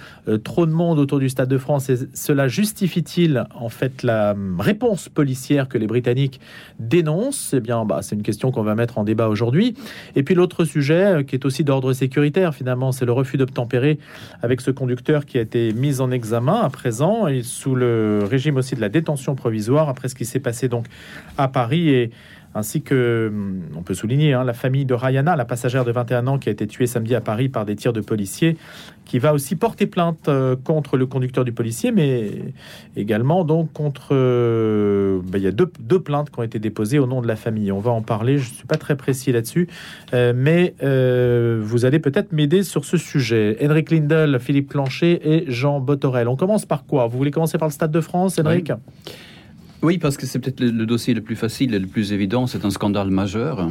trop 0.44 0.64
de 0.64 0.70
monde 0.70 1.00
autour 1.00 1.18
du 1.18 1.28
Stade 1.28 1.48
de 1.48 1.58
France 1.58 1.90
et 1.90 1.96
cela 2.14 2.46
justifie-t-il 2.46 3.44
en 3.54 3.68
fait 3.68 4.02
la 4.04 4.36
réponse 4.58 5.08
policière 5.08 5.68
que 5.68 5.76
les 5.76 5.86
Britanniques 5.86 6.40
dénoncent? 6.78 7.54
Eh 7.56 7.60
bien, 7.60 7.84
bah, 7.84 7.98
c'est 8.02 8.14
une 8.14 8.22
question 8.22 8.52
qu'on 8.52 8.62
va 8.62 8.74
mettre 8.74 8.98
en 8.98 9.04
débat 9.04 9.28
aujourd'hui. 9.28 9.74
Et 10.14 10.22
puis 10.22 10.34
l'autre 10.34 10.64
sujet 10.64 11.24
qui 11.26 11.34
est 11.34 11.44
aussi 11.44 11.64
d'ordre 11.64 11.92
sécuritaire 11.92 12.54
finalement, 12.54 12.92
c'est 12.92 13.04
le 13.04 13.12
refus 13.12 13.36
d'obtempérer 13.36 13.98
avec 14.42 14.60
ce 14.60 14.70
conducteur 14.70 15.26
qui 15.26 15.38
a 15.38 15.40
été 15.40 15.72
mis 15.72 16.00
en 16.00 16.10
examen 16.10 16.60
à 16.60 16.70
présent 16.70 17.26
et 17.26 17.42
sous 17.42 17.74
le 17.74 18.20
régime 18.28 18.56
aussi 18.56 18.74
de 18.74 18.80
la 18.80 18.88
détention 18.88 19.34
provisoire 19.34 19.88
après 19.88 20.08
ce 20.08 20.14
qui 20.14 20.24
s'est 20.24 20.40
passé 20.40 20.68
donc 20.68 20.86
à 21.38 21.48
Paris 21.48 21.90
et 21.90 22.01
ainsi 22.54 22.82
que, 22.82 23.30
hum, 23.32 23.62
on 23.76 23.82
peut 23.82 23.94
souligner, 23.94 24.34
hein, 24.34 24.44
la 24.44 24.52
famille 24.52 24.84
de 24.84 24.94
Rayana, 24.94 25.36
la 25.36 25.44
passagère 25.44 25.84
de 25.84 25.92
21 25.92 26.26
ans 26.26 26.38
qui 26.38 26.48
a 26.48 26.52
été 26.52 26.66
tuée 26.66 26.86
samedi 26.86 27.14
à 27.14 27.20
Paris 27.20 27.48
par 27.48 27.64
des 27.64 27.76
tirs 27.76 27.92
de 27.92 28.00
policiers, 28.00 28.56
qui 29.04 29.18
va 29.18 29.32
aussi 29.32 29.56
porter 29.56 29.86
plainte 29.86 30.28
euh, 30.28 30.56
contre 30.56 30.96
le 30.96 31.06
conducteur 31.06 31.44
du 31.44 31.52
policier, 31.52 31.92
mais 31.92 32.30
également 32.96 33.44
donc 33.44 33.72
contre... 33.72 34.08
Euh, 34.12 35.20
ben, 35.24 35.38
il 35.38 35.44
y 35.44 35.46
a 35.46 35.50
deux, 35.50 35.66
plaintes 36.00 36.30
qui 36.30 36.38
ont 36.38 36.42
été 36.42 36.58
déposées 36.58 36.98
au 36.98 37.06
nom 37.06 37.20
de 37.22 37.26
la 37.26 37.36
famille. 37.36 37.72
On 37.72 37.80
va 37.80 37.90
en 37.90 38.02
parler, 38.02 38.38
je 38.38 38.48
ne 38.48 38.54
suis 38.54 38.66
pas 38.66 38.76
très 38.76 38.96
précis 38.96 39.32
là-dessus, 39.32 39.68
euh, 40.14 40.32
mais 40.34 40.74
vous 41.62 41.84
allez 41.84 41.98
peut-être 41.98 42.32
m'aider 42.32 42.62
sur 42.62 42.84
ce 42.84 42.96
sujet. 42.96 43.56
Henrik 43.62 43.90
Lindel, 43.90 44.38
Philippe 44.40 44.70
Clancher 44.70 45.20
et 45.24 45.44
Jean 45.50 45.80
Botorel. 45.80 46.28
On 46.28 46.36
commence 46.36 46.66
par 46.66 46.84
quoi? 46.84 47.06
Vous 47.06 47.18
voulez 47.18 47.30
commencer 47.30 47.58
par 47.58 47.68
le 47.68 47.72
Stade 47.72 47.90
de 47.90 48.00
France, 48.00 48.38
Henrik? 48.38 48.72
Parce 50.00 50.16
que 50.16 50.26
c'est 50.26 50.38
peut-être 50.38 50.60
le, 50.60 50.86
dossier 50.86 51.14
le 51.14 51.20
plus 51.20 51.36
facile 51.36 51.74
et 51.74 51.78
le 51.78 51.86
plus 51.86 52.12
évident. 52.12 52.46
C'est 52.46 52.64
un 52.64 52.70
scandale 52.70 53.10
majeur. 53.10 53.68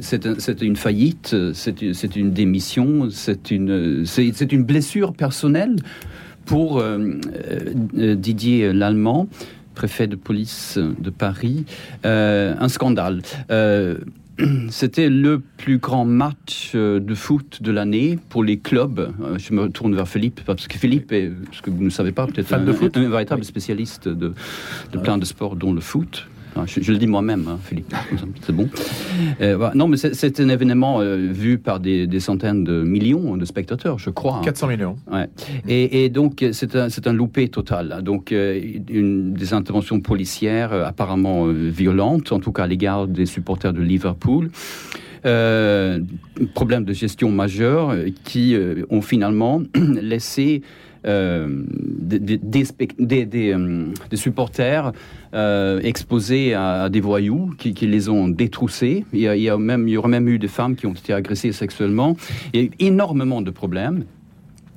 C'est 0.00 0.62
une 0.62 0.76
faillite, 0.76 1.36
c'est 1.52 2.16
une 2.16 2.32
démission, 2.32 3.08
c'est 3.10 3.50
une, 3.50 4.04
une 4.50 4.64
blessure 4.64 5.12
personnelle 5.12 5.76
pour 6.46 6.78
euh, 6.78 7.18
euh, 7.96 8.14
Didier 8.14 8.72
Lallemand 8.72 9.28
préfet 9.74 10.06
de 10.06 10.14
police 10.14 10.78
de 10.78 11.10
Paris, 11.10 11.64
euh, 12.06 12.54
un 12.60 12.68
scandale. 12.68 13.22
C'était 14.70 15.08
le 15.08 15.40
plus 15.56 15.78
grand 15.78 16.04
match 16.04 16.72
euh, 16.74 16.98
de 16.98 17.14
foot 17.14 17.62
de 17.62 17.70
l'année 17.70 18.18
pour 18.28 18.42
les 18.42 18.58
clubs. 18.58 19.12
Euh, 19.22 19.38
je 19.38 19.52
me 19.52 19.68
tourne 19.68 19.94
vers 19.94 20.08
Philippe, 20.08 20.40
parce 20.44 20.66
que 20.66 20.78
Philippe 20.78 21.12
est, 21.12 21.30
ce 21.52 21.62
que 21.62 21.70
vous 21.70 21.82
ne 21.82 21.90
savez 21.90 22.12
pas, 22.12 22.26
peut-être 22.26 22.52
un, 22.52 22.66
un, 22.66 23.08
véritable 23.08 23.44
spécialiste 23.44 24.08
de, 24.08 24.34
de 24.92 24.98
plein 24.98 25.18
de 25.18 25.24
sports, 25.24 25.56
dont 25.56 25.72
le 25.72 25.80
foot. 25.80 26.26
Ah, 26.56 26.64
je, 26.66 26.92
le 26.92 26.98
dis 26.98 27.08
moi-même, 27.08 27.46
hein, 27.48 27.58
Philippe, 27.64 27.92
c'est 28.42 28.52
bon. 28.52 28.68
Euh, 29.40 29.70
non, 29.74 29.88
mais 29.88 29.96
c'est 29.96 30.40
un 30.40 30.48
événement 30.48 31.00
euh, 31.00 31.16
vu 31.16 31.58
par 31.58 31.80
des, 31.80 32.20
centaines 32.20 32.62
de 32.62 32.82
millions 32.82 33.36
de 33.36 33.44
spectateurs, 33.44 33.98
je 33.98 34.10
crois. 34.10 34.40
400 34.44 34.66
hein. 34.66 34.70
millions. 34.70 34.96
Ouais. 35.10 35.28
Et, 35.66 36.08
donc, 36.10 36.44
c'est 36.52 36.76
un, 36.76 36.88
un, 37.04 37.12
loupé 37.12 37.48
total. 37.48 38.02
Donc, 38.02 38.30
euh, 38.30 38.60
une, 38.88 39.34
des 39.34 39.52
interventions 39.52 40.00
policières 40.00 40.72
apparemment 40.72 41.46
violentes, 41.46 42.30
en 42.30 42.38
tout 42.38 42.52
cas 42.52 42.64
à 42.64 42.66
l'égard 42.66 43.08
des 43.08 43.26
supporters 43.26 43.72
de 43.72 43.82
Liverpool. 43.82 44.50
problème 46.54 46.84
de 46.84 46.92
gestion 46.92 47.30
majeur 47.30 47.94
qui 48.22 48.56
ont 48.90 49.02
finalement 49.02 49.62
laissé 49.74 50.62
euh, 51.04 51.64
euh, 52.12 53.88
des, 54.10 54.16
supporters 54.16 54.92
euh, 55.34 55.80
exposés 55.82 56.54
à, 56.54 56.88
des 56.88 57.00
voyous 57.00 57.50
qui, 57.58 57.72
les 57.72 58.08
ont 58.08 58.28
détroussés. 58.28 59.04
Il 59.12 59.20
y, 59.20 59.48
a, 59.48 59.58
même, 59.58 59.88
il 59.88 59.92
y 59.92 59.96
aurait 59.96 60.08
même 60.08 60.28
eu 60.28 60.38
des 60.38 60.48
femmes 60.48 60.76
qui 60.76 60.86
ont 60.86 60.92
été 60.92 61.12
agressées 61.12 61.52
sexuellement. 61.52 62.16
Il 62.52 62.60
y 62.60 62.62
a 62.62 62.66
eu 62.66 62.70
énormément 62.78 63.42
de 63.42 63.50
problèmes. 63.50 64.04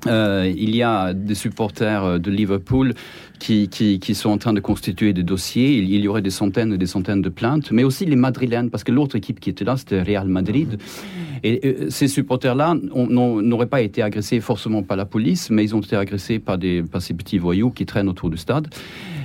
Il 0.06 0.76
y 0.76 0.82
a 0.82 1.12
des 1.12 1.34
supporters 1.34 2.20
de 2.20 2.30
Liverpool 2.30 2.94
qui, 3.38 3.68
qui, 3.68 3.98
qui, 3.98 4.14
sont 4.14 4.30
en 4.30 4.38
train 4.38 4.52
de 4.52 4.60
constituer 4.60 5.12
des 5.12 5.22
dossiers. 5.22 5.76
Il, 5.78 6.00
y 6.00 6.08
aurait 6.08 6.22
des 6.22 6.30
centaines 6.30 6.72
et 6.72 6.78
des 6.78 6.86
centaines 6.86 7.22
de 7.22 7.28
plaintes, 7.28 7.70
mais 7.70 7.84
aussi 7.84 8.04
les 8.04 8.16
Madrilènes, 8.16 8.70
parce 8.70 8.84
que 8.84 8.92
l'autre 8.92 9.16
équipe 9.16 9.40
qui 9.40 9.50
était 9.50 9.64
là, 9.64 9.76
c'était 9.76 10.02
Real 10.02 10.28
Madrid. 10.28 10.78
Et 11.44 11.60
euh, 11.64 11.90
ces 11.90 12.08
supporters-là 12.08 12.74
n'auraient 12.74 13.66
pas 13.66 13.80
été 13.80 14.02
agressés 14.02 14.40
forcément 14.40 14.82
par 14.82 14.96
la 14.96 15.04
police, 15.04 15.50
mais 15.50 15.64
ils 15.64 15.74
ont 15.74 15.80
été 15.80 15.96
agressés 15.96 16.38
par, 16.38 16.58
des, 16.58 16.82
par 16.82 17.00
ces 17.00 17.14
petits 17.14 17.38
voyous 17.38 17.70
qui 17.70 17.86
traînent 17.86 18.08
autour 18.08 18.30
du 18.30 18.36
stade. 18.36 18.68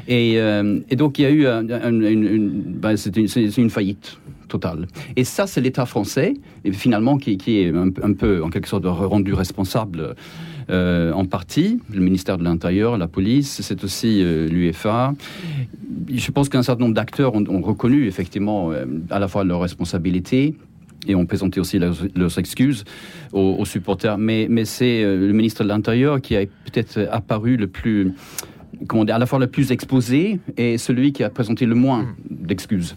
Et, 0.07 0.39
euh, 0.39 0.79
et 0.89 0.95
donc 0.95 1.19
il 1.19 1.21
y 1.21 1.25
a 1.25 1.31
eu 1.31 1.45
une, 1.47 2.51
ben, 2.79 2.97
c'est 2.97 3.15
une, 3.15 3.69
faillite 3.69 4.17
totale. 4.47 4.87
Et 5.15 5.23
ça, 5.23 5.47
c'est 5.47 5.61
l'État 5.61 5.85
français, 5.85 6.33
finalement, 6.71 7.17
qui, 7.17 7.37
est 7.47 7.69
un, 7.69 7.89
un, 8.01 8.13
peu, 8.13 8.43
en 8.43 8.49
quelque 8.49 8.67
sorte, 8.67 8.85
rendu 8.85 9.33
responsable 9.33 10.15
euh, 10.69 11.11
en 11.11 11.25
partie, 11.25 11.79
le 11.93 12.01
ministère 12.01 12.37
de 12.37 12.43
l'Intérieur, 12.43 12.97
la 12.97 13.07
police, 13.07 13.61
c'est 13.61 13.83
aussi 13.83 14.21
euh, 14.21 14.47
l'UFA. 14.47 15.13
Je 16.13 16.31
pense 16.31 16.49
qu'un 16.49 16.63
certain 16.63 16.83
nombre 16.83 16.95
d'acteurs 16.95 17.33
ont, 17.35 17.61
reconnu 17.61 18.07
effectivement 18.07 18.71
euh, 18.71 18.85
à 19.09 19.19
la 19.19 19.27
fois 19.27 19.43
leurs 19.43 19.61
responsabilités 19.61 20.55
et 21.07 21.15
ont 21.15 21.25
présenté 21.25 21.59
aussi 21.59 21.79
leurs, 21.79 22.39
excuses 22.39 22.85
aux, 23.33 23.65
supporters. 23.65 24.17
Mais 24.17 24.47
c'est 24.63 25.03
le 25.03 25.33
ministre 25.33 25.63
de 25.65 25.67
l'Intérieur 25.67 26.21
qui 26.21 26.37
a 26.37 26.45
peut-être 26.45 27.09
apparu 27.11 27.57
le 27.57 27.67
plus, 27.67 28.13
comment 28.87 29.05
dire, 29.05 29.15
à 29.15 29.19
la 29.19 29.25
fois 29.25 29.39
le 29.39 29.47
plus 29.47 29.71
exposé 29.71 30.39
et 30.57 30.77
celui 30.77 31.13
qui 31.13 31.23
a 31.23 31.29
présenté 31.29 31.65
le 31.65 31.75
moins 31.75 32.07
d'excuses. 32.29 32.95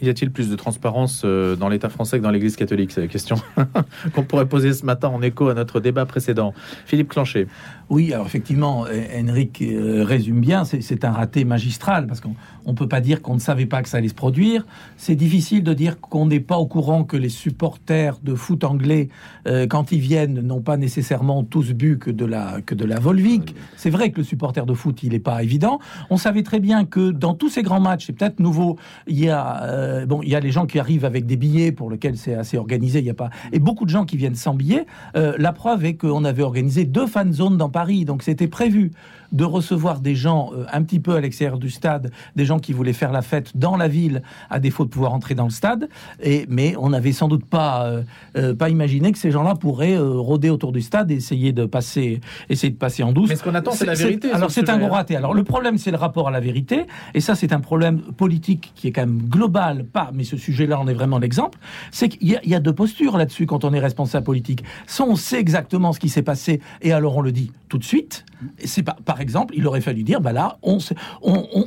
Y 0.00 0.10
a-t-il 0.10 0.30
plus 0.30 0.48
de 0.48 0.54
transparence 0.54 1.22
euh, 1.24 1.56
dans 1.56 1.68
l'État 1.68 1.88
français 1.88 2.18
que 2.18 2.22
dans 2.22 2.30
l'Église 2.30 2.54
catholique 2.54 2.92
C'est 2.92 3.00
la 3.00 3.08
question 3.08 3.36
qu'on 4.14 4.22
pourrait 4.22 4.46
poser 4.46 4.72
ce 4.72 4.86
matin 4.86 5.08
en 5.08 5.22
écho 5.22 5.48
à 5.48 5.54
notre 5.54 5.80
débat 5.80 6.06
précédent? 6.06 6.54
Philippe 6.86 7.08
Clancher. 7.08 7.48
Oui, 7.90 8.12
alors 8.12 8.26
effectivement, 8.26 8.84
Henrik 9.16 9.62
euh, 9.62 10.04
résume 10.04 10.40
bien, 10.40 10.64
c'est 10.64 11.04
un 11.06 11.10
raté 11.10 11.44
magistral, 11.44 12.06
parce 12.06 12.20
qu'on 12.20 12.34
ne 12.66 12.72
peut 12.74 12.86
pas 12.86 13.00
dire 13.00 13.22
qu'on 13.22 13.32
ne 13.32 13.40
savait 13.40 13.64
pas 13.64 13.82
que 13.82 13.88
ça 13.88 13.96
allait 13.96 14.08
se 14.08 14.14
produire. 14.14 14.66
C'est 14.98 15.14
difficile 15.14 15.62
de 15.62 15.72
dire 15.72 15.98
qu'on 15.98 16.26
n'est 16.26 16.40
pas 16.40 16.58
au 16.58 16.66
courant 16.66 17.04
que 17.04 17.16
les 17.16 17.30
supporters 17.30 18.18
de 18.22 18.34
foot 18.34 18.64
anglais, 18.64 19.08
euh, 19.46 19.66
quand 19.66 19.90
ils 19.90 20.00
viennent, 20.00 20.42
n'ont 20.42 20.60
pas 20.60 20.76
nécessairement 20.76 21.44
tous 21.44 21.72
bu 21.72 21.98
que 21.98 22.10
de 22.10 22.26
la, 22.26 22.60
que 22.60 22.74
de 22.74 22.84
la 22.84 23.00
Volvic. 23.00 23.54
C'est 23.78 23.88
vrai 23.88 24.10
que 24.10 24.18
le 24.18 24.24
supporter 24.24 24.66
de 24.66 24.74
foot, 24.74 25.02
il 25.02 25.12
n'est 25.12 25.18
pas 25.18 25.42
évident. 25.42 25.78
On 26.10 26.18
savait 26.18 26.42
très 26.42 26.60
bien 26.60 26.84
que 26.84 27.10
dans 27.10 27.32
tous 27.32 27.48
ces 27.48 27.62
grands 27.62 27.80
matchs, 27.80 28.04
c'est 28.06 28.12
peut-être 28.12 28.38
nouveau, 28.38 28.76
il 29.06 29.18
y 29.18 29.30
a, 29.30 29.62
euh, 29.62 30.04
bon, 30.04 30.20
il 30.22 30.28
y 30.28 30.34
a 30.34 30.40
les 30.40 30.50
gens 30.50 30.66
qui 30.66 30.78
arrivent 30.78 31.06
avec 31.06 31.24
des 31.24 31.38
billets 31.38 31.72
pour 31.72 31.90
lesquels 31.90 32.18
c'est 32.18 32.34
assez 32.34 32.58
organisé, 32.58 32.98
il 32.98 33.06
y 33.06 33.10
a 33.10 33.14
pas, 33.14 33.30
et 33.50 33.60
beaucoup 33.60 33.86
de 33.86 33.90
gens 33.90 34.04
qui 34.04 34.18
viennent 34.18 34.34
sans 34.34 34.52
billets. 34.52 34.84
la 35.14 35.52
preuve 35.52 35.86
est 35.86 35.94
qu'on 35.94 36.24
avait 36.24 36.42
organisé 36.42 36.84
deux 36.84 37.06
fan 37.06 37.32
zones 37.32 37.56
dans 37.56 37.70
donc 38.04 38.22
c'était 38.22 38.48
prévu 38.48 38.92
de 39.32 39.44
recevoir 39.44 40.00
des 40.00 40.14
gens 40.14 40.50
euh, 40.54 40.64
un 40.72 40.82
petit 40.82 41.00
peu 41.00 41.14
à 41.14 41.20
l'extérieur 41.20 41.58
du 41.58 41.70
stade, 41.70 42.10
des 42.36 42.44
gens 42.44 42.58
qui 42.58 42.72
voulaient 42.72 42.92
faire 42.92 43.12
la 43.12 43.22
fête 43.22 43.56
dans 43.56 43.76
la 43.76 43.88
ville, 43.88 44.22
à 44.50 44.58
défaut 44.58 44.84
de 44.84 44.90
pouvoir 44.90 45.12
entrer 45.12 45.34
dans 45.34 45.44
le 45.44 45.50
stade. 45.50 45.88
Et, 46.22 46.46
mais 46.48 46.74
on 46.78 46.90
n'avait 46.90 47.12
sans 47.12 47.28
doute 47.28 47.44
pas, 47.44 47.84
euh, 47.84 48.02
euh, 48.36 48.54
pas 48.54 48.70
imaginé 48.70 49.12
que 49.12 49.18
ces 49.18 49.30
gens-là 49.30 49.54
pourraient 49.54 49.98
rôder 49.98 50.50
autour 50.50 50.72
du 50.72 50.80
stade 50.80 51.10
et 51.10 51.14
essayer 51.14 51.52
de 51.52 51.66
passer, 51.66 52.20
essayer 52.48 52.72
de 52.72 52.78
passer 52.78 53.02
en 53.02 53.12
douce. 53.12 53.28
Mais 53.28 53.36
ce 53.36 53.42
qu'on 53.42 53.54
attend, 53.54 53.72
c'est 53.72 53.86
la 53.86 53.94
vérité. 53.94 54.30
Alors 54.32 54.50
c'est 54.50 54.68
un 54.68 54.78
gros 54.78 54.88
raté. 54.88 55.16
Alors 55.16 55.34
le 55.34 55.44
problème, 55.44 55.78
c'est 55.78 55.90
le 55.90 55.96
rapport 55.96 56.28
à 56.28 56.30
la 56.30 56.40
vérité. 56.40 56.86
Et 57.14 57.20
ça, 57.20 57.34
c'est 57.34 57.52
un 57.52 57.60
problème 57.60 58.00
politique 58.00 58.72
qui 58.74 58.88
est 58.88 58.92
quand 58.92 59.06
même 59.06 59.22
global. 59.28 59.84
Pas, 59.84 60.10
mais 60.12 60.24
ce 60.24 60.36
sujet-là 60.36 60.78
en 60.78 60.88
est 60.88 60.94
vraiment 60.94 61.18
l'exemple. 61.18 61.58
C'est 61.90 62.08
qu'il 62.08 62.28
y, 62.28 62.38
y, 62.48 62.54
a 62.54 62.60
deux 62.60 62.72
postures 62.72 63.16
là-dessus 63.16 63.46
quand 63.46 63.64
on 63.64 63.72
est 63.72 63.80
responsable 63.80 64.24
politique. 64.24 64.64
Soit 64.86 65.06
on 65.06 65.16
sait 65.16 65.38
exactement 65.38 65.92
ce 65.92 66.00
qui 66.00 66.08
s'est 66.08 66.22
passé 66.22 66.60
et 66.82 66.92
alors 66.92 67.16
on 67.16 67.20
le 67.20 67.32
dit 67.32 67.52
tout 67.68 67.78
de 67.78 67.84
suite. 67.84 68.24
C'est 68.64 68.82
pas, 68.82 68.96
par 69.04 69.20
exemple, 69.20 69.54
il 69.56 69.66
aurait 69.66 69.80
fallu 69.80 70.02
dire, 70.02 70.20
bah 70.20 70.32
là, 70.32 70.58
on 70.62 70.78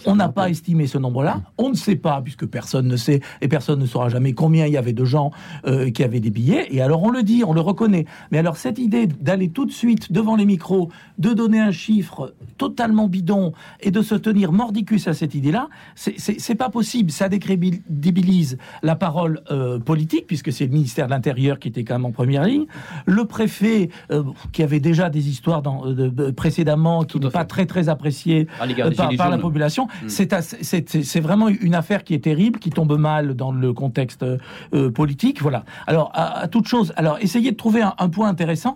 on 0.06 0.16
n'a 0.16 0.30
pas 0.30 0.50
estimé 0.50 0.88
ce 0.88 0.98
nombre-là, 0.98 1.42
on 1.58 1.70
ne 1.70 1.76
sait 1.76 1.96
pas 1.96 2.22
puisque 2.22 2.46
personne 2.46 2.88
ne 2.88 2.96
sait 2.96 3.22
et 3.42 3.48
personne 3.48 3.80
ne 3.80 3.86
saura 3.86 4.10
jamais 4.10 4.34
combien 4.34 4.66
il 4.66 4.74
y 4.74 4.78
avait 4.78 4.94
de 4.94 5.06
gens 5.06 5.32
euh, 5.66 5.90
qui 5.92 6.04
avaient 6.04 6.20
des 6.20 6.30
billets. 6.30 6.68
Et 6.72 6.82
alors 6.82 7.04
on 7.04 7.10
le 7.10 7.24
dit, 7.24 7.44
on 7.46 7.54
le 7.54 7.62
reconnaît. 7.62 8.06
Mais 8.32 8.38
alors 8.38 8.58
cette 8.58 8.80
idée 8.80 9.08
d'aller 9.08 9.50
tout 9.50 9.66
de 9.66 9.72
suite 9.72 10.12
devant 10.12 10.36
les 10.36 10.46
micros, 10.46 10.90
de 11.18 11.34
donner 11.34 11.60
un 11.60 11.72
chiffre 11.72 12.34
totalement 12.58 13.08
bidon 13.08 13.54
et 13.80 13.92
de 13.92 14.02
se 14.02 14.16
tenir 14.16 14.52
mordicus 14.52 15.08
à 15.08 15.14
cette 15.14 15.36
idée-là, 15.36 15.70
c'est 15.96 16.56
pas 16.56 16.70
possible. 16.70 17.12
Ça 17.12 17.30
décrédibilise 17.30 18.58
la 18.84 18.96
parole 18.96 19.42
euh, 19.52 19.80
politique 19.80 20.28
puisque 20.28 20.52
c'est 20.52 20.66
le 20.66 20.72
ministère 20.72 21.06
de 21.06 21.12
l'Intérieur 21.12 21.60
qui 21.60 21.68
était 21.68 21.84
quand 21.84 21.96
même 21.96 22.06
en 22.06 22.12
première 22.12 22.44
ligne, 22.44 22.66
le 23.06 23.26
préfet 23.26 23.90
euh, 24.12 24.24
qui 24.52 24.64
avait 24.64 24.80
déjà 24.80 25.10
des 25.10 25.30
histoires 25.30 25.62
dans, 25.62 25.84
précédemment 26.62 27.04
qui 27.04 27.20
n'est 27.20 27.30
pas 27.30 27.46
très 27.46 27.66
très 27.66 27.90
apprécié 27.90 28.48
ah, 28.60 28.66
par, 29.18 29.30
la 29.30 29.38
population. 29.38 29.88
Hmm. 30.04 30.10
C'est 30.10 31.20
vraiment 31.20 31.48
une 31.48 31.76
affaire 31.76 32.04
qui 32.04 32.14
est 32.14 32.24
terrible, 32.24 32.60
qui 32.60 32.70
tombe 32.70 32.98
mal 32.98 33.34
dans 33.36 33.52
le 33.52 33.74
contexte 33.74 34.26
politique. 34.94 35.42
Voilà. 35.42 35.64
Alors 35.88 36.12
à, 36.14 36.48
toute 36.48 36.68
chose, 36.68 36.94
alors 36.96 37.18
essayez 37.22 37.52
de 37.52 37.58
trouver 37.58 37.82
un, 37.82 38.10
point 38.10 38.28
intéressant. 38.28 38.74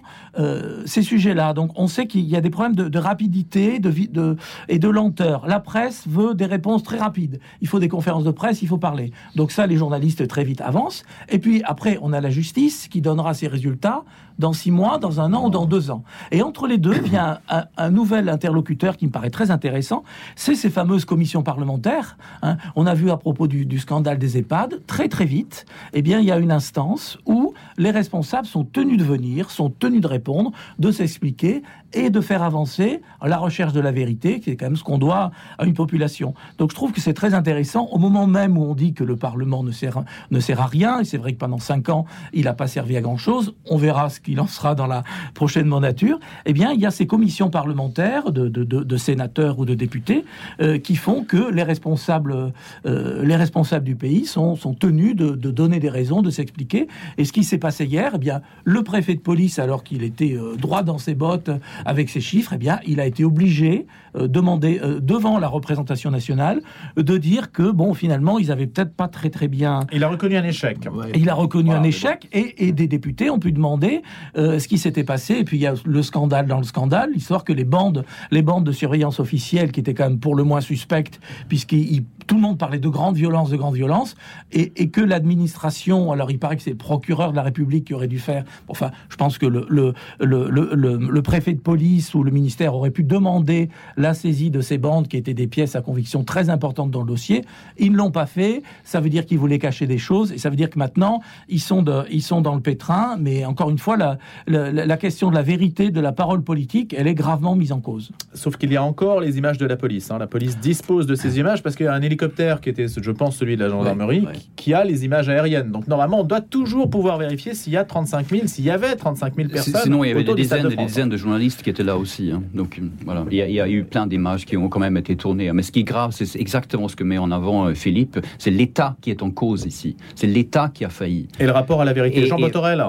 ces 0.85 1.01
sujets-là. 1.01 1.53
Donc 1.53 1.71
on 1.75 1.87
sait 1.87 2.07
qu'il 2.07 2.25
y 2.25 2.35
a 2.35 2.41
des 2.41 2.49
problèmes 2.49 2.75
de, 2.75 2.99
rapidité, 2.99 3.79
de, 3.79 3.91
de 4.11 4.35
et 4.67 4.79
de 4.79 4.89
lenteur. 4.89 5.47
La 5.47 5.59
presse 5.59 6.07
veut 6.07 6.33
des 6.33 6.45
réponses 6.45 6.83
très 6.83 6.97
rapides. 6.97 7.39
Il 7.61 7.67
faut 7.67 7.79
des 7.79 7.89
conférences 7.89 8.23
de 8.23 8.31
presse, 8.31 8.61
il 8.61 8.67
faut 8.67 8.77
parler. 8.77 9.11
Donc 9.35 9.51
ça, 9.51 9.67
les 9.67 9.77
journalistes 9.77 10.27
très 10.27 10.43
vite 10.43 10.61
avancent. 10.61 11.03
Et 11.29 11.39
puis 11.39 11.61
après, 11.65 11.97
on 12.01 12.13
a 12.13 12.21
la 12.21 12.29
justice 12.29 12.87
qui 12.87 13.01
donnera 13.01 13.33
ses 13.33 13.47
résultats 13.47 14.03
dans 14.39 14.53
six 14.53 14.71
mois, 14.71 14.97
dans 14.97 15.19
un 15.19 15.33
an 15.33 15.47
ou 15.47 15.49
dans 15.49 15.65
deux 15.65 15.91
ans. 15.91 16.03
Et 16.31 16.41
entre 16.41 16.67
les 16.67 16.77
deux, 16.77 16.95
a 17.15 17.41
un, 17.77 17.89
nouvel 17.89 18.29
interlocuteur 18.29 18.97
qui 18.97 19.05
me 19.05 19.11
paraît 19.11 19.29
très 19.29 19.51
intéressant, 19.51 20.03
c'est 20.35 20.55
ces 20.55 20.69
fameuses 20.69 21.05
commissions 21.05 21.43
parlementaires. 21.43 22.17
Hein. 22.41 22.57
On 22.75 22.85
a 22.85 22.93
vu 22.93 23.11
à 23.11 23.17
propos 23.17 23.47
du, 23.47 23.79
scandale 23.79 24.17
des 24.17 24.37
EHPAD, 24.37 24.85
très 24.87 25.07
très 25.07 25.25
vite, 25.25 25.65
eh 25.93 26.01
bien, 26.01 26.19
il 26.19 26.25
y 26.25 26.31
a 26.31 26.37
une 26.37 26.51
instance 26.51 27.17
où 27.25 27.53
les 27.77 27.91
responsables 27.91 28.47
sont 28.47 28.63
tenus 28.63 28.97
de 28.97 29.03
venir, 29.03 29.51
sont 29.51 29.69
tenus 29.69 30.01
de 30.01 30.07
répondre, 30.07 30.51
de 30.79 30.91
s'expliquer 30.91 31.63
et 31.95 32.09
de 32.09 32.21
faire 32.21 32.43
avancer 32.43 33.01
la 33.23 33.37
recherche 33.37 33.73
de 33.73 33.79
la 33.79 33.91
vérité, 33.91 34.39
qui 34.39 34.51
est 34.51 34.55
quand 34.55 34.67
même 34.67 34.75
ce 34.75 34.83
qu'on 34.83 34.97
doit 34.97 35.31
à 35.57 35.65
une 35.65 35.73
population. 35.73 36.33
Donc 36.57 36.71
je 36.71 36.75
trouve 36.75 36.91
que 36.91 37.01
c'est 37.01 37.13
très 37.13 37.33
intéressant, 37.33 37.87
au 37.91 37.97
moment 37.97 38.27
même 38.27 38.57
où 38.57 38.63
on 38.63 38.75
dit 38.75 38.93
que 38.93 39.03
le 39.03 39.15
Parlement 39.15 39.63
ne 39.63 39.71
sert, 39.71 40.03
ne 40.29 40.39
sert 40.39 40.61
à 40.61 40.67
rien, 40.67 40.99
et 40.99 41.05
c'est 41.05 41.17
vrai 41.17 41.33
que 41.33 41.39
pendant 41.39 41.59
cinq 41.59 41.89
ans, 41.89 42.05
il 42.33 42.45
n'a 42.45 42.53
pas 42.53 42.67
servi 42.67 42.97
à 42.97 43.01
grand-chose, 43.01 43.55
on 43.69 43.77
verra 43.77 44.09
ce 44.09 44.19
qu'il 44.19 44.39
en 44.39 44.47
sera 44.47 44.75
dans 44.75 44.87
la 44.87 45.03
prochaine 45.33 45.67
mandature, 45.67 46.19
eh 46.45 46.53
bien, 46.53 46.71
il 46.71 46.79
y 46.79 46.85
a 46.85 46.91
ces 46.91 47.07
commissions 47.07 47.49
parlementaires 47.49 48.31
de, 48.31 48.47
de, 48.47 48.97
sénateurs 48.97 49.59
ou 49.59 49.65
de 49.65 49.73
députés 49.73 50.25
euh, 50.61 50.77
qui 50.77 50.95
font 50.95 51.23
que 51.23 51.51
les 51.51 51.63
responsables, 51.63 52.53
euh, 52.85 53.23
les 53.23 53.35
responsables 53.35 53.85
du 53.85 53.95
pays 53.95 54.25
sont, 54.25 54.55
sont 54.55 54.73
tenus 54.73 55.15
de, 55.15 55.35
donner 55.35 55.79
des 55.79 55.89
raisons, 55.89 56.21
de 56.21 56.29
s'expliquer. 56.29 56.87
Et 57.17 57.25
ce 57.25 57.31
qui 57.31 57.43
s'est 57.43 57.57
passé 57.57 57.85
hier, 57.85 58.11
eh 58.15 58.17
bien, 58.17 58.41
le 58.63 58.83
préfet 58.83 59.15
de 59.15 59.19
police, 59.19 59.59
alors 59.59 59.83
qu'il 59.83 60.03
était 60.03 60.33
euh, 60.33 60.55
droit 60.55 60.83
dans 60.83 60.97
ses 60.97 61.15
bottes 61.15 61.49
avec 61.85 62.09
ses 62.09 62.21
chiffres, 62.21 62.53
eh 62.53 62.57
bien, 62.57 62.79
il 62.85 62.99
a 62.99 63.05
été 63.05 63.23
obligé 63.23 63.87
euh, 64.15 64.27
demander 64.27 64.79
euh, 64.81 64.99
devant 64.99 65.39
la 65.39 65.47
représentation 65.47 66.11
nationale 66.11 66.61
de 66.95 67.17
dire 67.17 67.51
que 67.51 67.69
bon 67.69 67.93
finalement 67.93 68.39
ils 68.39 68.51
avaient 68.51 68.67
peut-être 68.67 68.93
pas 68.93 69.07
très 69.07 69.29
très 69.29 69.47
bien. 69.47 69.81
Il 69.91 70.03
a 70.03 70.07
reconnu 70.07 70.37
un 70.37 70.43
échec. 70.43 70.77
Il 71.13 71.29
a 71.29 71.33
reconnu 71.33 71.71
un 71.71 71.83
échec 71.83 72.27
et, 72.31 72.71
des 72.71 72.87
députés 72.87 73.29
ont 73.29 73.39
pu 73.39 73.51
demander 73.51 74.01
euh, 74.37 74.59
ce 74.59 74.67
qui 74.67 74.77
s'était 74.77 75.03
passé 75.03 75.35
et 75.35 75.43
puis 75.43 75.57
il 75.57 75.61
y 75.61 75.67
a 75.67 75.73
le 75.85 76.01
scandale 76.01 76.47
dans 76.47 76.57
le 76.57 76.63
scandale, 76.63 77.11
l'histoire 77.13 77.43
que 77.43 77.53
les 77.53 77.63
bandes 77.63 78.05
les 78.31 78.41
bandes 78.41 78.63
de 78.63 78.71
surveillance 78.71 79.19
officielle 79.19 79.71
qui 79.71 79.79
étaient 79.79 79.93
quand 79.93 80.09
même 80.09 80.19
pour 80.19 80.35
le 80.35 80.43
moins 80.43 80.61
suspectes 80.61 81.19
puisqu'ils 81.47 82.05
tout 82.27 82.35
le 82.35 82.41
monde 82.41 82.57
parlait 82.57 82.79
de 82.79 82.89
grande 82.89 83.15
violence, 83.15 83.49
de 83.49 83.57
grande 83.57 83.75
violence, 83.75 84.15
et, 84.51 84.89
que 84.89 85.01
l'administration, 85.01 86.11
alors 86.11 86.31
il 86.31 86.39
paraît 86.39 86.55
que 86.55 86.63
c'est 86.63 86.71
le 86.71 86.77
procureur 86.77 87.31
de 87.31 87.35
la 87.35 87.43
République 87.43 87.85
qui 87.85 87.93
aurait 87.93 88.07
dû 88.07 88.19
faire, 88.19 88.45
enfin, 88.67 88.91
je 89.09 89.15
pense 89.15 89.37
que 89.37 89.45
le, 89.45 89.65
le, 89.69 89.93
le, 90.19 90.49
le, 90.49 91.21
préfet 91.21 91.53
de 91.53 91.59
police 91.65 92.13
ou 92.13 92.23
le 92.23 92.31
ministère 92.31 92.75
aurait 92.75 92.91
pu 92.91 93.03
demander 93.03 93.69
la 93.97 94.13
saisie 94.13 94.51
de 94.51 94.61
ces 94.61 94.77
bandes 94.77 95.07
qui 95.09 95.17
étaient 95.17 95.33
des 95.33 95.47
pièces 95.47 95.75
à 95.75 95.81
conviction 95.81 96.23
très 96.23 96.49
importantes 96.49 96.91
dans 96.91 97.01
le 97.01 97.07
dossier. 97.07 97.43
Ils 97.77 97.91
ne 97.91 97.97
l'ont 97.97 98.11
pas 98.11 98.27
fait, 98.27 98.61
ça 98.83 99.01
veut 99.01 99.09
dire 99.09 99.25
qu'ils 99.25 99.39
voulaient 99.39 99.59
cacher 99.59 99.87
des 99.87 99.97
choses, 99.97 100.31
et 100.31 100.37
ça 100.37 100.49
veut 100.49 100.55
dire 100.55 100.69
que 100.69 100.79
maintenant, 100.79 101.21
ils 101.49 101.59
sont, 101.59 101.81
de, 101.81 102.03
ils 102.11 102.21
sont 102.21 102.39
dans 102.39 102.55
le 102.55 102.61
pétrin, 102.61 103.17
mais 103.19 103.43
encore 103.45 103.71
une 103.71 103.79
fois, 103.79 103.97
la, 103.97 104.17
la, 104.47 104.71
la 104.71 104.97
question 104.97 105.29
de 105.31 105.35
la 105.35 105.41
vérité 105.41 105.89
de 105.89 105.99
la 105.99 106.11
parole 106.11 106.43
politique, 106.43 106.95
elle 106.95 107.07
est 107.07 107.15
gravement 107.15 107.55
mise 107.55 107.71
en 107.71 107.81
cause. 107.81 108.11
Sauf 108.33 108.57
qu'il 108.57 108.71
y 108.71 108.77
a 108.77 108.83
encore 108.83 109.19
les 109.19 109.37
images 109.39 109.57
de 109.57 109.65
la 109.65 109.75
police. 109.75 110.11
Hein. 110.11 110.19
La 110.19 110.27
police 110.27 110.59
dispose 110.59 111.07
de 111.07 111.15
ces 111.15 111.39
images 111.39 111.63
parce 111.63 111.75
qu'il 111.75 111.87
y 111.87 111.89
a 111.89 111.93
un 111.93 112.01
hélicoptère 112.03 112.61
qui 112.61 112.69
était, 112.69 112.85
je 112.87 113.11
pense, 113.11 113.37
celui 113.37 113.57
de 113.57 113.63
la 113.63 113.69
gendarmerie, 113.69 114.27
qui 114.55 114.73
a 114.75 114.83
les 114.83 115.03
images 115.03 115.29
aériennes. 115.29 115.71
Donc 115.71 115.87
normalement, 115.87 116.21
on 116.21 116.23
doit 116.23 116.41
toujours 116.41 116.91
pouvoir 116.91 117.17
vérifier 117.17 117.55
s'il 117.55 117.73
y 117.73 117.77
a 117.77 117.83
35 117.83 118.29
000, 118.29 118.47
s'il 118.47 118.65
y 118.65 118.69
avait 118.69 118.95
35 118.95 119.35
000 119.35 119.49
personnes. 119.49 119.81
Sinon, 119.81 120.03
il 120.03 120.09
y 120.09 120.11
avait 120.11 120.23
des 120.23 120.35
dizaines, 120.35 120.67
des 120.67 120.75
dizaines 120.75 121.09
de 121.09 121.17
journalistes 121.17 121.54
qui 121.63 121.69
étaient 121.69 121.83
là 121.83 121.97
aussi. 121.97 122.31
Hein. 122.31 122.43
Donc 122.53 122.81
voilà, 123.03 123.25
il 123.29 123.37
y, 123.37 123.59
a, 123.59 123.69
eu 123.69 123.83
plein 123.83 124.07
d'images 124.07 124.45
qui 124.45 124.57
ont 124.57 124.69
quand 124.69 124.79
même 124.79 124.97
été 124.97 125.15
tournées. 125.15 125.51
Mais 125.53 125.63
ce 125.63 125.71
qui 125.71 125.81
est 125.81 125.83
grave, 125.83 126.11
c'est 126.11 126.39
exactement 126.39 126.87
ce 126.87 126.95
que 126.95 127.03
met 127.03 127.17
en 127.17 127.31
avant 127.31 127.67
euh, 127.67 127.73
Philippe. 127.73 128.19
C'est 128.37 128.51
l'État 128.51 128.95
qui 129.01 129.11
est 129.11 129.21
en 129.23 129.31
cause 129.31 129.65
ici. 129.65 129.97
C'est 130.15 130.27
l'État 130.27 130.69
qui 130.73 130.85
a 130.85 130.89
failli. 130.89 131.27
Et 131.39 131.45
le 131.45 131.51
rapport 131.51 131.81
à 131.81 131.85
la 131.85 131.93
vérité, 131.93 132.25
Jean 132.25 132.37
Botorel 132.37 132.83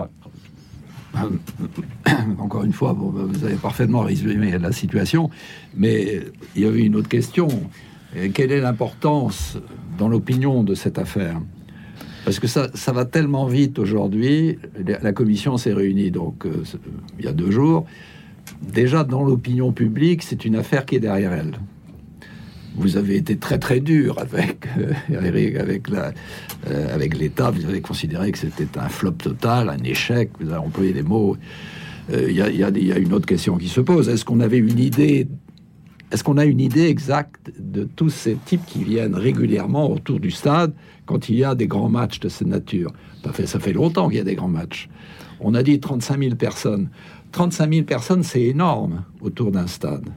encore 2.38 2.62
une 2.62 2.74
fois, 2.74 2.92
vous 2.92 3.42
avez 3.42 3.54
parfaitement 3.54 4.00
résumé 4.00 4.58
la 4.58 4.70
situation, 4.70 5.30
mais 5.74 6.20
il 6.54 6.62
y 6.62 6.66
avait 6.66 6.82
une 6.82 6.94
autre 6.94 7.08
question 7.08 7.48
quelle 8.32 8.52
est 8.52 8.60
l'importance 8.60 9.58
dans 9.98 10.08
l'opinion 10.08 10.62
de 10.62 10.74
cette 10.74 10.98
affaire? 10.98 11.40
Parce 12.24 12.40
que 12.40 12.46
ça, 12.46 12.68
ça 12.74 12.92
va 12.92 13.04
tellement 13.04 13.46
vite 13.46 13.78
aujourd'hui. 13.78 14.58
La 15.02 15.12
commission 15.12 15.56
s'est 15.56 15.72
réunie 15.72 16.10
donc 16.10 16.44
euh, 16.44 16.64
il 17.18 17.24
y 17.24 17.28
a 17.28 17.32
deux 17.32 17.50
jours. 17.50 17.86
Déjà 18.62 19.04
dans 19.04 19.24
l'opinion 19.24 19.72
publique, 19.72 20.22
c'est 20.22 20.44
une 20.44 20.56
affaire 20.56 20.86
qui 20.86 20.96
est 20.96 21.00
derrière 21.00 21.32
elle. 21.32 21.58
Vous 22.76 22.98
avez 22.98 23.16
été 23.16 23.38
très 23.38 23.58
très 23.58 23.80
dur 23.80 24.18
avec 24.18 24.66
euh, 24.78 24.92
euh, 25.10 26.94
avec 26.94 27.16
l'État. 27.18 27.50
Vous 27.50 27.64
avez 27.64 27.80
considéré 27.80 28.32
que 28.32 28.38
c'était 28.38 28.78
un 28.78 28.88
flop 28.88 29.12
total, 29.12 29.70
un 29.70 29.82
échec. 29.82 30.30
Vous 30.40 30.50
avez 30.50 30.58
employé 30.58 30.92
des 30.92 31.02
mots. 31.02 31.36
Il 32.12 32.30
y, 32.30 32.42
a 32.42 32.98
une 32.98 33.12
autre 33.12 33.26
question 33.26 33.56
qui 33.56 33.68
se 33.68 33.80
pose. 33.80 34.08
Est-ce 34.08 34.24
qu'on 34.24 34.38
avait 34.38 34.58
une 34.58 34.78
idée 34.78 35.26
est-ce 36.12 36.22
qu'on 36.22 36.38
a 36.38 36.44
une 36.44 36.60
idée 36.60 36.86
exacte 36.86 37.52
de 37.58 37.82
tous 37.82 38.10
ces 38.10 38.36
types 38.36 38.64
qui 38.64 38.84
viennent 38.84 39.16
régulièrement 39.16 39.90
autour 39.90 40.20
du 40.20 40.30
stade 40.30 40.72
quand 41.04 41.28
il 41.28 41.36
y 41.36 41.42
a 41.42 41.56
des 41.56 41.66
grands 41.66 41.88
matchs 41.88 42.20
de 42.20 42.28
cette 42.28 42.46
nature? 42.46 42.92
Ça 43.44 43.58
fait 43.58 43.72
longtemps 43.72 44.08
qu'il 44.08 44.18
y 44.18 44.20
a 44.20 44.24
des 44.24 44.36
grands 44.36 44.48
matchs. 44.48 44.88
On 45.40 45.54
a 45.54 45.64
dit 45.64 45.80
35 45.80 46.18
000 46.20 46.34
personnes. 46.36 46.90
35 47.32 47.72
000 47.72 47.84
personnes, 47.84 48.22
c'est 48.22 48.42
énorme 48.42 49.04
autour 49.20 49.50
d'un 49.50 49.66
stade. 49.66 50.08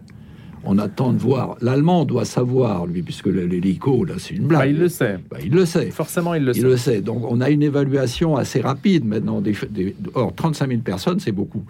On 0.63 0.77
attend 0.77 1.13
de 1.13 1.17
voir. 1.17 1.55
L'Allemand 1.61 2.03
doit 2.05 2.25
savoir, 2.25 2.85
lui, 2.85 3.01
puisque 3.01 3.27
l'hélico, 3.27 4.03
là, 4.03 4.15
c'est 4.17 4.35
une 4.35 4.47
blague. 4.47 4.61
Bah, 4.61 4.67
il 4.67 4.77
le 4.77 4.89
sait. 4.89 5.17
Bah, 5.29 5.37
il 5.43 5.51
le 5.51 5.65
sait. 5.65 5.89
Forcément, 5.89 6.33
il 6.33 6.43
le 6.43 6.53
sait. 6.53 6.59
Il 6.59 6.65
le 6.65 6.77
sait. 6.77 7.01
Donc, 7.01 7.23
on 7.29 7.39
a 7.39 7.49
une 7.49 7.63
évaluation 7.63 8.35
assez 8.35 8.59
rapide 8.59 9.05
maintenant. 9.05 9.41
Des, 9.41 9.55
or, 10.13 10.33
35 10.35 10.69
000 10.69 10.81
personnes, 10.81 11.19
c'est 11.19 11.31
beaucoup. 11.31 11.63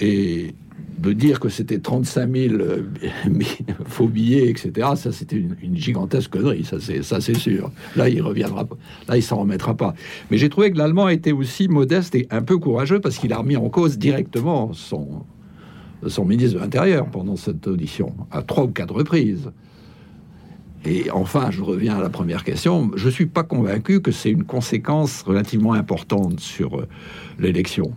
Et 0.00 0.54
de 0.98 1.12
dire 1.12 1.40
que 1.40 1.48
c'était 1.48 1.78
35 1.78 2.30
000 2.30 2.54
euh, 2.54 2.82
faux 3.86 4.08
billets, 4.08 4.48
etc., 4.48 4.88
ça 4.96 5.12
c'était 5.12 5.36
une, 5.36 5.76
gigantesque 5.76 6.30
connerie, 6.30 6.64
ça 6.64 6.76
c'est, 6.80 7.34
sûr. 7.34 7.70
Là, 7.96 8.08
il 8.08 8.20
reviendra 8.22 8.66
là, 9.08 9.16
il 9.16 9.22
s'en 9.22 9.38
remettra 9.38 9.76
pas. 9.76 9.94
Mais 10.30 10.38
j'ai 10.38 10.48
trouvé 10.48 10.70
que 10.70 10.78
l'Allemand 10.78 11.08
était 11.08 11.32
aussi 11.32 11.68
modeste 11.68 12.14
et 12.14 12.26
un 12.30 12.42
peu 12.42 12.58
courageux 12.58 13.00
parce 13.00 13.18
qu'il 13.18 13.32
a 13.32 13.38
remis 13.38 13.56
en 13.56 13.68
cause 13.68 13.98
directement 13.98 14.72
son, 14.72 15.24
son 16.06 16.24
ministre 16.24 16.54
de 16.56 16.60
l'Intérieur 16.60 17.06
pendant 17.06 17.36
cette 17.36 17.66
audition, 17.66 18.14
à 18.30 18.42
trois 18.42 18.64
ou 18.64 18.68
quatre 18.68 18.94
reprises. 18.94 19.50
Et 20.84 21.10
enfin, 21.10 21.50
je 21.50 21.62
reviens 21.62 21.98
à 21.98 22.02
la 22.02 22.08
première 22.08 22.42
question. 22.42 22.90
Je 22.96 23.06
ne 23.06 23.10
suis 23.10 23.26
pas 23.26 23.42
convaincu 23.42 24.00
que 24.00 24.12
c'est 24.12 24.30
une 24.30 24.44
conséquence 24.44 25.22
relativement 25.22 25.74
importante 25.74 26.40
sur 26.40 26.80
euh, 26.80 26.88
l'élection. 27.38 27.92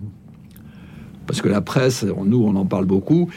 Parce 1.34 1.41
que 1.41 1.49
la 1.49 1.61
presse, 1.61 2.05
nous, 2.27 2.43
on 2.43 2.55
en 2.55 2.65
parle 2.65 2.86
beaucoup. 2.86 3.27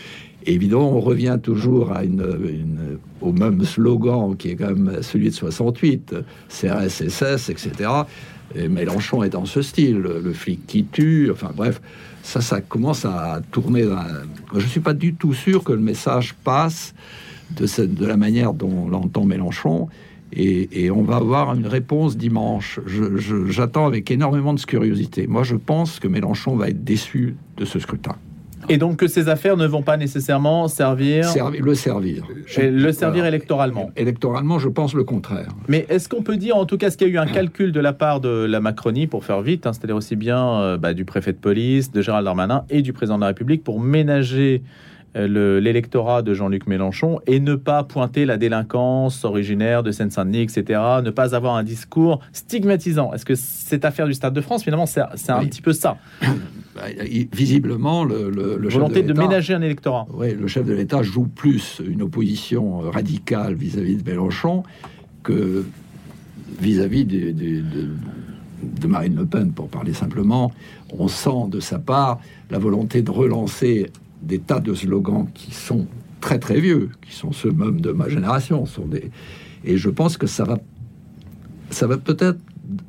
évidemment, 0.45 0.93
on 0.93 1.01
revient 1.01 1.39
toujours 1.43 1.93
à 1.93 2.05
une, 2.05 2.99
au 3.23 3.33
même 3.33 3.65
slogan 3.65 4.37
qui 4.37 4.51
est 4.51 4.55
quand 4.55 4.67
même 4.67 4.99
celui 5.01 5.31
de 5.31 5.35
68, 5.35 6.15
CRSSS, 6.51 7.49
etc. 7.49 7.71
Et 8.55 8.69
Mélenchon 8.69 9.23
est 9.23 9.31
dans 9.31 9.47
ce 9.47 9.63
style, 9.63 9.97
le 9.97 10.33
flic 10.35 10.67
qui 10.67 10.85
tue, 10.85 11.31
enfin 11.33 11.53
bref, 11.57 11.81
ça, 12.23 12.43
ça 12.43 12.61
commence 12.61 13.07
à 13.07 13.41
tourner. 13.51 13.89
Je 14.53 14.61
ne 14.61 14.69
suis 14.69 14.81
pas 14.81 14.93
du 14.93 15.15
tout 15.15 15.33
sûr 15.33 15.65
que 15.65 15.73
le 15.73 15.81
message 15.81 16.35
passe 16.45 16.95
de, 17.57 17.87
de 17.87 18.05
la 18.05 18.19
manière 18.19 18.53
dont 18.53 18.91
l'entend 18.91 19.25
Mélenchon. 19.25 19.89
Et, 20.37 20.91
on 20.91 21.03
va 21.03 21.17
avoir 21.17 21.55
une 21.55 21.67
réponse 21.67 22.17
dimanche. 22.17 22.81
J'attends 23.49 23.87
avec 23.87 24.11
énormément 24.11 24.53
de 24.53 24.61
curiosité. 24.61 25.27
Moi, 25.27 25.43
je 25.43 25.57
pense 25.57 25.99
que 25.99 26.09
Mélenchon 26.09 26.57
va 26.57 26.69
être 26.69 26.85
déçu 26.85 27.37
de 27.57 27.65
ce 27.65 27.79
scrutin. 27.79 28.17
Et 28.69 28.79
donc 28.79 28.97
que 28.97 29.07
ces 29.07 29.29
affaires 29.29 29.57
ne 29.57 29.67
vont 29.67 29.83
pas 29.83 29.97
nécessairement 29.97 30.67
servir... 30.67 31.33
le 31.61 31.75
servir. 31.75 32.25
le 32.59 32.93
servir 32.93 33.25
électoralement. 33.25 33.91
Électoralement, 33.97 34.59
je 34.59 34.69
pense 34.69 34.95
le 34.95 35.05
contraire. 35.05 35.49
Mais 35.69 35.87
est-ce 35.89 36.09
qu'on 36.09 36.23
peut 36.23 36.37
dire 36.37 36.57
en 36.57 36.67
tout 36.67 36.77
cas 36.77 36.91
ce 36.91 36.97
qu'il 36.97 37.07
y 37.07 37.11
a 37.11 37.15
eu 37.15 37.19
un 37.19 37.27
calcul 37.27 37.71
de 37.71 37.81
la 37.81 37.93
part 37.93 38.21
de 38.21 38.45
la 38.45 38.61
Macronie, 38.61 39.07
pour 39.07 39.25
faire 39.25 39.41
vite, 39.41 39.67
hein, 39.67 39.73
c'est-à-dire 39.73 39.97
aussi 39.97 40.17
bien 40.17 40.45
euh, 40.45 40.77
bah, 40.79 40.95
du 40.95 41.05
préfet 41.05 41.33
de 41.33 41.39
police, 41.39 41.93
de 41.93 42.03
Gérald 42.03 42.25
Darmanin 42.25 42.65
et 42.69 42.83
du 42.83 42.93
président 42.93 43.17
de 43.17 43.21
la 43.21 43.29
République, 43.29 43.63
pour 43.63 43.79
ménager 43.79 44.63
l'électorat 45.15 46.23
de 46.23 46.35
Jean-Luc 46.35 46.67
Mélenchon 46.67 47.21
et 47.27 47.41
ne 47.41 47.55
pas 47.55 47.85
pointer 47.85 48.27
la 48.27 48.37
délinquance 48.37 49.25
originaire 49.25 49.83
de 49.83 49.91
Seine-Saint-Denis, 49.91 50.43
etc. 50.43 50.81
Ne 51.03 51.11
pas 51.11 51.35
avoir 51.35 51.55
un 51.55 51.63
discours 51.63 52.21
stigmatisant. 52.33 53.13
Est-ce 53.15 53.25
que 53.25 53.35
cette 53.35 53.85
affaire 53.85 54.07
du 54.07 54.15
Stade 54.15 54.35
de 54.35 54.41
France, 54.41 54.65
finalement, 54.65 54.87
c'est 54.87 55.01
un 55.01 55.45
petit 55.45 55.63
peu 55.63 55.73
ça? 55.73 55.97
Bah, 56.77 56.83
visiblement, 57.33 58.05
le, 58.05 58.29
le, 58.29 58.69
volonté 58.69 59.03
de, 59.03 59.15
ménager 59.15 59.55
un 59.55 59.63
électorat. 59.63 60.07
Oui, 60.13 60.35
le 60.35 60.47
chef 60.47 60.67
de 60.67 60.75
l'État 60.75 61.03
joue 61.03 61.25
plus 61.25 61.81
une 61.83 62.03
opposition 62.03 62.81
radicale 62.81 63.55
vis-à-vis 63.55 63.97
de 63.97 64.11
Mélenchon 64.11 64.63
que 65.23 65.65
vis-à-vis 66.61 67.07
de, 67.07 67.33
de, 67.33 68.87
Marine 68.87 69.17
Le 69.17 69.27
Pen, 69.27 69.53
pour 69.53 69.69
parler 69.69 69.95
simplement. 69.95 70.53
On 70.99 71.09
sent 71.09 71.49
de 71.49 71.61
sa 71.61 71.79
part 71.79 72.21
la 72.51 72.59
volonté 72.59 73.03
de 73.03 73.11
relancer 73.11 73.91
des 74.23 74.39
tas 74.39 74.61
de 74.61 74.75
slogans 74.75 75.27
qui 75.35 75.53
sont 75.53 75.87
très 76.21 76.39
très 76.39 76.61
vieux, 76.61 76.91
qui 77.03 77.15
sont 77.15 77.33
ceux 77.33 77.51
même 77.51 77.81
de 77.81 77.93
ma 77.93 78.09
génération. 78.09 78.67
Sont 78.67 78.87
des... 78.87 79.11
Et 79.65 79.77
je 79.77 79.91
pense 79.91 80.17
que 80.17 80.27
ça 80.27 80.45
va, 80.45 80.59
ça 81.71 81.87
va 81.87 81.99
peut-être 81.99 82.39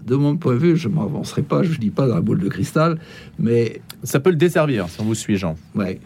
de 0.06 0.16
mon 0.16 0.38
point 0.38 0.54
de 0.54 0.60
vue, 0.60 0.78
je 0.78 0.88
m'avancerai 0.88 1.44
pas, 1.44 1.64
je 1.64 1.78
dis 1.78 1.92
pas 1.92 2.08
dans 2.08 2.16
la 2.16 2.22
boule 2.22 2.40
de 2.40 2.50
cristal, 2.50 2.98
mais 3.38 3.82
ça 4.04 4.20
peut 4.20 4.32
le 4.32 4.36
desservir 4.36 4.90
si 4.90 5.00
on 5.02 5.04
vous 5.04 5.16
suit, 5.16 5.38
Jean. 5.38 5.56
Ouais. 5.76 6.00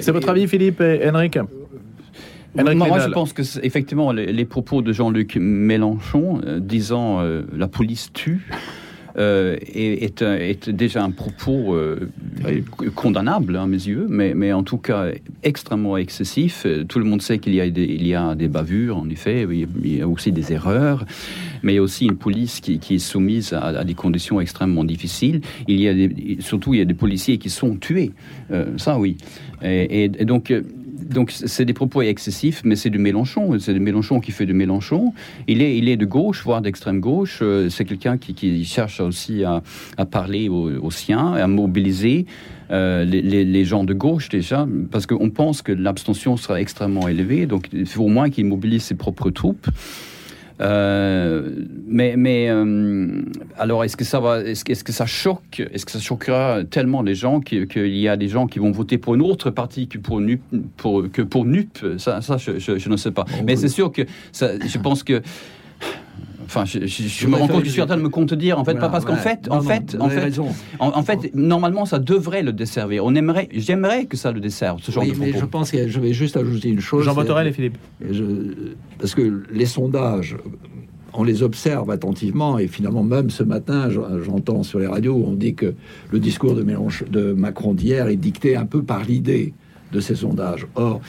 C'est 0.00 0.12
votre 0.12 0.28
avis, 0.28 0.48
Philippe 0.48 0.80
et 0.80 1.08
Henrik? 1.08 1.38
Moi, 2.54 2.98
je 2.98 3.10
pense 3.10 3.32
que 3.32 3.42
effectivement 3.62 4.12
les, 4.12 4.44
propos 4.44 4.82
de 4.82 4.92
Jean-Luc 4.92 5.36
Mélenchon 5.36 6.40
euh, 6.44 6.60
disant 6.60 7.20
euh, 7.20 7.42
la 7.54 7.66
police 7.66 8.12
tue 8.12 8.46
euh, 9.18 9.56
est, 9.60 10.22
est, 10.22 10.70
déjà 10.70 11.02
un 11.02 11.10
propos 11.10 11.74
euh, 11.74 12.08
condamnable 12.94 13.56
à 13.56 13.66
mes 13.66 13.76
yeux, 13.76 14.06
mais, 14.08 14.34
mais, 14.34 14.52
en 14.52 14.62
tout 14.62 14.78
cas 14.78 15.06
extrêmement 15.42 15.96
excessif. 15.96 16.66
Tout 16.88 16.98
le 16.98 17.04
monde 17.04 17.22
sait 17.22 17.38
qu'il 17.38 17.54
y, 17.54 17.60
a 17.60 17.68
des, 17.68 17.84
il 17.84 18.06
y 18.06 18.14
a 18.14 18.34
des 18.34 18.48
bavures, 18.48 18.96
en 18.96 19.08
effet, 19.08 19.46
il 19.50 19.96
y 19.96 20.00
a 20.00 20.08
aussi 20.08 20.32
des 20.32 20.52
erreurs, 20.52 21.04
mais 21.62 21.72
il 21.72 21.76
y 21.76 21.78
a 21.78 21.82
aussi 21.82 22.06
une 22.06 22.16
police 22.16 22.60
qui, 22.60 22.78
qui 22.78 22.94
est 22.94 22.98
soumise 22.98 23.52
à, 23.52 23.84
des 23.84 23.94
conditions 23.94 24.40
extrêmement 24.40 24.84
difficiles. 24.84 25.40
Il 25.68 25.80
y 25.80 25.88
a 25.88 25.94
des, 25.94 26.38
surtout, 26.40 26.74
il 26.74 26.78
y 26.78 26.82
a 26.82 26.86
des 26.86 26.94
policiers 26.94 27.38
qui 27.38 27.50
sont 27.50 27.76
tués. 27.76 28.12
Euh, 28.50 28.66
ça, 28.76 28.98
oui. 28.98 29.16
et, 29.62 30.04
et 30.04 30.24
donc 30.24 30.52
donc 31.08 31.30
c'est 31.32 31.64
des 31.64 31.72
propos 31.72 32.02
excessifs, 32.02 32.62
mais 32.64 32.76
c'est 32.76 32.90
du 32.90 32.98
Mélenchon. 32.98 33.58
C'est 33.58 33.74
du 33.74 33.80
Mélenchon 33.80 34.20
qui 34.20 34.32
fait 34.32 34.46
du 34.46 34.52
Mélenchon. 34.52 35.12
Il 35.48 35.62
est, 35.62 35.76
il 35.76 35.88
est 35.88 35.96
de 35.96 36.04
gauche, 36.04 36.42
voire 36.44 36.62
d'extrême 36.62 37.00
gauche. 37.00 37.40
Euh, 37.42 37.68
c'est 37.68 37.84
quelqu'un 37.84 38.18
qui, 38.18 38.64
cherche 38.64 39.00
aussi 39.00 39.44
à, 39.44 39.62
parler 40.06 40.48
aux, 40.48 40.90
siens, 40.90 41.34
à 41.34 41.46
mobiliser 41.46 42.26
euh, 42.70 43.04
les, 43.04 43.64
gens 43.64 43.84
de 43.84 43.94
gauche 43.94 44.28
déjà, 44.28 44.66
parce 44.90 45.06
qu'on 45.06 45.30
pense 45.30 45.62
que 45.62 45.72
l'abstention 45.72 46.36
sera 46.36 46.60
extrêmement 46.60 47.08
élevée. 47.08 47.46
Donc 47.46 47.68
il 47.72 47.86
faut 47.86 48.04
au 48.04 48.08
moins 48.08 48.30
qu'il 48.30 48.46
mobilise 48.46 48.82
ses 48.82 48.94
propres 48.94 49.30
troupes. 49.30 49.68
Euh, 50.62 51.50
mais, 51.86 52.14
mais 52.16 52.48
euh, 52.48 53.22
alors, 53.58 53.84
est-ce 53.84 53.96
que 53.96 54.04
ça 54.04 54.20
va, 54.20 54.40
est-ce, 54.40 54.64
que 54.64 54.92
ça 54.92 55.06
choque, 55.06 55.60
est-ce 55.72 55.84
que 55.84 55.92
ça 55.92 55.98
choquera 55.98 56.62
tellement 56.64 57.02
les 57.02 57.14
gens 57.14 57.40
qu'il 57.40 57.96
y 57.96 58.08
a 58.08 58.16
des 58.16 58.28
gens 58.28 58.46
qui 58.46 58.58
vont 58.58 58.70
voter 58.70 58.98
pour 58.98 59.14
une 59.14 59.22
autre 59.22 59.50
partie 59.50 59.88
que 59.88 59.98
pour 59.98 60.20
NUP, 60.20 60.42
pour, 60.76 61.10
que 61.10 61.22
pour 61.22 61.44
NUP? 61.44 61.78
Ça, 61.98 62.20
ça 62.20 62.36
je, 62.36 62.88
ne 62.88 62.96
sais 62.96 63.10
pas. 63.10 63.24
Oh, 63.28 63.42
mais 63.44 63.56
c'est 63.56 63.68
sûr 63.68 63.90
que 63.90 64.02
ça, 64.30 64.52
je 64.58 64.78
pense 64.78 65.02
que 65.02 65.22
Enfin, 66.44 66.64
je, 66.64 67.26
me 67.26 67.36
rends 67.36 67.48
compte 67.48 67.62
que 67.62 67.68
je 67.68 67.72
suis 67.72 67.82
en 67.82 67.86
train 67.86 67.96
de 67.96 68.02
me 68.02 68.08
contredire, 68.08 68.58
en 68.58 68.64
fait, 68.64 68.74
pas 68.74 68.88
parce 68.88 69.04
qu'en 69.04 69.16
fait, 69.16 69.48
en 69.50 69.60
fait, 69.60 69.96
en 69.98 70.08
fait, 70.08 70.40
en, 70.78 71.02
fait, 71.02 71.34
normalement, 71.34 71.84
ça 71.84 71.98
devrait 71.98 72.42
le 72.42 72.52
desservir. 72.52 73.04
On 73.04 73.14
aimerait, 73.14 73.48
j'aimerais 73.52 74.06
que 74.06 74.16
ça 74.16 74.32
le 74.32 74.40
desserve, 74.40 74.80
ce 74.82 74.90
genre 74.90 75.04
oui, 75.04 75.12
de 75.12 75.18
mais 75.18 75.32
je 75.32 75.44
pense 75.44 75.70
que 75.70 75.88
je 75.88 76.00
vais 76.00 76.12
juste 76.12 76.36
ajouter 76.36 76.68
une 76.70 76.80
chose. 76.80 77.04
Jean 77.04 77.14
Botorel 77.14 77.46
et 77.46 77.52
Philippe. 77.52 77.78
parce 78.98 79.14
que 79.14 79.42
les 79.52 79.66
sondages, 79.66 80.36
on 81.14 81.24
les 81.24 81.42
observe 81.42 81.90
attentivement 81.90 82.58
et 82.58 82.68
finalement 82.68 83.02
même 83.02 83.28
ce 83.28 83.42
matin 83.42 83.90
j'entends 84.24 84.62
sur 84.62 84.78
les 84.78 84.86
radios 84.86 85.22
on 85.26 85.34
dit 85.34 85.54
que 85.54 85.74
le 86.10 86.18
discours 86.18 86.54
de, 86.54 86.62
Mélenchon, 86.62 87.04
de 87.10 87.34
Macron 87.34 87.74
d'hier 87.74 88.08
est 88.08 88.16
dicté 88.16 88.56
un 88.56 88.64
peu 88.64 88.82
par 88.82 89.04
l'idée 89.04 89.52
de 89.92 90.00
ces 90.00 90.14
sondages. 90.14 90.66
Or, 90.74 91.00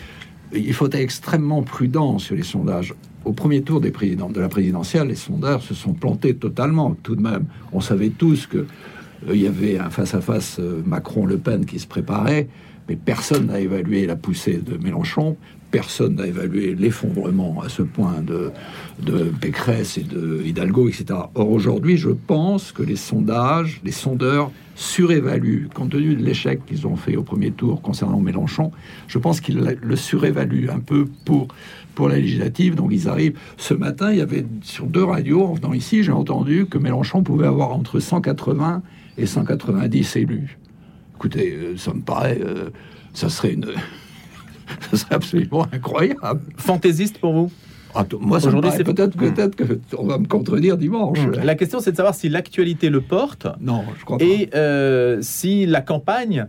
il 0.53 0.73
faut 0.73 0.86
être 0.88 0.95
extrêmement 0.95 1.63
prudent 1.63 2.19
sur 2.19 2.36
les 2.36 2.43
sondages 2.43 2.93
au 3.26 3.34
premier 3.34 3.61
tour 3.61 3.82
des 3.82 3.91
présidents, 3.91 4.30
de 4.30 4.39
la 4.39 4.49
présidentielle, 4.49 5.07
les 5.07 5.15
sondages 5.15 5.63
se 5.63 5.74
sont 5.74 5.93
plantés 5.93 6.36
totalement. 6.36 6.95
Tout 7.03 7.15
de 7.15 7.21
même, 7.21 7.45
on 7.71 7.82
savait 7.82 8.09
tous 8.09 8.47
que 8.47 8.57
euh, 8.57 8.65
il 9.34 9.41
y 9.41 9.47
avait 9.47 9.78
un 9.78 9.89
face-à-face 9.89 10.57
euh, 10.59 10.82
Macron-Le 10.86 11.38
Pen 11.38 11.65
qui 11.65 11.80
se 11.80 11.88
préparait, 11.88 12.47
mais 12.89 12.95
personne 12.95 13.47
n'a 13.47 13.59
évalué 13.59 14.05
la 14.05 14.15
poussée 14.15 14.57
de 14.57 14.78
Mélenchon, 14.78 15.38
personne 15.71 16.15
n'a 16.15 16.28
évalué 16.28 16.76
l'effondrement 16.76 17.61
à 17.61 17.69
ce 17.69 17.82
point 17.82 18.21
de, 18.21 18.51
de 19.01 19.32
Pécresse 19.41 19.97
et 19.97 20.03
de 20.03 20.41
Hidalgo, 20.45 20.88
etc. 20.88 21.05
Or, 21.34 21.49
aujourd'hui, 21.49 21.97
je 21.97 22.09
pense 22.09 22.71
que 22.71 22.84
les 22.84 22.95
sondages, 22.95 23.82
les 23.84 23.91
sondeurs 23.91 24.51
surévaluent, 24.76 25.69
compte 25.74 25.91
tenu 25.91 26.15
de 26.15 26.24
l'échec 26.24 26.65
qu'ils 26.65 26.88
ont 26.88 26.95
fait 26.95 27.15
au 27.15 27.24
premier 27.24 27.51
tour 27.51 27.82
concernant 27.82 28.19
Mélenchon, 28.19 28.71
je 29.07 29.17
pense 29.19 29.39
qu'ils 29.39 29.59
le 29.59 29.95
surévaluent 29.95 30.69
un 30.69 30.80
peu 30.80 31.05
pour 31.26 31.47
pour 31.95 32.09
la 32.09 32.17
législative. 32.17 32.76
Donc 32.76 32.91
ils 32.91 33.07
arrivent. 33.07 33.38
Ce 33.57 33.74
matin, 33.74 34.11
il 34.11 34.17
y 34.17 34.21
avait 34.21 34.45
sur 34.61 34.86
deux 34.86 35.03
radios, 35.03 35.45
en 35.45 35.53
venant 35.53 35.74
ici, 35.74 36.03
j'ai 36.03 36.11
entendu 36.11 36.65
que 36.65 36.78
Mélenchon 36.78 37.24
pouvait 37.24 37.47
avoir 37.47 37.71
entre 37.71 37.99
180 37.99 38.82
et 39.17 39.26
190 39.26 40.15
élus. 40.17 40.57
Écoutez, 41.15 41.53
euh, 41.53 41.78
ça 41.78 41.93
me 41.93 42.01
paraît, 42.01 42.39
euh, 42.43 42.69
ça 43.13 43.30
serait 43.30 43.53
une, 43.53 43.67
ça 44.91 44.97
serait 44.97 45.15
absolument 45.15 45.67
incroyable. 45.71 46.41
Fantaisiste 46.57 47.19
pour 47.19 47.34
vous? 47.34 47.51
Moi, 48.20 48.46
aujourd'hui, 48.46 48.72
c'est 48.76 48.84
peut-être 48.84 49.18
peut-être 49.18 49.56
que 49.56 49.80
on 49.98 50.06
va 50.06 50.18
me 50.18 50.28
contredire 50.28 50.78
dimanche. 50.78 51.20
Hmm. 51.20 51.44
La 51.44 51.56
question, 51.56 51.80
c'est 51.80 51.91
de 51.91 51.98
savoir 51.98 52.16
si 52.16 52.30
l'actualité 52.30 52.89
le 52.89 53.02
porte. 53.02 53.48
Non, 53.62 53.84
je 53.98 54.06
crois 54.06 54.18
pas. 54.18 54.26
Et 54.26 54.50
euh, 54.56 55.20
si 55.22 55.66
la 55.66 55.82
campagne 55.82 56.48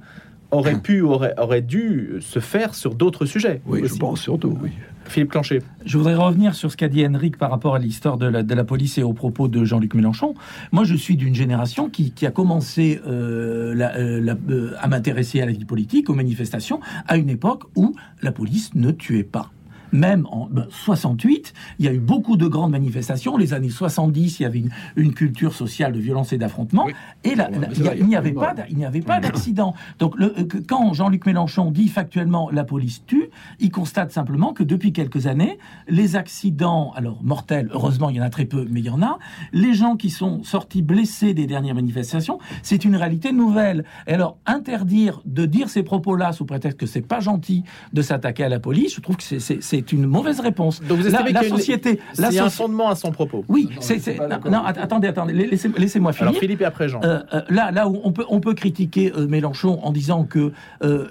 aurait 0.51 0.81
pu, 0.81 1.03
aurait, 1.03 1.35
aurait 1.39 1.63
dû 1.63 2.17
se 2.21 2.39
faire 2.39 2.75
sur 2.75 2.95
d'autres 2.95 3.27
sujets. 3.27 3.61
Oui, 3.67 3.83
je 3.85 3.95
pense 3.95 4.21
surtout, 4.21 4.57
oui. 4.63 4.71
Philippe 5.07 5.31
Clancher. 5.31 5.63
Je 5.85 5.99
voudrais 5.99 6.15
revenir 6.15 6.55
sur 6.55 6.71
ce 6.71 6.77
qu'a 6.77 6.89
dit 6.89 7.07
Henrik 7.07 7.37
par 7.37 7.51
rapport 7.51 7.75
à 7.75 7.79
l'histoire 7.79 8.17
de 8.17 8.27
la, 8.27 8.65
police 8.65 8.99
et 8.99 9.03
aux 9.03 9.13
propos 9.13 9.49
de 9.49 9.65
Jean-Luc 9.65 9.95
Mélenchon. 9.95 10.35
Moi, 10.73 10.85
je 10.85 10.95
suis 10.95 11.17
d'une 11.17 11.35
génération 11.35 11.89
qui, 11.91 12.13
a 12.25 12.31
commencé 12.31 13.01
euh, 13.07 13.75
euh, 13.75 14.35
euh, 14.51 14.73
à 14.81 14.89
m'intéresser 14.89 15.41
à 15.41 15.47
la 15.47 15.53
vie 15.53 15.65
politique, 15.65 16.09
aux 16.09 16.15
manifestations, 16.15 16.81
à 17.07 17.17
une 17.17 17.29
époque 17.29 17.65
où 17.77 17.95
la 18.23 18.33
police 18.33 18.75
ne 18.75 18.91
tuait 18.91 19.25
pas 19.25 19.51
même 19.95 20.27
en 20.31 20.49
68, 20.69 21.53
ben, 21.55 21.61
il 21.79 21.85
y 21.87 21.89
a 21.89 21.93
eu 21.93 22.01
beaucoup 22.01 22.37
de 22.37 22.47
grandes 22.47 22.73
manifestations. 22.73 23.37
Les 23.37 23.55
années 23.55 23.71
70, 23.71 24.41
il 24.41 24.43
y 24.43 24.47
avait 24.47 24.63
une, 24.97 25.15
culture 25.15 25.55
sociale 25.55 25.93
de 25.93 26.01
violence 26.01 26.33
et 26.33 26.39
d'affrontement. 26.39 26.89
Et 27.23 27.37
là, 27.37 27.49
il 27.97 28.07
n'y 28.07 28.17
avait, 28.17 28.33
pas, 28.33 28.55
il 28.69 28.77
n'y 28.77 28.85
avait 28.85 29.01
pas 29.01 29.21
d'accident. 29.21 29.75
Donc, 30.01 30.19
le, 30.19 30.35
euh, 30.37 30.45
quand 30.67 30.93
Jean-Luc 30.93 31.25
Mélenchon 31.27 31.71
dit 31.71 31.87
factuellement 31.87 32.51
la 32.51 32.65
police 32.65 33.05
tue, 33.07 33.31
il 33.61 33.71
constate 33.71 34.11
simplement 34.11 34.53
que 34.53 34.65
depuis 34.65 34.93
quelques 34.93 35.29
années, 35.29 35.59
les 35.89 36.17
accidents, 36.17 36.93
alors 36.97 37.23
mortels, 37.23 37.69
heureusement 37.73 38.11
il 38.11 38.17
y 38.17 38.21
en 38.21 38.25
a 38.25 38.31
très 38.31 38.47
peu, 38.47 38.67
mais 38.69 38.81
il 38.81 38.87
y 38.87 38.91
en 38.91 39.03
a, 39.03 39.19
les 39.53 39.75
gens 39.75 39.97
qui 39.97 40.11
sont 40.11 40.43
sortis 40.43 40.83
blessés 40.83 41.33
des 41.33 41.47
dernières 41.47 41.77
manifestations, 41.77 42.41
c'est 42.63 42.85
une 42.85 42.97
réalité 42.97 43.31
nouvelle. 43.33 43.85
Et 44.09 44.15
alors, 44.15 44.39
interdire 44.47 45.23
de 45.25 45.47
dire 45.47 45.69
ces 45.69 45.85
propos-là 45.85 46.33
sous 46.33 46.45
prétexte 46.45 46.81
que 46.81 46.87
c'est 46.87 47.03
pas 47.03 47.21
gentil 47.21 47.63
de 47.93 48.03
s'attaquer 48.03 48.43
à 48.43 48.49
la 48.49 48.59
police, 48.59 48.97
je 48.97 49.01
trouve 49.01 49.17
que 49.17 49.23
c'est 49.23 49.84
c'est 49.85 49.93
une 49.97 50.07
mauvaise 50.07 50.41
réponse. 50.41 50.81
Donc 50.83 50.99
vous 50.99 51.07
estimez 51.07 51.33
la, 51.33 51.43
la 51.43 51.49
société, 51.49 52.01
il 52.19 52.33
y 52.33 52.39
a 52.39 52.45
un 52.45 52.51
fondement 52.51 52.89
à 52.89 52.95
son 52.95 53.11
propos. 53.11 53.45
Oui, 53.49 53.69
c'est 53.81 54.19
non, 54.19 54.65
attendez, 54.65 55.09
attendez, 55.09 55.33
laissez-moi 55.33 56.13
finir. 56.13 56.29
Alors 56.29 56.41
Philippe 56.41 56.63
et 56.63 56.65
après 56.65 56.89
Jean. 56.89 57.01
Euh, 57.03 57.21
euh, 57.33 57.43
là, 57.49 57.71
là 57.71 57.89
où 57.89 58.01
on 58.05 58.13
peut 58.13 58.25
on 58.29 58.41
peut 58.41 58.55
critiquer 58.55 59.13
euh, 59.17 59.27
Mélenchon 59.27 59.81
en 59.83 59.93
disant 59.93 60.25
que 60.25 60.53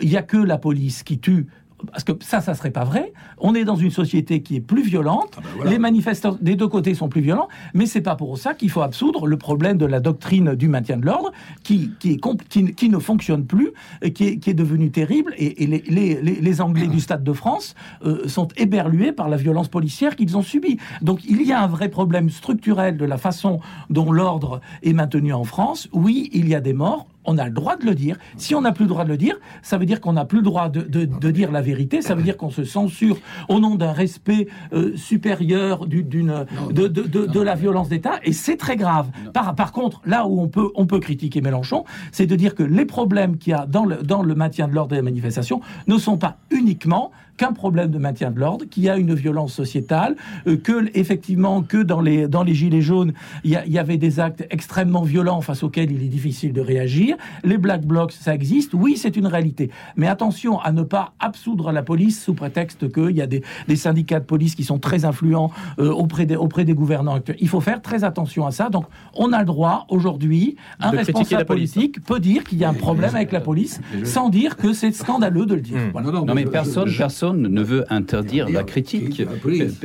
il 0.02 0.10
y 0.10 0.18
a 0.18 0.22
que 0.22 0.38
la 0.38 0.58
police 0.58 1.04
qui 1.04 1.20
tue 1.20 1.48
parce 1.92 2.04
que 2.04 2.14
ça, 2.22 2.42
ça 2.42 2.54
serait 2.54 2.72
pas 2.72 2.84
vrai. 2.84 3.14
On 3.38 3.56
est 3.56 3.64
dans 3.64 3.76
une 3.76 3.92
société 3.92 4.42
qui 4.42 4.56
est 4.56 4.62
plus 4.62 4.84
violente. 4.84 5.38
Ah 5.38 5.42
ben 5.64 5.70
Les 5.70 5.80
manifestants 5.80 6.38
des 6.42 6.56
deux 6.56 6.68
côtés 6.68 6.94
sont 6.94 7.10
plus 7.10 7.22
violents, 7.22 7.48
mais 7.74 7.86
c'est 7.86 8.02
pas 8.02 8.16
pour 8.16 8.38
ça 8.38 8.54
qu'il 8.54 8.70
faut 8.70 8.82
absoudre 8.82 9.28
le 9.28 9.38
problème 9.38 9.78
de 9.78 9.86
la 9.86 10.00
doctrine 10.00 10.56
du 10.56 10.68
maintien 10.68 10.98
de 10.98 11.06
l'ordre 11.06 11.32
qui 11.64 11.92
qui, 12.00 12.14
est, 12.14 12.76
qui, 12.76 12.90
ne 12.90 13.00
fonctionne 13.00 13.46
plus, 13.46 13.72
qui 14.14 14.26
est, 14.26 14.38
qui 14.38 14.50
est 14.50 14.54
devenue 14.54 14.92
terrible. 14.92 15.34
Et, 15.38 15.66
les, 15.66 15.84
les, 15.88 16.22
les, 16.22 16.62
Anglais 16.62 16.88
du 16.88 17.00
Stade 17.00 17.24
de 17.24 17.34
France 17.34 17.76
euh, 18.06 18.28
sont 18.28 18.48
éberlués 18.58 19.12
par 19.12 19.30
la 19.30 19.38
violence 19.38 19.68
policière 19.68 20.16
qu'ils 20.16 20.38
ont 20.38 20.42
subie. 20.42 20.78
Donc 21.02 21.22
il 21.26 21.42
y 21.42 21.52
a 21.52 21.62
un 21.62 21.68
vrai 21.68 21.90
problème 21.90 22.30
structurel 22.30 22.98
de 22.98 23.06
la 23.06 23.18
façon 23.18 23.60
dont 23.90 24.12
l'ordre 24.12 24.62
est 24.84 24.94
maintenu 24.94 25.34
en 25.34 25.44
France. 25.44 25.90
Oui, 25.92 26.30
il 26.34 26.48
y 26.48 26.56
a 26.56 26.62
des 26.62 26.74
morts 26.74 27.08
on 27.26 27.38
a 27.38 27.46
le 27.46 27.52
droit 27.52 27.78
de 27.78 27.86
le 27.86 27.96
dire. 27.96 28.18
Si 28.38 28.56
on 28.56 28.62
n'a 28.62 28.72
plus 28.72 28.86
le 28.86 28.90
droit 28.90 29.04
de 29.04 29.10
le 29.10 29.18
dire, 29.18 29.36
ça 29.62 29.78
veut 29.78 29.86
dire 29.86 30.02
qu'on 30.02 30.14
n'a 30.14 30.26
plus 30.26 30.40
le 30.40 30.44
droit 30.44 30.70
de, 30.70 30.82
de, 30.82 31.32
dire 31.32 31.52
la 31.52 31.62
vérité. 31.62 32.02
Ça 32.02 32.16
veut 32.16 32.24
dire 32.24 32.38
qu'on 32.38 32.50
se 32.50 32.64
censure 32.64 33.18
au 33.50 33.60
nom 33.60 33.76
d'un 33.76 33.92
respect 33.92 34.48
euh, 34.74 34.96
supérieur 34.96 35.88
d'une 35.88 36.46
de, 36.72 36.88
de, 36.88 37.42
la 37.42 37.56
violence 37.56 37.90
d'État. 37.90 38.20
Et 38.24 38.34
c'est 38.34 38.58
très 38.58 38.76
grave. 38.76 39.10
Par, 39.34 39.56
par 39.56 39.72
contre, 39.72 40.02
là 40.06 40.28
où 40.28 40.40
on 40.40 40.48
peut, 40.48 40.72
on 40.76 40.86
peut 40.86 41.00
critiquer 41.00 41.42
Mélenchon, 41.42 41.86
c'est 42.12 42.26
de 42.26 42.36
dire 42.36 42.56
que 42.56 42.64
les 42.64 42.86
problèmes 42.86 43.38
qu'il 43.38 43.52
y 43.52 43.54
a 43.54 43.66
dans 43.66 43.86
le, 43.86 43.98
dans 43.98 44.24
le 44.24 44.36
maintien 44.36 44.68
de 44.68 44.74
l'ordre 44.74 44.96
des 44.96 45.02
manifestations 45.02 45.62
ne 45.88 45.98
sont 45.98 46.18
pas 46.18 46.38
uniquement 46.52 47.12
qu'un 47.38 47.54
problème 47.54 47.90
de 47.90 47.98
maintien 47.98 48.32
de 48.32 48.40
l'ordre, 48.40 48.66
qu'il 48.66 48.84
y 48.84 48.90
a 48.90 48.98
une 48.98 49.14
violence 49.14 49.54
sociétale, 49.54 50.16
euh, 50.48 50.58
que 50.58 50.90
effectivement 50.94 51.62
que 51.62 51.78
dans 51.78 52.02
les 52.02 52.28
dans 52.28 52.44
les 52.44 52.54
gilets 52.54 52.82
jaunes, 52.82 53.14
il 53.44 53.52
y, 53.52 53.78
avait 53.78 53.98
des 53.98 54.20
actes 54.20 54.46
extrêmement 54.50 55.02
violents 55.04 55.42
face 55.42 55.64
auxquels 55.64 55.92
il 55.92 56.04
est 56.04 56.08
difficile 56.08 56.54
de 56.54 56.62
réagir. 56.62 57.16
Les 57.44 57.58
black 57.58 57.86
blocs, 57.86 58.12
ça 58.12 58.34
existe, 58.34 58.74
oui, 58.74 58.98
c'est 58.98 59.16
une 59.18 59.28
réalité. 59.28 59.70
Mais 59.96 60.08
attention 60.08 60.60
à 60.60 60.72
ne 60.72 60.84
pas 60.84 61.14
absoudre 61.20 61.72
la 61.72 61.84
police 61.84 62.24
sous 62.24 62.34
prétexte 62.34 62.92
qu'il 62.92 63.16
y 63.16 63.22
a 63.22 63.28
des, 63.28 63.44
des, 63.68 63.76
syndicats 63.76 64.20
de 64.20 64.26
police 64.26 64.56
qui 64.56 64.64
sont 64.64 64.80
très 64.80 65.06
influents 65.06 65.52
euh, 65.80 65.92
auprès 65.92 66.26
des 66.26 66.36
auprès 66.36 66.66
des 66.66 66.74
gouvernants 66.74 67.16
actuels. 67.16 67.38
Il 67.40 67.50
faut 67.50 67.62
faire 67.62 67.82
très 67.82 68.04
attention 68.04 68.46
à 68.46 68.52
ça. 68.52 68.70
Donc, 68.70 68.86
on 69.16 69.34
a 69.34 69.40
le 69.40 69.46
droit 69.46 69.86
aujourd'hui, 69.90 70.56
un 70.80 70.92
responsable 70.92 71.46
politique 71.46 72.04
peut 72.04 72.20
dire 72.20 72.44
qu'il 72.44 72.58
y 72.58 72.64
a 72.64 72.70
un 72.70 72.74
problème 72.74 73.16
avec 73.16 73.32
la 73.32 73.42
police, 73.42 73.82
sans 74.04 74.30
dire 74.30 74.58
que 74.58 74.74
c'est 74.74 74.92
scandaleux 74.92 75.46
de 75.46 75.56
le 75.56 75.62
dire. 75.62 75.78
Hmm. 75.94 76.26
non, 76.26 76.36
mais 76.36 76.46
personne, 76.46 76.90
personne 76.96 77.23
ne 77.32 77.64
veut 77.64 77.86
interdire 77.90 78.50
la 78.50 78.64
critique. 78.64 79.24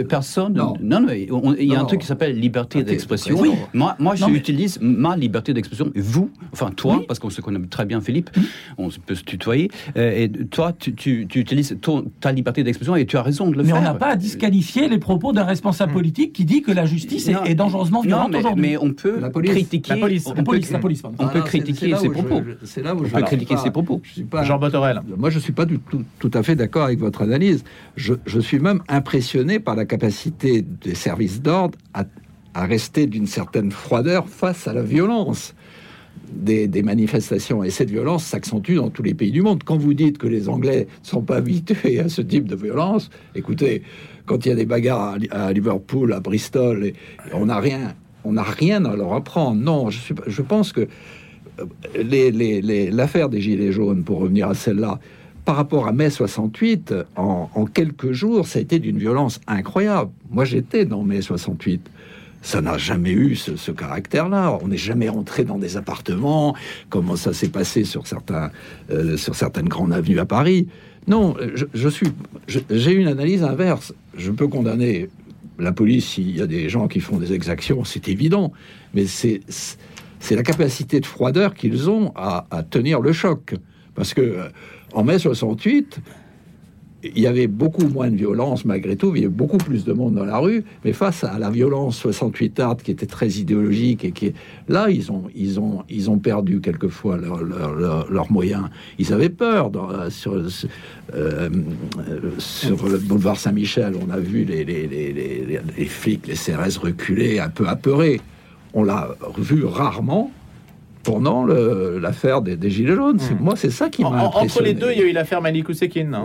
Personne. 0.09 0.55
Non, 0.55 0.75
non, 0.81 1.09
il 1.11 1.67
y 1.67 1.75
a 1.75 1.81
un 1.81 1.85
truc 1.85 2.01
qui 2.01 2.07
s'appelle 2.07 2.39
liberté 2.39 2.83
d'expression. 2.83 3.39
Oui. 3.39 3.51
Moi, 3.73 3.97
moi 3.99 4.15
j'utilise 4.15 4.79
ma 4.81 5.17
liberté 5.17 5.55
d'expression. 5.55 5.91
Vous, 5.95 6.31
enfin 6.53 6.71
toi, 6.71 7.03
parce 7.07 7.19
qu'on 7.19 7.31
se 7.31 7.41
connaît 7.41 7.61
très 7.67 7.85
bien, 7.85 8.01
Philippe, 8.01 8.31
on 8.77 8.89
peut 8.89 9.15
se 9.15 9.25
tutoyer. 9.25 9.71
Euh, 9.97 10.25
et 10.25 10.29
toi, 10.29 10.73
tu, 10.73 10.95
tu, 10.95 11.27
utilises 11.35 11.77
ta 12.21 12.33
liberté 12.33 12.65
d'expression 12.65 12.97
et 12.97 13.07
tu 13.07 13.17
as 13.17 13.23
raison 13.23 13.51
de 13.51 13.57
le 13.57 13.65
faire. 13.65 13.75
Mais 13.75 13.81
on 13.81 13.83
n'a 13.83 13.95
pas 13.95 14.09
à 14.09 14.17
disqualifier 14.17 14.89
les 14.89 14.99
propos 14.99 15.33
d'un 15.33 15.45
responsable 15.45 15.93
hmm. 15.93 15.95
politique 15.95 16.33
qui 16.33 16.45
dit 16.45 16.63
que 16.63 16.73
la 16.73 16.87
justice 16.87 17.29
est, 17.29 17.55
dangereusement 17.55 18.01
violente 18.01 18.35
aujourd'hui. 18.35 18.63
Mais 18.63 18.77
on 18.77 18.93
peut 18.93 19.21
critiquer. 19.43 19.95
La 19.95 20.01
police. 20.01 20.27
On, 20.27 20.35
peut, 20.35 20.43
on 21.19 21.29
peut 21.29 21.41
critiquer 21.43 21.97
ses 21.97 22.09
propos. 22.09 22.43
C'est 22.65 22.83
là 22.83 22.95
où 22.95 23.05
je 23.05 23.15
on 23.15 23.19
peut 23.19 23.25
critiquer 23.25 23.57
ses 23.57 23.71
propos. 23.71 24.01
Jean 24.43 24.59
Botorel. 24.59 25.03
Moi, 25.17 25.31
je 25.31 25.37
ne 25.37 25.41
suis 25.41 25.53
pas 25.53 25.65
du 25.65 25.79
tout, 25.79 26.03
tout 26.19 26.31
à 26.35 26.43
fait 26.43 26.57
d'accord 26.57 26.85
avec 26.85 26.99
votre 26.99 27.25
Je, 27.97 28.41
suis 28.41 28.59
même 28.59 28.81
impressionné 28.89 29.61
par 29.61 29.77
la 29.77 29.85
capacité 29.85 30.63
des 30.63 30.95
services 30.95 31.43
d'ordre 31.43 31.79
à, 31.95 32.05
rester 32.55 33.07
d'une 33.07 33.29
certaine 33.29 33.71
froideur 33.71 34.29
face 34.29 34.67
à 34.67 34.73
la 34.73 34.83
violence. 34.83 35.55
Des, 36.33 36.69
manifestations. 36.83 37.65
Et 37.65 37.71
cette 37.71 37.91
violence 37.91 38.25
s'accentue 38.25 38.75
dans 38.75 38.91
tous 38.91 39.03
les 39.03 39.15
pays 39.15 39.31
du 39.31 39.41
monde. 39.41 39.63
Quand 39.65 39.79
vous 39.79 39.95
dites 39.95 40.19
que 40.19 40.27
les 40.27 40.51
Anglais 40.51 40.87
ne 41.03 41.07
sont 41.07 41.23
pas 41.23 41.37
habitués 41.37 42.01
à 42.01 42.11
ce 42.11 42.21
type 42.21 42.47
de 42.47 42.55
violence, 42.55 43.09
écoutez, 43.35 43.83
quand 44.27 44.45
il 44.45 44.51
y 44.51 44.53
a 44.53 44.55
des 44.55 44.67
bagarres 44.67 45.17
à, 45.31 45.53
Liverpool, 45.53 46.13
à 46.13 46.21
Bristol, 46.21 46.85
et, 46.85 46.95
on 47.33 47.47
n'a 47.47 47.61
rien, 47.61 47.95
rien 48.25 48.85
à 48.85 48.95
leur 48.95 49.15
apprendre. 49.15 49.59
Non, 49.59 49.89
je, 49.89 49.99
suis, 50.01 50.15
je 50.27 50.43
pense 50.43 50.73
que 50.73 50.87
l'affaire 51.95 53.29
des 53.29 53.41
Gilets 53.41 53.73
jaunes, 53.73 54.05
pour 54.05 54.19
revenir 54.19 54.49
à 54.49 54.55
celle-là, 54.55 55.01
par 55.49 55.57
rapport 55.57 55.89
à 55.89 55.93
mai 55.93 56.11
68, 56.11 56.93
en, 57.17 57.65
quelques 57.73 58.13
jours, 58.13 58.47
ça 58.47 58.59
a 58.59 58.63
été 58.63 58.79
d'une 58.79 58.99
violence 58.99 59.41
incroyable. 59.47 60.11
Moi, 60.31 60.45
j'étais 60.45 60.85
dans 60.85 61.03
mai 61.03 61.23
68. 61.23 61.89
Ça 62.43 62.61
n'a 62.61 62.77
jamais 62.77 63.13
eu 63.13 63.35
ce, 63.35 63.71
caractère-là. 63.71 64.59
On 64.61 64.69
n'est 64.69 64.77
jamais 64.77 65.09
rentré 65.09 65.45
dans 65.45 65.57
des 65.57 65.79
appartements, 65.79 66.55
comme 66.91 67.17
ça 67.17 67.33
s'est 67.33 67.49
passé 67.49 67.85
sur, 67.85 68.07
certains, 68.07 68.51
euh, 68.91 69.17
sur 69.17 69.35
certaines 69.35 69.71
grandes 69.71 69.95
avenues 69.95 70.19
à 70.19 70.27
Paris. 70.27 70.69
Non, 71.07 71.35
je, 71.73 71.89
suis, 71.89 72.09
j'ai 72.69 72.93
une 72.93 73.09
analyse 73.09 73.43
inverse. 73.43 73.95
Je 74.19 74.31
peux 74.31 74.49
condamner 74.49 75.09
la 75.59 75.73
police 75.73 76.09
s'il 76.09 76.37
y 76.37 76.43
a 76.43 76.47
des 76.47 76.69
gens 76.69 76.89
qui 76.89 77.01
font 77.01 77.17
des 77.17 77.33
exactions, 77.33 77.85
c'est 77.85 78.09
évident. 78.09 78.53
Mais 78.93 79.07
c'est 79.07 79.41
la 80.31 80.43
capacité 80.43 81.01
de 81.01 81.07
froideur 81.07 81.55
qu'ils 81.55 81.89
ont 81.89 82.13
à, 82.17 82.45
tenir 82.69 83.01
le 83.01 83.15
choc. 83.15 83.55
Parce 83.95 84.15
que 84.15 84.21
euh, 84.21 84.49
en 84.93 85.05
mai 85.05 85.19
68, 85.19 86.01
il 87.03 87.19
y 87.19 87.27
avait 87.27 87.47
beaucoup 87.47 87.87
moins 87.87 88.11
de 88.11 88.17
violence 88.17 88.65
malgré 88.65 88.97
tout, 88.97 89.15
il 89.15 89.23
y 89.23 89.25
avait 89.25 89.35
beaucoup 89.35 89.59
plus 89.59 89.85
de 89.85 89.93
monde 89.93 90.15
dans 90.15 90.25
la 90.25 90.39
rue, 90.39 90.65
mais 90.85 90.93
face 90.93 91.23
à 91.23 91.39
la 91.39 91.51
violence 91.51 91.99
68 91.99 92.61
art 92.61 92.77
qui 92.77 92.91
était 92.91 93.07
très 93.07 93.29
idéologique 93.29 94.05
et 94.05 94.11
qui 94.11 94.33
là 94.69 94.91
ils 94.91 95.13
ont 95.13 95.25
ils 95.35 95.61
ont 95.61 95.85
ils 95.89 96.11
ont 96.11 96.19
perdu 96.19 96.61
quelquefois 96.61 97.17
leurs 97.17 97.45
leur, 98.11 98.33
moyens. 98.33 98.65
Ils 98.99 99.13
avaient 99.13 99.29
peur 99.29 99.71
euh, 99.77 100.11
sur 100.11 100.35
euh, 101.15 101.51
sur 102.39 102.89
le 102.89 102.99
boulevard 102.99 103.39
Saint-Michel, 103.39 103.95
on 104.05 104.11
a 104.11 104.19
vu 104.19 104.45
les 104.45 104.65
les, 104.65 104.89
les, 104.89 105.13
les, 105.13 105.61
les 105.77 105.85
flics, 105.85 106.27
les 106.27 106.35
CRS 106.35 106.79
reculer, 106.79 107.39
un 107.39 107.49
peu 107.49 107.69
apeurés. 107.69 108.21
On 108.75 108.83
l'a 108.83 109.17
vu 109.39 109.65
rarement 109.65 110.33
pendant 111.03 111.45
l'affaire 111.45 112.43
des, 112.43 112.71
Gilets 112.71 112.95
jaunes. 112.95 113.19
Hmm. 113.19 113.43
Moi, 113.43 113.55
c'est 113.57 113.71
ça 113.71 113.89
qui 113.89 114.03
m'a 114.03 114.09
Entre 114.09 114.63
les 114.63 114.75
deux, 114.75 114.93
il 114.93 114.99
y 114.99 115.03
a 115.03 115.07
eu 115.07 115.13
l'affaire 115.13 115.41
Malik 115.41 115.69
Ousekine, 115.69 116.15
hein, 116.15 116.25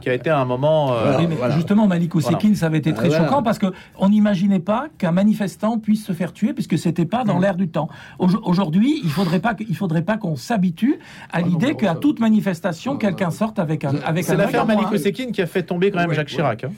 qui, 0.00 0.08
a, 0.08 0.14
été 0.14 0.30
un 0.30 0.44
moment... 0.44 0.92
Euh, 0.94 1.18
justement, 1.54 1.86
Malik 1.86 2.14
Ousekine, 2.14 2.54
ça 2.54 2.66
avait 2.66 2.78
été 2.78 2.92
très 2.92 3.10
choquant 3.10 3.42
parce 3.42 3.58
qu'on 3.58 4.08
n'imaginait 4.08 4.60
pas 4.60 4.88
qu'un 4.98 5.12
manifestant 5.12 5.78
puisse 5.78 6.04
se 6.04 6.12
faire 6.12 6.32
tuer 6.32 6.52
puisque 6.52 6.78
c'était 6.78 7.04
pas 7.04 7.24
dans 7.24 7.38
hmm. 7.38 7.42
l'air 7.42 7.54
du 7.56 7.68
temps. 7.68 7.88
Aujourd'hui, 8.18 9.00
il 9.02 9.10
faudrait 9.10 9.40
pas 9.40 9.54
faudrait 9.80 10.02
pas 10.02 10.18
qu'on 10.18 10.36
s'habitue 10.36 10.98
à 11.32 11.38
ah 11.38 11.40
l'idée 11.40 11.74
qu'à 11.74 11.94
toute 11.94 12.20
manifestation, 12.20 12.96
quelqu'un 12.96 13.30
sorte 13.30 13.58
avec 13.58 13.84
un 13.84 13.94
avec 14.04 14.24
C'est 14.24 14.36
l'affaire 14.36 14.66
Malik 14.66 14.90
Ousekine 14.90 15.32
qui 15.32 15.40
a 15.40 15.46
fait 15.46 15.62
tomber 15.62 15.90
quand 15.90 16.00
même 16.00 16.12
Jacques 16.12 16.28
Chirac. 16.28 16.64
Hein 16.64 16.72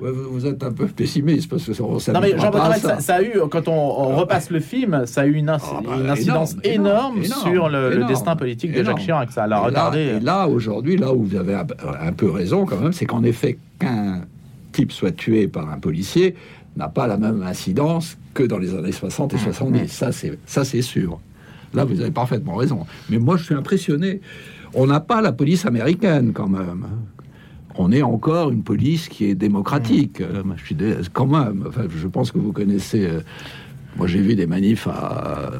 vous 0.00 0.46
êtes 0.46 0.62
un 0.62 0.72
peu 0.72 0.86
pessimiste 0.86 1.50
parce 1.50 1.64
que 1.64 1.72
ça, 1.72 2.12
non 2.12 2.20
mais 2.20 2.38
Jean 2.38 2.52
ça. 2.78 3.00
Ça, 3.00 3.14
a 3.16 3.22
eu 3.22 3.32
quand 3.50 3.68
on, 3.68 4.16
repasse 4.16 4.50
le 4.50 4.60
film, 4.60 5.04
ça 5.06 5.22
a 5.22 5.26
eu 5.26 5.34
une, 5.34 5.48
ah, 5.48 5.58
bah, 5.84 6.12
incidence 6.12 6.56
énorme, 6.64 7.22
sur 7.24 7.68
le, 7.68 8.04
destin 8.06 8.36
politique 8.36 8.72
de 8.72 8.82
Jacques 8.82 9.00
Chirac. 9.00 9.30
Ça 9.32 9.46
l'a 9.46 9.60
retardé. 9.60 9.98
Et 9.98 10.20
là, 10.20 10.48
aujourd'hui, 10.48 10.96
là 10.96 11.12
où 11.12 11.24
vous 11.24 11.36
avez 11.36 11.54
un, 11.54 12.12
peu 12.12 12.30
raison 12.30 12.64
quand 12.64 12.78
même, 12.78 12.92
c'est 12.92 13.06
qu'en 13.06 13.22
effet 13.22 13.58
qu'un 13.78 14.22
type 14.72 14.92
soit 14.92 15.12
tué 15.12 15.48
par 15.48 15.70
un 15.70 15.78
policier 15.78 16.34
n'a 16.76 16.88
pas 16.88 17.06
la 17.06 17.16
même 17.16 17.42
incidence 17.42 18.16
que 18.32 18.42
dans 18.42 18.58
les 18.58 18.74
années 18.74 18.92
60 18.92 19.34
et 19.34 19.38
70. 19.38 19.80
Mmh. 19.80 19.86
Ça 19.88 20.12
c'est 20.12 20.38
ça 20.46 20.64
c'est 20.64 20.82
sûr. 20.82 21.20
Là, 21.72 21.84
vous 21.84 22.00
avez 22.00 22.10
parfaitement 22.10 22.56
raison. 22.56 22.84
Mais 23.10 23.18
moi, 23.18 23.36
je 23.36 23.44
suis 23.44 23.54
impressionné. 23.54 24.20
On 24.74 24.86
n'a 24.86 24.98
pas 24.98 25.20
la 25.20 25.30
police 25.30 25.66
américaine 25.66 26.32
quand 26.32 26.48
même 26.48 26.86
on 27.80 27.92
est 27.92 28.02
encore 28.02 28.50
une 28.50 28.62
police 28.62 29.08
qui 29.08 29.24
est 29.24 29.34
démocratique. 29.34 30.20
Euh, 30.20 30.42
je 30.56 30.64
suis 30.64 30.76
quand 31.12 31.26
même. 31.26 31.64
Enfin, 31.66 31.84
je 31.88 32.06
pense 32.08 32.30
que 32.30 32.38
vous 32.38 32.52
connaissez. 32.52 33.06
Euh, 33.06 33.20
moi, 33.96 34.06
j'ai 34.06 34.20
vu 34.20 34.34
des 34.34 34.46
manifs 34.46 34.86
à, 34.86 35.50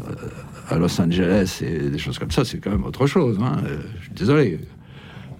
Los 0.78 1.00
Angeles 1.00 1.62
et 1.62 1.90
des 1.90 1.98
choses 1.98 2.18
comme 2.18 2.30
ça. 2.30 2.44
C'est 2.44 2.58
quand 2.58 2.70
même 2.70 2.84
autre 2.84 3.06
chose. 3.06 3.38
Hein. 3.42 3.56
Euh, 3.64 3.78
je 3.98 4.04
suis 4.04 4.14
désolé. 4.14 4.60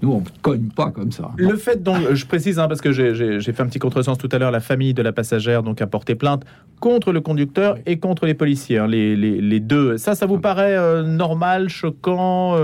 Nous, 0.02 0.10
on 0.10 0.20
ne 0.20 0.26
cogne 0.40 0.70
pas 0.74 0.90
comme 0.90 1.12
ça. 1.12 1.30
Le 1.36 1.54
fait, 1.56 1.82
donc, 1.82 2.14
je 2.14 2.24
précise, 2.24 2.58
hein, 2.58 2.66
parce 2.66 2.80
que 2.80 2.90
j'ai 2.90 3.40
fait 3.40 3.60
un 3.60 3.66
petit 3.66 3.78
contresens 3.78 4.16
tout 4.16 4.30
à 4.32 4.38
l'heure, 4.38 4.50
la 4.50 4.60
famille 4.60 4.94
de 4.94 5.02
la 5.02 5.12
passagère 5.12 5.62
donc, 5.62 5.82
a 5.82 5.86
porté 5.86 6.14
plainte 6.14 6.46
contre 6.80 7.12
le 7.12 7.20
conducteur 7.20 7.76
et 7.84 7.98
contre 7.98 8.24
les 8.24 8.32
policiers, 8.32 8.78
hein, 8.78 8.86
les, 8.86 9.60
deux. 9.60 9.98
Ça, 9.98 10.14
ça 10.14 10.24
vous 10.24 10.38
paraît 10.38 11.02
normal, 11.02 11.68
choquant 11.68 12.56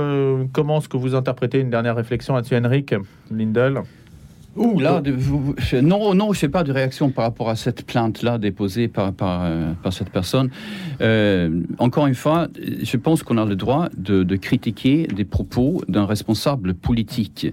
Comment 0.54 0.78
est-ce 0.78 0.88
que 0.88 0.96
vous 0.96 1.14
interprétez 1.14 1.60
une 1.60 1.68
dernière 1.68 1.96
réflexion 1.96 2.34
là-dessus, 2.34 2.56
Henrik 2.56 2.94
Lindel? 3.30 3.82
Ouh, 4.56 4.80
là, 4.80 5.02
non, 5.82 6.14
non, 6.14 6.32
je 6.32 6.46
n'ai 6.46 6.50
pas 6.50 6.64
de 6.64 6.72
réaction 6.72 7.10
par 7.10 7.24
rapport 7.24 7.50
à 7.50 7.56
cette 7.56 7.84
plainte-là 7.84 8.38
déposée 8.38 8.88
par, 8.88 9.12
par, 9.12 9.42
euh, 9.44 9.72
par 9.82 9.92
cette 9.92 10.10
personne. 10.10 10.50
Euh, 11.00 11.62
encore 11.78 12.06
une 12.06 12.14
fois, 12.14 12.48
je 12.82 12.96
pense 12.96 13.22
qu'on 13.22 13.36
a 13.36 13.44
le 13.44 13.56
droit 13.56 13.88
de, 13.96 14.22
de 14.22 14.36
critiquer 14.36 15.06
des 15.06 15.24
propos 15.24 15.82
d'un 15.88 16.06
responsable 16.06 16.74
politique 16.74 17.52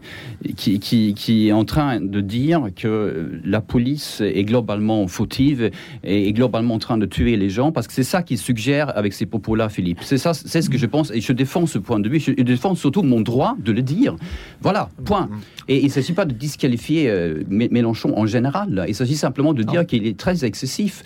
qui, 0.55 0.79
qui, 0.79 1.13
qui, 1.13 1.49
est 1.49 1.51
en 1.51 1.65
train 1.65 1.99
de 1.99 2.21
dire 2.21 2.67
que 2.75 3.31
la 3.43 3.59
police 3.59 4.21
est 4.21 4.43
globalement 4.43 5.07
fautive 5.07 5.71
et 6.03 6.27
est 6.29 6.33
globalement 6.33 6.75
en 6.75 6.79
train 6.79 6.97
de 6.97 7.05
tuer 7.05 7.35
les 7.35 7.49
gens, 7.49 7.71
parce 7.71 7.87
que 7.87 7.93
c'est 7.93 8.03
ça 8.03 8.23
qu'il 8.23 8.37
suggère 8.37 8.97
avec 8.97 9.13
ces 9.13 9.25
propos-là, 9.25 9.67
Philippe. 9.67 9.99
C'est 10.03 10.17
ça, 10.17 10.33
c'est 10.33 10.61
ce 10.61 10.69
que 10.69 10.77
je 10.77 10.85
pense, 10.85 11.11
et 11.11 11.19
je 11.19 11.33
défends 11.33 11.65
ce 11.65 11.79
point 11.79 11.99
de 11.99 12.07
vue. 12.07 12.19
Je 12.19 12.31
défends 12.31 12.75
surtout 12.75 13.03
mon 13.03 13.19
droit 13.19 13.55
de 13.59 13.71
le 13.71 13.81
dire. 13.81 14.15
Voilà, 14.61 14.89
point. 15.03 15.29
Et 15.67 15.79
il 15.79 15.85
ne 15.85 15.89
s'agit 15.89 16.13
pas 16.13 16.25
de 16.25 16.33
disqualifier 16.33 16.92
euh, 17.07 17.43
Mélenchon 17.49 18.17
en 18.17 18.25
général. 18.25 18.85
Il 18.87 18.95
s'agit 18.95 19.15
simplement 19.15 19.53
de 19.53 19.63
dire 19.63 19.85
qu'il 19.85 20.05
est 20.07 20.17
très 20.17 20.45
excessif. 20.45 21.03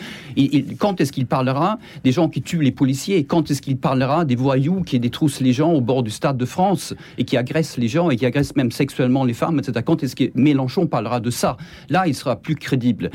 quand 0.78 1.02
est-ce 1.02 1.12
qu'il 1.12 1.26
parlera 1.26 1.80
des 2.04 2.12
gens 2.12 2.30
qui 2.30 2.42
tuent 2.42 2.62
les 2.62 2.72
policiers? 2.72 3.24
Quand 3.24 3.50
est-ce 3.50 3.62
qu'il 3.62 3.78
parlera 3.78 4.26
des 4.26 4.36
voyous 4.36 4.82
qui 4.84 5.00
détroussent 5.00 5.42
les 5.42 5.54
gens 5.54 5.72
au 5.72 5.82
bord 5.82 6.04
du 6.04 6.12
Stade 6.12 6.38
de 6.38 6.46
France 6.46 6.94
et 7.18 7.24
qui 7.24 7.38
agressent 7.38 7.78
les 7.78 7.88
gens 7.88 8.10
et 8.10 8.16
qui 8.16 8.26
agressent 8.26 8.56
même 8.56 8.72
sexuellement 8.72 9.24
les 9.24 9.34
femmes, 9.34 9.60
etc. 9.60 9.82
Quand 9.86 10.04
est-ce 10.04 10.16
que 10.16 10.26
Mélenchon 10.36 10.88
parlera 10.88 11.20
de 11.20 11.30
ça? 11.30 11.58
Là, 11.90 12.08
il 12.08 12.16
sera 12.16 12.36
plus 12.36 12.56
crédible. 12.56 13.12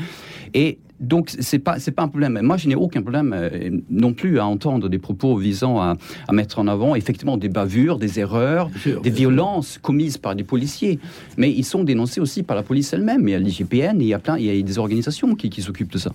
Et 0.53 0.79
donc 1.03 1.29
c'est 1.39 1.59
pas 1.59 1.79
c'est 1.79 1.91
pas 1.91 2.03
un 2.03 2.07
problème. 2.07 2.39
Moi, 2.41 2.57
je 2.57 2.67
n'ai 2.67 2.75
aucun 2.75 3.01
problème 3.01 3.33
euh, 3.35 3.69
non 3.89 4.13
plus 4.13 4.39
à 4.39 4.45
entendre 4.45 4.89
des 4.89 4.99
propos 4.99 5.35
visant 5.35 5.79
à, 5.79 5.97
mettre 6.31 6.59
en 6.59 6.67
avant 6.67 6.95
effectivement 6.95 7.37
des 7.37 7.49
bavures, 7.49 7.99
des 7.99 8.19
erreurs, 8.19 8.69
des 9.03 9.09
violences 9.09 9.77
commises 9.77 10.17
par 10.17 10.35
des 10.35 10.43
policiers. 10.43 10.99
Mais 11.37 11.51
ils 11.51 11.65
sont 11.65 11.83
dénoncés 11.83 12.21
aussi 12.21 12.43
par 12.43 12.55
la 12.55 12.63
police 12.63 12.93
elle-même. 12.93 13.27
Il 13.27 13.31
y 13.31 13.35
a 13.35 13.39
l'IGPN, 13.39 14.01
il 14.01 14.07
y 14.07 14.13
a 14.13 14.19
plein, 14.19 14.37
il 14.37 14.45
y 14.45 14.59
a 14.59 14.61
des 14.61 14.77
organisations 14.79 15.35
qui, 15.35 15.49
qui 15.49 15.61
s'occupent 15.61 15.91
de 15.91 15.97
ça. 15.97 16.11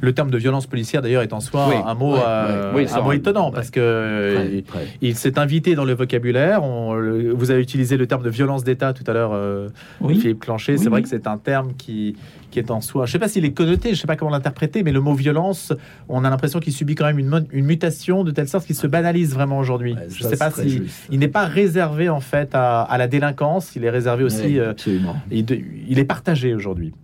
Le 0.00 0.12
terme 0.12 0.30
de 0.30 0.38
violence 0.38 0.66
policière, 0.66 1.02
d'ailleurs, 1.02 1.22
est 1.22 1.32
en 1.32 1.40
soi 1.40 1.68
un 1.86 1.94
mot, 1.94 2.14
un 2.16 3.00
mot 3.02 3.12
étonnant 3.12 3.50
parce 3.50 3.70
que 3.70 4.62
il, 5.00 5.16
s'est 5.16 5.38
invité 5.38 5.74
dans 5.74 5.84
le 5.84 5.94
vocabulaire. 5.94 6.62
On, 6.62 6.94
vous 7.34 7.50
avez 7.50 7.60
utilisé 7.60 7.96
le 7.96 8.06
terme 8.06 8.22
de 8.22 8.30
violence 8.30 8.64
d'État 8.64 8.92
tout 8.92 9.04
à 9.06 9.12
l'heure, 9.12 9.70
Philippe 10.06 10.40
Clancher. 10.40 10.78
c'est 10.78 10.88
vrai 10.88 11.02
que 11.02 11.08
c'est 11.08 11.26
un 11.26 11.38
terme 11.38 11.74
qui, 11.76 12.16
qui 12.50 12.58
est 12.58 12.70
en 12.70 12.80
soi. 12.80 13.06
Je 13.06 13.10
ne 13.10 13.12
sais 13.12 13.18
pas 13.18 13.28
s'il 13.28 13.44
est 13.44 13.52
connoté, 13.52 13.88
je 13.90 13.94
ne 13.94 14.00
sais 14.00 14.06
pas 14.06 14.16
comment 14.16 14.30
l'interpréter, 14.30 14.82
mais 14.82 14.92
le 14.92 15.00
mot 15.00 15.14
violence, 15.14 15.72
on 16.08 16.24
a 16.24 16.30
l'impression 16.30 16.60
qu'il 16.60 16.72
subit 16.72 16.94
quand 16.94 17.04
même 17.04 17.18
une, 17.18 17.46
une, 17.52 17.66
mutation 17.66 18.24
de 18.24 18.30
telle 18.30 18.48
sorte 18.48 18.66
qu'il 18.66 18.76
se 18.76 18.86
banalise 18.86 19.34
vraiment 19.34 19.58
aujourd'hui. 19.58 19.96
je 20.08 20.24
ne 20.24 20.30
sais 20.30 20.36
pas 20.36 20.50
si 20.50 20.82
il 21.10 21.18
n'est 21.18 21.28
pas 21.28 21.44
réservé 21.44 22.08
en 22.08 22.20
fait 22.20 22.50
à, 22.54 22.94
la 22.96 23.08
délinquance, 23.08 23.76
il 23.76 23.84
est 23.84 23.90
réservé 23.90 24.24
aussi. 24.24 24.58
Euh, 24.58 24.72
il 25.30 25.98
est 25.98 26.04
partagé 26.04 26.54
aujourd'hui. 26.54 26.94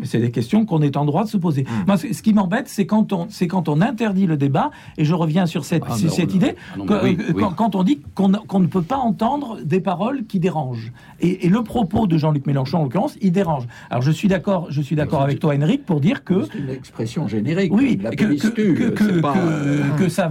Hmm, 0.00 0.04
c'est 0.04 0.18
des 0.18 0.30
questions 0.30 0.64
qu'on 0.64 0.82
est 0.82 0.96
en 0.96 1.04
droit 1.04 1.24
de 1.24 1.28
se 1.28 1.36
poser. 1.36 1.62
Hmm. 1.62 1.84
Moi, 1.86 1.96
ce 1.96 2.22
qui 2.22 2.32
m'embête, 2.32 2.68
c'est 2.68 2.86
quand 2.86 3.12
on, 3.12 3.26
c'est 3.28 3.46
quand 3.46 3.68
on 3.68 3.80
interdit 3.80 4.26
le 4.26 4.36
débat. 4.36 4.70
Et 4.98 5.04
je 5.04 5.14
reviens 5.14 5.46
sur 5.46 5.64
cette, 5.64 5.84
ah, 5.88 5.94
cette 5.94 6.34
idée 6.34 6.56
ah, 6.74 6.82
quand, 7.56 7.74
on 7.74 7.82
dit 7.82 8.00
qu'on, 8.14 8.28
ne 8.28 8.66
peut 8.66 8.82
pas 8.82 8.96
entendre 8.96 9.58
des 9.62 9.80
paroles 9.80 10.24
qui 10.26 10.40
dérangent. 10.40 10.92
Et, 11.20 11.48
le 11.48 11.62
propos 11.62 12.06
de 12.06 12.16
Jean-Luc 12.16 12.46
Mélenchon, 12.46 12.78
en 12.78 12.82
l'occurrence, 12.84 13.16
il 13.20 13.32
dérange. 13.32 13.64
Alors, 13.90 14.02
je 14.02 14.10
suis 14.10 14.28
d'accord, 14.28 14.68
je 14.70 14.80
suis 14.80 14.94
d'accord 14.94 15.22
avec 15.22 15.40
toi, 15.40 15.54
Henrik, 15.54 15.84
pour 15.84 16.00
dire 16.00 16.22
que 16.22 16.44
c'est 16.44 16.58
une 16.58 16.70
expression 16.70 17.26
générique. 17.26 17.72
Oui, 17.72 17.98
que, 17.98 18.90
que, 19.96 20.08
ça, 20.08 20.30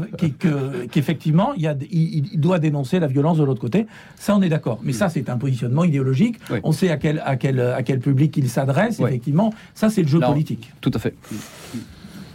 qu'effectivement, 0.89 1.51
il, 1.57 1.77
il, 1.91 2.39
doit 2.39 2.59
dénoncer 2.59 2.99
la 2.99 3.07
violence 3.07 3.37
de 3.37 3.43
l'autre 3.43 3.59
côté. 3.61 3.85
Ça, 4.15 4.35
on 4.35 4.41
est 4.41 4.49
d'accord. 4.49 4.79
Mais 4.83 4.93
ça, 4.93 5.09
c'est 5.09 5.29
un 5.29 5.37
positionnement 5.37 5.83
idéologique. 5.83 6.39
On 6.63 6.71
sait 6.71 6.89
à 6.89 6.97
quel, 6.97 7.21
à 7.25 7.35
quel, 7.35 7.59
à 7.59 7.83
quel 7.83 7.99
public 7.99 8.35
il 8.37 8.49
s'adresse, 8.49 8.99
effectivement 8.99 9.51
ça, 9.73 9.89
c'est 9.89 10.01
le 10.01 10.07
jeu 10.07 10.19
politique. 10.19 10.71
Tout 10.81 10.91
à 10.93 10.99
fait. 10.99 11.15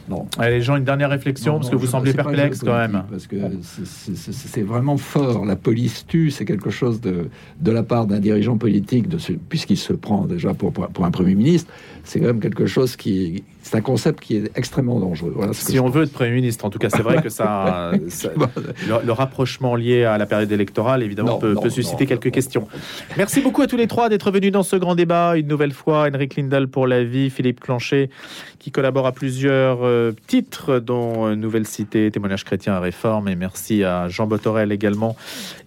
Non. 0.08 0.26
Allez, 0.38 0.60
Jean, 0.60 0.76
une 0.76 0.84
dernière 0.84 1.08
réflexion, 1.10 1.58
parce 1.58 1.70
que 1.70 1.76
vous 1.76 1.86
semblez 1.86 2.12
perplexe 2.12 2.60
quand 2.60 2.76
même. 2.76 3.04
Parce 3.10 3.26
que 3.26 3.36
c'est 3.62 4.62
vraiment 4.62 4.96
fort. 4.96 5.46
La 5.46 5.56
police 5.56 6.06
tue, 6.06 6.30
c'est 6.30 6.44
quelque 6.44 6.70
chose 6.70 7.00
de, 7.00 7.28
de 7.60 7.70
la 7.70 7.82
part 7.82 8.06
d'un 8.06 8.20
dirigeant 8.20 8.58
politique, 8.58 9.06
puisqu'il 9.48 9.78
se 9.78 9.92
prend 9.92 10.26
déjà 10.26 10.52
pour, 10.52 10.72
pour, 10.72 11.04
un 11.04 11.10
Premier 11.10 11.34
ministre, 11.34 11.72
c'est 12.02 12.20
quand 12.20 12.26
même 12.26 12.40
quelque 12.40 12.66
chose 12.66 12.96
qui, 12.96 13.44
c'est 13.64 13.76
un 13.76 13.80
concept 13.80 14.20
qui 14.20 14.36
est 14.36 14.50
extrêmement 14.56 15.00
dangereux. 15.00 15.34
si 15.52 15.80
on 15.80 15.88
veut 15.88 16.04
être 16.04 16.12
Premier 16.12 16.32
ministre, 16.32 16.66
en 16.66 16.70
tout 16.70 16.78
cas, 16.78 16.90
c'est 16.90 17.02
vrai 17.02 17.22
que 17.22 17.30
ça, 17.30 17.92
le, 18.86 19.12
rapprochement 19.12 19.74
lié 19.74 20.04
à 20.04 20.18
la 20.18 20.26
période 20.26 20.52
électorale, 20.52 21.02
évidemment, 21.02 21.38
peut, 21.38 21.56
susciter 21.70 22.04
quelques 22.04 22.30
questions. 22.30 22.68
Merci 23.16 23.40
beaucoup 23.40 23.62
à 23.62 23.66
tous 23.66 23.78
les 23.78 23.86
trois 23.86 24.10
d'être 24.10 24.30
venus 24.30 24.52
dans 24.52 24.62
ce 24.62 24.76
grand 24.76 24.94
débat. 24.94 25.36
Une 25.36 25.46
nouvelle 25.46 25.72
fois, 25.72 26.06
Henrik 26.12 26.36
Lindal 26.36 26.68
pour 26.68 26.86
la 26.86 27.04
vie, 27.04 27.30
Philippe 27.30 27.60
Clancher, 27.60 28.10
qui 28.58 28.70
collabore 28.70 29.06
à 29.06 29.12
plusieurs 29.12 29.78
euh, 29.82 30.12
titres, 30.26 30.78
dont 30.78 31.26
euh, 31.26 31.34
Nouvelle 31.34 31.66
Cité, 31.66 32.10
Témoignage 32.10 32.44
chrétien 32.44 32.74
à 32.74 32.80
Réforme. 32.80 33.28
Et 33.28 33.34
merci 33.34 33.82
à 33.82 34.08
Jean 34.08 34.26
Botorel 34.26 34.72
également, 34.72 35.16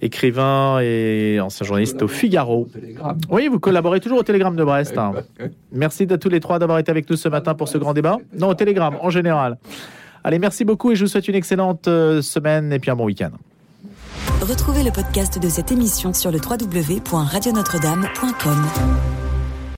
écrivain 0.03 0.79
et 0.81 1.39
ancien 1.39 1.65
journaliste 1.65 2.03
au 2.03 2.07
Figaro. 2.07 2.67
Oui, 3.31 3.47
vous 3.47 3.59
collaborez 3.59 3.99
toujours 3.99 4.19
au 4.19 4.23
Télégramme 4.23 4.55
de 4.55 4.63
Brest. 4.63 4.97
Hein. 4.99 5.13
Merci 5.71 6.07
à 6.11 6.17
tous 6.17 6.29
les 6.29 6.39
trois 6.39 6.59
d'avoir 6.59 6.77
été 6.77 6.91
avec 6.91 7.09
nous 7.09 7.15
ce 7.15 7.27
matin 7.27 7.55
pour 7.55 7.67
ce 7.67 7.77
grand 7.77 7.86
débat 7.93 8.17
Non, 8.37 8.49
au 8.49 8.53
Télégramme, 8.53 8.97
en 9.01 9.09
général. 9.09 9.57
Allez, 10.23 10.39
merci 10.39 10.65
beaucoup 10.65 10.91
et 10.91 10.95
je 10.95 11.05
vous 11.05 11.09
souhaite 11.09 11.27
une 11.27 11.35
excellente 11.35 11.87
euh, 11.87 12.21
semaine 12.21 12.73
et 12.73 12.79
puis 12.79 12.89
un 12.91 12.95
bon 12.95 13.05
week-end. 13.05 13.31
Retrouvez 14.41 14.83
le 14.83 14.91
podcast 14.91 15.39
de 15.39 15.49
cette 15.49 15.71
émission 15.71 16.13
sur 16.13 16.31
le 16.31 16.39
www.radionotre-dame.com. 16.39 19.26